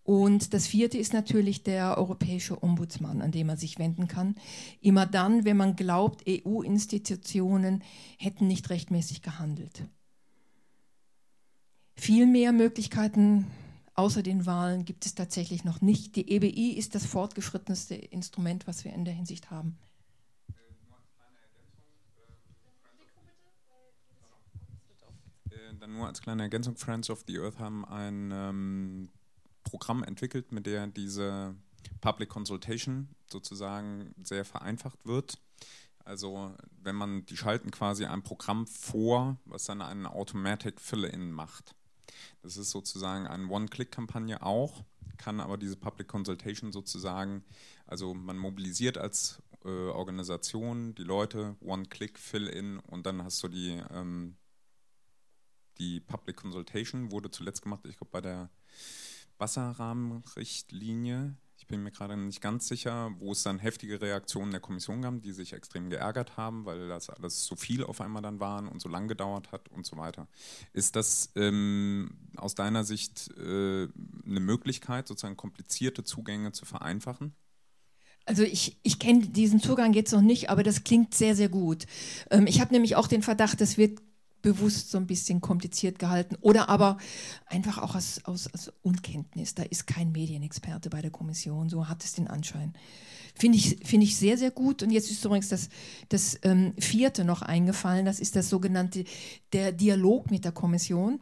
Und 0.02 0.52
das 0.52 0.66
vierte 0.66 0.98
ist 0.98 1.14
natürlich 1.14 1.62
der 1.62 1.96
europäische 1.96 2.62
Ombudsmann, 2.62 3.22
an 3.22 3.32
den 3.32 3.46
man 3.46 3.56
sich 3.56 3.78
wenden 3.78 4.06
kann. 4.06 4.34
Immer 4.80 5.06
dann, 5.06 5.44
wenn 5.44 5.56
man 5.56 5.76
glaubt, 5.76 6.24
EU-Institutionen 6.28 7.82
hätten 8.18 8.46
nicht 8.46 8.68
rechtmäßig 8.68 9.22
gehandelt. 9.22 9.84
Viel 11.96 12.26
mehr 12.26 12.52
Möglichkeiten 12.52 13.46
außer 13.94 14.22
den 14.22 14.44
Wahlen 14.44 14.84
gibt 14.84 15.06
es 15.06 15.14
tatsächlich 15.14 15.64
noch 15.64 15.80
nicht. 15.80 16.16
Die 16.16 16.30
EBI 16.30 16.72
ist 16.72 16.94
das 16.94 17.06
fortgeschrittenste 17.06 17.94
Instrument, 17.94 18.66
was 18.66 18.84
wir 18.84 18.92
in 18.92 19.04
der 19.04 19.14
Hinsicht 19.14 19.50
haben. 19.50 19.78
Dann 25.80 25.92
nur 25.92 26.06
als 26.06 26.20
kleine 26.20 26.42
Ergänzung, 26.42 26.76
Friends 26.76 27.10
of 27.10 27.24
the 27.26 27.38
Earth 27.38 27.58
haben 27.58 27.84
ein 27.84 28.30
ähm, 28.32 29.08
Programm 29.62 30.02
entwickelt, 30.02 30.52
mit 30.52 30.66
der 30.66 30.86
diese 30.86 31.54
Public 32.00 32.28
Consultation 32.28 33.08
sozusagen 33.30 34.14
sehr 34.22 34.44
vereinfacht 34.44 35.06
wird. 35.06 35.38
Also 36.04 36.54
wenn 36.82 36.96
man, 36.96 37.24
die 37.26 37.36
schalten 37.36 37.70
quasi 37.70 38.04
ein 38.04 38.22
Programm 38.22 38.66
vor, 38.66 39.38
was 39.46 39.64
dann 39.64 39.80
einen 39.80 40.06
Automatic 40.06 40.80
Fill-In 40.80 41.32
macht. 41.32 41.74
Das 42.42 42.56
ist 42.58 42.70
sozusagen 42.70 43.26
eine 43.26 43.48
One-Click-Kampagne 43.48 44.42
auch, 44.42 44.84
kann 45.16 45.40
aber 45.40 45.56
diese 45.56 45.76
Public 45.76 46.08
Consultation 46.08 46.72
sozusagen, 46.72 47.42
also 47.86 48.12
man 48.12 48.36
mobilisiert 48.36 48.98
als 48.98 49.42
äh, 49.64 49.68
Organisation 49.68 50.94
die 50.94 51.04
Leute, 51.04 51.56
One-Click, 51.60 52.18
Fill-In 52.18 52.80
und 52.80 53.06
dann 53.06 53.24
hast 53.24 53.42
du 53.42 53.48
die 53.48 53.82
ähm, 53.90 54.36
die 55.78 56.00
Public 56.00 56.36
Consultation 56.36 57.10
wurde 57.10 57.30
zuletzt 57.30 57.62
gemacht, 57.62 57.80
ich 57.84 57.96
glaube, 57.96 58.10
bei 58.12 58.20
der 58.20 58.50
Wasserrahmenrichtlinie. 59.38 61.36
Ich 61.56 61.66
bin 61.66 61.82
mir 61.82 61.92
gerade 61.92 62.16
nicht 62.16 62.40
ganz 62.40 62.68
sicher, 62.68 63.14
wo 63.18 63.32
es 63.32 63.42
dann 63.42 63.58
heftige 63.58 64.00
Reaktionen 64.00 64.50
der 64.50 64.60
Kommission 64.60 65.02
gab, 65.02 65.22
die 65.22 65.32
sich 65.32 65.54
extrem 65.54 65.88
geärgert 65.88 66.36
haben, 66.36 66.66
weil 66.66 66.88
das 66.88 67.08
alles 67.08 67.46
so 67.46 67.56
viel 67.56 67.84
auf 67.84 68.00
einmal 68.00 68.22
dann 68.22 68.38
waren 68.38 68.68
und 68.68 68.82
so 68.82 68.88
lang 68.88 69.08
gedauert 69.08 69.50
hat 69.50 69.68
und 69.70 69.86
so 69.86 69.96
weiter. 69.96 70.28
Ist 70.72 70.94
das 70.94 71.30
ähm, 71.36 72.18
aus 72.36 72.54
deiner 72.54 72.84
Sicht 72.84 73.30
äh, 73.38 73.88
eine 74.26 74.40
Möglichkeit, 74.40 75.08
sozusagen 75.08 75.36
komplizierte 75.36 76.04
Zugänge 76.04 76.52
zu 76.52 76.66
vereinfachen? 76.66 77.34
Also 78.26 78.42
ich, 78.42 78.78
ich 78.82 78.98
kenne 78.98 79.26
diesen 79.26 79.60
Zugang 79.60 79.92
jetzt 79.92 80.12
noch 80.12 80.22
nicht, 80.22 80.48
aber 80.48 80.62
das 80.62 80.84
klingt 80.84 81.14
sehr, 81.14 81.36
sehr 81.36 81.48
gut. 81.48 81.86
Ähm, 82.30 82.46
ich 82.46 82.60
habe 82.60 82.72
nämlich 82.72 82.96
auch 82.96 83.06
den 83.06 83.22
Verdacht, 83.22 83.60
das 83.60 83.76
wird 83.76 84.00
bewusst 84.44 84.90
so 84.90 84.98
ein 84.98 85.06
bisschen 85.06 85.40
kompliziert 85.40 85.98
gehalten 85.98 86.36
oder 86.42 86.68
aber 86.68 86.98
einfach 87.46 87.78
auch 87.78 87.96
aus, 87.96 88.20
aus, 88.24 88.52
aus 88.52 88.70
Unkenntnis. 88.82 89.54
Da 89.54 89.62
ist 89.62 89.86
kein 89.86 90.12
Medienexperte 90.12 90.90
bei 90.90 91.00
der 91.00 91.10
Kommission, 91.10 91.70
so 91.70 91.88
hat 91.88 92.04
es 92.04 92.12
den 92.12 92.28
Anschein. 92.28 92.74
Finde 93.34 93.56
ich, 93.58 93.78
find 93.84 94.04
ich 94.04 94.16
sehr, 94.16 94.36
sehr 94.36 94.50
gut. 94.50 94.82
Und 94.82 94.90
jetzt 94.90 95.10
ist 95.10 95.24
übrigens 95.24 95.48
das, 95.48 95.70
das 96.10 96.38
ähm, 96.42 96.74
vierte 96.78 97.24
noch 97.24 97.40
eingefallen, 97.40 98.04
das 98.04 98.20
ist 98.20 98.36
das 98.36 98.50
sogenannte, 98.50 99.04
der 99.54 99.72
Dialog 99.72 100.30
mit 100.30 100.44
der 100.44 100.52
Kommission 100.52 101.20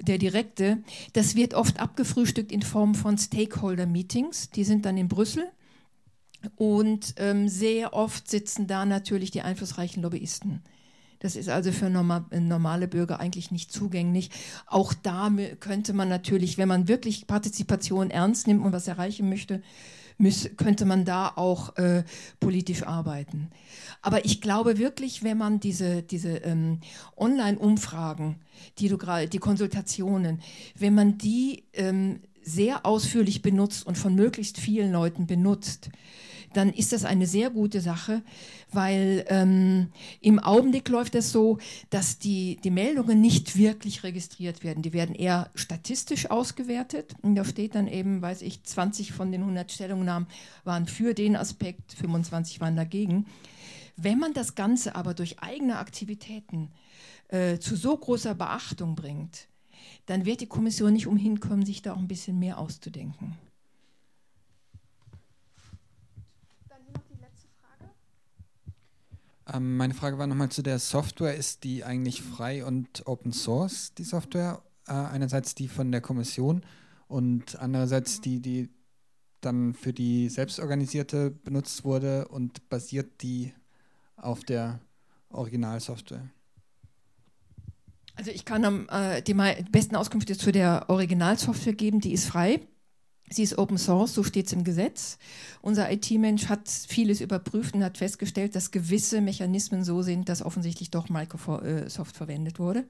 der 0.00 0.18
direkte, 0.18 0.82
das 1.12 1.36
wird 1.36 1.54
oft 1.54 1.78
abgefrühstückt 1.78 2.50
in 2.50 2.62
Form 2.62 2.96
von 2.96 3.16
Stakeholder-Meetings. 3.16 4.50
Die 4.50 4.64
sind 4.64 4.84
dann 4.86 4.96
in 4.96 5.06
Brüssel. 5.06 5.46
Und 6.56 7.14
ähm, 7.18 7.48
sehr 7.48 7.94
oft 7.94 8.28
sitzen 8.28 8.66
da 8.66 8.84
natürlich 8.84 9.30
die 9.30 9.42
einflussreichen 9.42 10.02
Lobbyisten. 10.02 10.62
Das 11.24 11.36
ist 11.36 11.48
also 11.48 11.72
für 11.72 11.88
normale 11.88 12.86
Bürger 12.86 13.18
eigentlich 13.18 13.50
nicht 13.50 13.72
zugänglich. 13.72 14.28
Auch 14.66 14.92
da 14.92 15.32
könnte 15.58 15.94
man 15.94 16.10
natürlich, 16.10 16.58
wenn 16.58 16.68
man 16.68 16.86
wirklich 16.86 17.26
Partizipation 17.26 18.10
ernst 18.10 18.46
nimmt 18.46 18.62
und 18.62 18.74
was 18.74 18.88
erreichen 18.88 19.30
möchte, 19.30 19.62
könnte 20.58 20.84
man 20.84 21.06
da 21.06 21.32
auch 21.34 21.78
äh, 21.78 22.04
politisch 22.40 22.82
arbeiten. 22.82 23.48
Aber 24.02 24.26
ich 24.26 24.42
glaube 24.42 24.76
wirklich, 24.76 25.22
wenn 25.22 25.38
man 25.38 25.60
diese, 25.60 26.02
diese 26.02 26.36
ähm, 26.44 26.80
Online-Umfragen, 27.16 28.36
die 28.78 28.88
du 28.88 28.98
gerade, 28.98 29.26
die 29.26 29.38
Konsultationen, 29.38 30.42
wenn 30.76 30.94
man 30.94 31.16
die 31.16 31.64
ähm, 31.72 32.20
sehr 32.42 32.84
ausführlich 32.84 33.40
benutzt 33.40 33.86
und 33.86 33.96
von 33.96 34.14
möglichst 34.14 34.58
vielen 34.58 34.92
Leuten 34.92 35.26
benutzt, 35.26 35.88
dann 36.56 36.72
ist 36.72 36.92
das 36.92 37.04
eine 37.04 37.26
sehr 37.26 37.50
gute 37.50 37.80
Sache, 37.80 38.22
weil 38.72 39.24
ähm, 39.28 39.88
im 40.20 40.38
Augenblick 40.38 40.88
läuft 40.88 41.14
es 41.14 41.32
so, 41.32 41.58
dass 41.90 42.18
die, 42.18 42.58
die 42.62 42.70
Meldungen 42.70 43.20
nicht 43.20 43.56
wirklich 43.56 44.02
registriert 44.02 44.64
werden. 44.64 44.82
Die 44.82 44.92
werden 44.92 45.14
eher 45.14 45.50
statistisch 45.54 46.30
ausgewertet. 46.30 47.14
Und 47.22 47.34
da 47.34 47.44
steht 47.44 47.74
dann 47.74 47.86
eben, 47.86 48.22
weiß 48.22 48.42
ich, 48.42 48.62
20 48.62 49.12
von 49.12 49.32
den 49.32 49.42
100 49.42 49.70
Stellungnahmen 49.70 50.28
waren 50.64 50.86
für 50.86 51.14
den 51.14 51.36
Aspekt, 51.36 51.92
25 51.92 52.60
waren 52.60 52.76
dagegen. 52.76 53.26
Wenn 53.96 54.18
man 54.18 54.34
das 54.34 54.54
Ganze 54.54 54.96
aber 54.96 55.14
durch 55.14 55.40
eigene 55.40 55.78
Aktivitäten 55.78 56.70
äh, 57.28 57.58
zu 57.58 57.76
so 57.76 57.96
großer 57.96 58.34
Beachtung 58.34 58.94
bringt, 58.94 59.48
dann 60.06 60.24
wird 60.24 60.40
die 60.40 60.46
Kommission 60.46 60.92
nicht 60.92 61.06
umhin 61.06 61.40
kommen, 61.40 61.64
sich 61.64 61.82
da 61.82 61.94
auch 61.94 61.98
ein 61.98 62.08
bisschen 62.08 62.38
mehr 62.38 62.58
auszudenken. 62.58 63.36
Ähm, 69.52 69.76
meine 69.76 69.94
Frage 69.94 70.18
war 70.18 70.26
nochmal 70.26 70.50
zu 70.50 70.62
der 70.62 70.78
Software. 70.78 71.34
Ist 71.34 71.64
die 71.64 71.84
eigentlich 71.84 72.22
frei 72.22 72.64
und 72.64 73.06
Open 73.06 73.32
Source, 73.32 73.92
die 73.94 74.04
Software? 74.04 74.62
Äh, 74.86 74.92
einerseits 74.92 75.54
die 75.54 75.68
von 75.68 75.92
der 75.92 76.00
Kommission 76.00 76.62
und 77.08 77.58
andererseits 77.58 78.20
die, 78.20 78.40
die 78.40 78.70
dann 79.40 79.74
für 79.74 79.92
die 79.92 80.28
selbstorganisierte 80.28 81.30
benutzt 81.30 81.84
wurde 81.84 82.28
und 82.28 82.68
basiert 82.68 83.22
die 83.22 83.52
auf 84.16 84.44
der 84.44 84.80
Originalsoftware? 85.28 86.30
Also 88.16 88.30
ich 88.30 88.44
kann 88.44 88.64
am, 88.64 88.88
äh, 88.90 89.22
die 89.22 89.34
besten 89.70 89.96
Auskünfte 89.96 90.38
zu 90.38 90.52
der 90.52 90.86
Originalsoftware 90.88 91.74
geben, 91.74 92.00
die 92.00 92.12
ist 92.12 92.26
frei. 92.26 92.60
Sie 93.30 93.42
ist 93.42 93.58
Open 93.58 93.78
Source, 93.78 94.14
so 94.14 94.22
steht 94.22 94.46
es 94.46 94.52
im 94.52 94.64
Gesetz. 94.64 95.18
Unser 95.62 95.90
IT-Mensch 95.90 96.48
hat 96.48 96.68
vieles 96.68 97.20
überprüft 97.20 97.74
und 97.74 97.82
hat 97.82 97.98
festgestellt, 97.98 98.54
dass 98.54 98.70
gewisse 98.70 99.20
Mechanismen 99.20 99.82
so 99.82 100.02
sind, 100.02 100.28
dass 100.28 100.42
offensichtlich 100.42 100.90
doch 100.90 101.08
Microsoft 101.08 102.16
verwendet 102.16 102.58
wurde. 102.58 102.84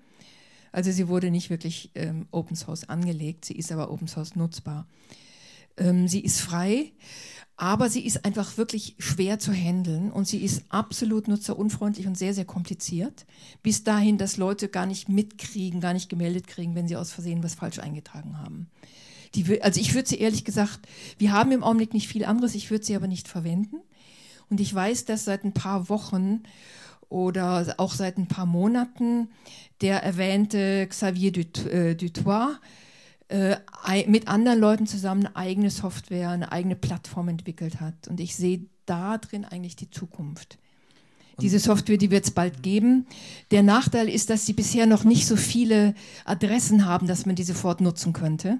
Also 0.72 0.90
sie 0.90 1.06
wurde 1.06 1.30
nicht 1.30 1.50
wirklich 1.50 1.92
ähm, 1.94 2.26
Open 2.32 2.56
Source 2.56 2.88
angelegt, 2.88 3.44
sie 3.44 3.54
ist 3.54 3.70
aber 3.70 3.92
Open 3.92 4.08
Source 4.08 4.34
nutzbar. 4.34 4.86
Ähm, 5.76 6.08
sie 6.08 6.20
ist 6.20 6.40
frei, 6.40 6.92
Aber 7.56 7.88
sie 7.88 8.04
ist 8.04 8.24
einfach 8.24 8.56
wirklich 8.56 8.96
schwer 8.98 9.38
zu 9.38 9.52
handeln 9.52 10.10
und 10.10 10.26
sie 10.26 10.38
ist 10.38 10.64
absolut 10.70 11.28
nutzerunfreundlich 11.28 12.08
und 12.08 12.18
sehr, 12.18 12.34
sehr 12.34 12.44
kompliziert. 12.44 13.26
Bis 13.62 13.84
dahin, 13.84 14.18
dass 14.18 14.36
Leute 14.36 14.68
gar 14.68 14.86
nicht 14.86 15.08
mitkriegen, 15.08 15.80
gar 15.80 15.92
nicht 15.92 16.08
gemeldet 16.08 16.48
kriegen, 16.48 16.74
wenn 16.74 16.88
sie 16.88 16.96
aus 16.96 17.12
Versehen 17.12 17.44
was 17.44 17.54
falsch 17.54 17.78
eingetragen 17.78 18.38
haben. 18.38 18.68
Die, 19.34 19.62
also 19.62 19.80
ich 19.80 19.94
würde 19.94 20.08
sie 20.08 20.18
ehrlich 20.18 20.44
gesagt, 20.44 20.80
wir 21.18 21.32
haben 21.32 21.52
im 21.52 21.64
Augenblick 21.64 21.92
nicht 21.92 22.08
viel 22.08 22.24
anderes, 22.24 22.54
ich 22.54 22.70
würde 22.70 22.84
sie 22.84 22.96
aber 22.96 23.08
nicht 23.08 23.28
verwenden. 23.28 23.76
Und 24.50 24.60
ich 24.60 24.72
weiß, 24.74 25.04
dass 25.06 25.24
seit 25.24 25.44
ein 25.44 25.54
paar 25.54 25.88
Wochen 25.88 26.42
oder 27.08 27.74
auch 27.78 27.94
seit 27.94 28.18
ein 28.18 28.28
paar 28.28 28.46
Monaten 28.46 29.28
der 29.80 30.02
erwähnte 30.02 30.86
Xavier 30.86 31.32
äh, 31.70 31.94
Dutois 31.94 32.58
äh, 33.28 33.56
mit 34.06 34.28
anderen 34.28 34.60
Leuten 34.60 34.86
zusammen 34.86 35.26
eine 35.26 35.36
eigene 35.36 35.70
Software, 35.70 36.30
eine 36.30 36.52
eigene 36.52 36.76
Plattform 36.76 37.28
entwickelt 37.28 37.80
hat. 37.80 38.08
Und 38.08 38.20
ich 38.20 38.36
sehe 38.36 38.66
da 38.86 39.18
drin 39.18 39.44
eigentlich 39.44 39.76
die 39.76 39.90
Zukunft. 39.90 40.58
Diese 41.40 41.58
Software, 41.58 41.96
die 41.96 42.10
wird 42.10 42.24
es 42.24 42.30
bald 42.30 42.62
geben. 42.62 43.06
Der 43.50 43.62
Nachteil 43.64 44.08
ist, 44.08 44.30
dass 44.30 44.46
sie 44.46 44.52
bisher 44.52 44.86
noch 44.86 45.02
nicht 45.02 45.26
so 45.26 45.36
viele 45.36 45.94
Adressen 46.24 46.84
haben, 46.84 47.08
dass 47.08 47.26
man 47.26 47.34
die 47.34 47.42
sofort 47.42 47.80
nutzen 47.80 48.12
könnte. 48.12 48.58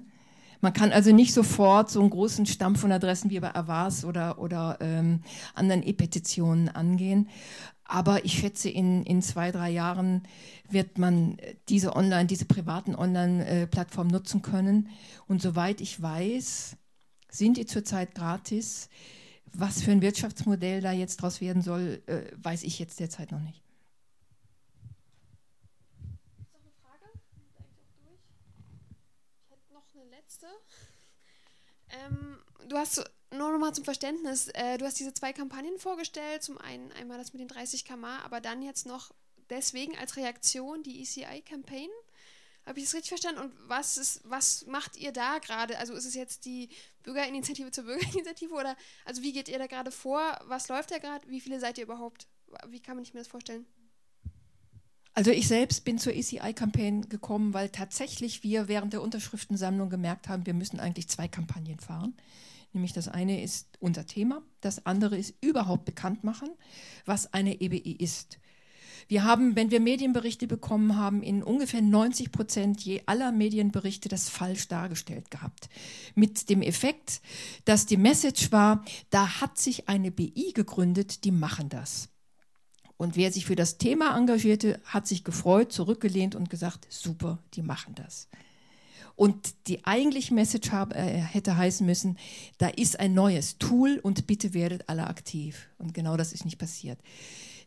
Man 0.64 0.72
kann 0.72 0.92
also 0.92 1.12
nicht 1.12 1.34
sofort 1.34 1.90
so 1.90 2.00
einen 2.00 2.08
großen 2.08 2.46
Stamm 2.46 2.74
von 2.74 2.90
Adressen 2.90 3.28
wie 3.28 3.38
bei 3.38 3.54
Avas 3.54 4.02
oder, 4.02 4.38
oder 4.38 4.78
ähm, 4.80 5.20
anderen 5.52 5.82
E-Petitionen 5.82 6.70
angehen. 6.70 7.28
Aber 7.84 8.24
ich 8.24 8.38
schätze, 8.38 8.70
in, 8.70 9.02
in 9.02 9.20
zwei, 9.20 9.50
drei 9.52 9.68
Jahren 9.68 10.22
wird 10.70 10.96
man 10.96 11.36
diese 11.68 11.94
Online, 11.94 12.24
diese 12.24 12.46
privaten 12.46 12.94
Online-Plattformen 12.94 14.10
nutzen 14.10 14.40
können. 14.40 14.88
Und 15.28 15.42
soweit 15.42 15.82
ich 15.82 16.00
weiß, 16.00 16.78
sind 17.28 17.58
die 17.58 17.66
zurzeit 17.66 18.14
gratis. 18.14 18.88
Was 19.52 19.82
für 19.82 19.90
ein 19.90 20.00
Wirtschaftsmodell 20.00 20.80
da 20.80 20.92
jetzt 20.92 21.18
draus 21.18 21.42
werden 21.42 21.60
soll, 21.60 22.02
äh, 22.06 22.22
weiß 22.42 22.62
ich 22.62 22.78
jetzt 22.78 23.00
derzeit 23.00 23.32
noch 23.32 23.40
nicht. 23.40 23.64
letzte. 30.34 30.46
Ähm, 31.94 32.38
du 32.68 32.76
hast 32.76 33.04
nur 33.30 33.52
noch 33.52 33.58
mal 33.58 33.72
zum 33.72 33.84
Verständnis, 33.84 34.48
äh, 34.48 34.78
du 34.78 34.84
hast 34.84 34.98
diese 34.98 35.14
zwei 35.14 35.32
Kampagnen 35.32 35.78
vorgestellt. 35.78 36.42
Zum 36.42 36.58
einen 36.58 36.92
einmal 36.92 37.18
das 37.18 37.32
mit 37.32 37.40
den 37.40 37.48
30 37.48 37.84
km, 37.84 38.04
aber 38.04 38.40
dann 38.40 38.62
jetzt 38.62 38.86
noch 38.86 39.12
deswegen 39.50 39.96
als 39.96 40.16
Reaktion 40.16 40.82
die 40.82 41.02
ECI-Campaign. 41.02 41.90
Habe 42.66 42.78
ich 42.78 42.86
das 42.86 42.94
richtig 42.94 43.10
verstanden? 43.10 43.42
Und 43.42 43.52
was, 43.68 43.98
ist, 43.98 44.22
was 44.24 44.64
macht 44.66 44.96
ihr 44.96 45.12
da 45.12 45.38
gerade? 45.38 45.78
Also 45.78 45.92
ist 45.94 46.06
es 46.06 46.14
jetzt 46.14 46.46
die 46.46 46.70
Bürgerinitiative 47.02 47.70
zur 47.70 47.84
Bürgerinitiative 47.84 48.54
oder 48.54 48.74
also 49.04 49.22
wie 49.22 49.32
geht 49.32 49.48
ihr 49.48 49.58
da 49.58 49.66
gerade 49.66 49.90
vor? 49.90 50.38
Was 50.44 50.68
läuft 50.68 50.90
da 50.90 50.98
gerade? 50.98 51.28
Wie 51.28 51.40
viele 51.40 51.60
seid 51.60 51.76
ihr 51.76 51.84
überhaupt? 51.84 52.26
Wie 52.68 52.80
kann 52.80 52.96
man 52.96 53.04
sich 53.04 53.12
mir 53.12 53.20
das 53.20 53.28
vorstellen? 53.28 53.66
Also 55.16 55.30
ich 55.30 55.46
selbst 55.46 55.84
bin 55.84 55.98
zur 55.98 56.12
ECI-Campaign 56.12 57.08
gekommen, 57.08 57.54
weil 57.54 57.68
tatsächlich 57.68 58.42
wir 58.42 58.66
während 58.66 58.92
der 58.92 59.00
Unterschriftensammlung 59.00 59.88
gemerkt 59.88 60.28
haben, 60.28 60.44
wir 60.44 60.54
müssen 60.54 60.80
eigentlich 60.80 61.08
zwei 61.08 61.28
Kampagnen 61.28 61.78
fahren. 61.78 62.14
Nämlich 62.72 62.92
das 62.92 63.06
eine 63.06 63.40
ist 63.40 63.68
unser 63.78 64.06
Thema, 64.06 64.42
das 64.60 64.84
andere 64.84 65.16
ist 65.16 65.34
überhaupt 65.40 65.84
bekannt 65.84 66.24
machen, 66.24 66.48
was 67.06 67.32
eine 67.32 67.60
EBI 67.60 67.92
ist. 67.92 68.40
Wir 69.06 69.22
haben, 69.22 69.54
wenn 69.54 69.70
wir 69.70 69.78
Medienberichte 69.78 70.48
bekommen 70.48 70.96
haben, 70.96 71.22
in 71.22 71.44
ungefähr 71.44 71.82
90 71.82 72.32
Prozent 72.32 72.80
je 72.80 73.02
aller 73.06 73.30
Medienberichte 73.30 74.08
das 74.08 74.28
falsch 74.28 74.66
dargestellt 74.66 75.30
gehabt. 75.30 75.68
Mit 76.16 76.48
dem 76.48 76.62
Effekt, 76.62 77.20
dass 77.66 77.86
die 77.86 77.98
Message 77.98 78.50
war, 78.50 78.84
da 79.10 79.40
hat 79.40 79.58
sich 79.58 79.88
eine 79.88 80.10
BI 80.10 80.52
gegründet, 80.54 81.24
die 81.24 81.32
machen 81.32 81.68
das. 81.68 82.08
Und 82.96 83.16
wer 83.16 83.32
sich 83.32 83.46
für 83.46 83.56
das 83.56 83.78
Thema 83.78 84.16
engagierte, 84.16 84.80
hat 84.84 85.06
sich 85.06 85.24
gefreut, 85.24 85.72
zurückgelehnt 85.72 86.34
und 86.34 86.50
gesagt, 86.50 86.86
super, 86.90 87.38
die 87.54 87.62
machen 87.62 87.94
das. 87.94 88.28
Und 89.16 89.54
die 89.68 89.84
eigentliche 89.84 90.34
Message 90.34 90.72
hab, 90.72 90.94
äh, 90.94 91.20
hätte 91.20 91.56
heißen 91.56 91.86
müssen, 91.86 92.18
da 92.58 92.68
ist 92.68 92.98
ein 92.98 93.14
neues 93.14 93.58
Tool 93.58 94.00
und 94.02 94.26
bitte 94.26 94.54
werdet 94.54 94.88
alle 94.88 95.06
aktiv. 95.06 95.68
Und 95.78 95.94
genau 95.94 96.16
das 96.16 96.32
ist 96.32 96.44
nicht 96.44 96.58
passiert. 96.58 96.98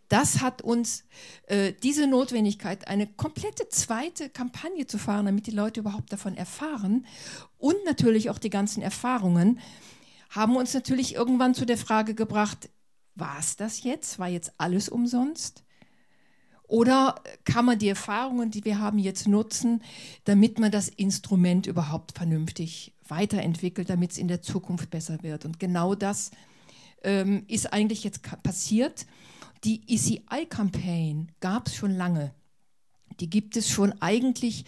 Das 0.09 0.41
hat 0.41 0.61
uns 0.61 1.03
äh, 1.47 1.73
diese 1.83 2.07
Notwendigkeit, 2.07 2.87
eine 2.87 3.07
komplette 3.07 3.67
zweite 3.69 4.29
Kampagne 4.29 4.87
zu 4.87 4.97
fahren, 4.97 5.25
damit 5.25 5.47
die 5.47 5.51
Leute 5.51 5.81
überhaupt 5.81 6.11
davon 6.13 6.35
erfahren 6.35 7.05
und 7.57 7.75
natürlich 7.85 8.29
auch 8.29 8.37
die 8.37 8.49
ganzen 8.49 8.81
Erfahrungen, 8.81 9.59
haben 10.29 10.55
uns 10.55 10.73
natürlich 10.73 11.15
irgendwann 11.15 11.53
zu 11.53 11.65
der 11.65 11.77
Frage 11.77 12.13
gebracht, 12.13 12.69
war 13.19 13.37
es 13.39 13.55
das 13.55 13.83
jetzt? 13.83 14.19
War 14.19 14.27
jetzt 14.27 14.53
alles 14.57 14.89
umsonst? 14.89 15.63
Oder 16.67 17.15
kann 17.45 17.65
man 17.65 17.79
die 17.79 17.87
Erfahrungen, 17.87 18.51
die 18.51 18.65
wir 18.65 18.79
haben, 18.79 18.99
jetzt 18.99 19.27
nutzen, 19.27 19.81
damit 20.25 20.59
man 20.59 20.71
das 20.71 20.89
Instrument 20.89 21.65
überhaupt 21.65 22.11
vernünftig 22.17 22.93
weiterentwickelt, 23.07 23.89
damit 23.89 24.11
es 24.11 24.17
in 24.17 24.27
der 24.27 24.41
Zukunft 24.41 24.89
besser 24.89 25.23
wird? 25.23 25.45
Und 25.45 25.59
genau 25.59 25.95
das 25.95 26.31
ähm, 27.03 27.45
ist 27.47 27.71
eigentlich 27.71 28.03
jetzt 28.03 28.21
passiert. 28.43 29.05
Die 29.63 29.81
ECI-Campaign 29.87 31.31
gab 31.39 31.67
es 31.67 31.75
schon 31.75 31.91
lange. 31.91 32.33
Die 33.21 33.29
gibt 33.29 33.55
es 33.55 33.69
schon 33.69 33.93
eigentlich 34.01 34.65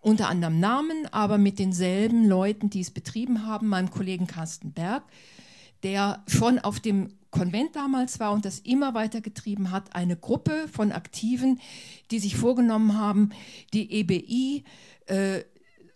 unter 0.00 0.28
anderem 0.28 0.58
Namen, 0.58 1.06
aber 1.12 1.38
mit 1.38 1.58
denselben 1.58 2.26
Leuten, 2.26 2.68
die 2.70 2.80
es 2.80 2.90
betrieben 2.90 3.46
haben, 3.46 3.68
meinem 3.68 3.90
Kollegen 3.90 4.26
Carsten 4.26 4.72
Berg, 4.72 5.04
der 5.82 6.22
schon 6.26 6.58
auf 6.58 6.80
dem 6.80 7.14
Konvent 7.30 7.76
damals 7.76 8.20
war 8.20 8.32
und 8.32 8.44
das 8.44 8.58
immer 8.60 8.94
weiter 8.94 9.20
getrieben 9.20 9.70
hat, 9.70 9.94
eine 9.94 10.16
Gruppe 10.16 10.66
von 10.72 10.92
Aktiven, 10.92 11.60
die 12.10 12.18
sich 12.18 12.36
vorgenommen 12.36 12.96
haben, 12.96 13.30
die 13.74 13.92
EBI 13.92 14.64
äh, 15.06 15.42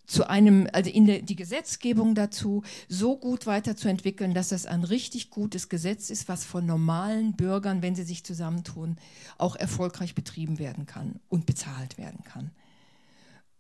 zu 0.07 0.29
einem, 0.29 0.69
also 0.73 0.91
in 0.91 1.07
der, 1.07 1.23
die 1.23 1.37
Gesetzgebung 1.37 2.15
dazu 2.15 2.63
so 2.89 3.17
gut 3.17 3.47
weiterzuentwickeln, 3.47 4.35
dass 4.35 4.51
das 4.51 4.67
ein 4.67 4.85
richtig 4.85 5.31
gutes 5.31 5.71
Gesetz 5.71 6.11
ist, 6.11 6.29
was 6.29 6.45
von 6.45 6.67
normalen 6.67 7.33
Bürgern, 7.33 7.81
wenn 7.81 7.95
sie 7.95 8.03
sich 8.03 8.23
zusammentun, 8.23 8.99
auch 9.39 9.57
erfolgreich 9.57 10.15
betrieben 10.15 10.59
werden 10.59 10.85
kann 10.85 11.21
und 11.31 11.47
bezahlt 11.47 11.97
werden 11.97 12.25
kann. 12.25 12.51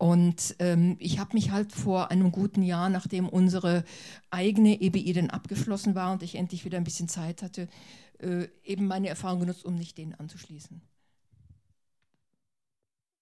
Und 0.02 0.56
ähm, 0.58 0.96
ich 0.98 1.20
habe 1.20 1.34
mich 1.34 1.52
halt 1.52 1.70
vor 1.70 2.10
einem 2.10 2.32
guten 2.32 2.62
Jahr, 2.62 2.90
nachdem 2.90 3.28
unsere 3.28 3.84
eigene 4.30 4.80
EBI 4.80 5.12
dann 5.12 5.30
abgeschlossen 5.30 5.94
war 5.94 6.10
und 6.10 6.24
ich 6.24 6.34
endlich 6.34 6.64
wieder 6.64 6.76
ein 6.76 6.82
bisschen 6.82 7.06
Zeit 7.06 7.40
hatte, 7.40 7.68
äh, 8.18 8.48
eben 8.64 8.88
meine 8.88 9.08
Erfahrung 9.08 9.38
genutzt, 9.38 9.64
um 9.64 9.78
mich 9.78 9.94
denen 9.94 10.14
anzuschließen. 10.14 10.82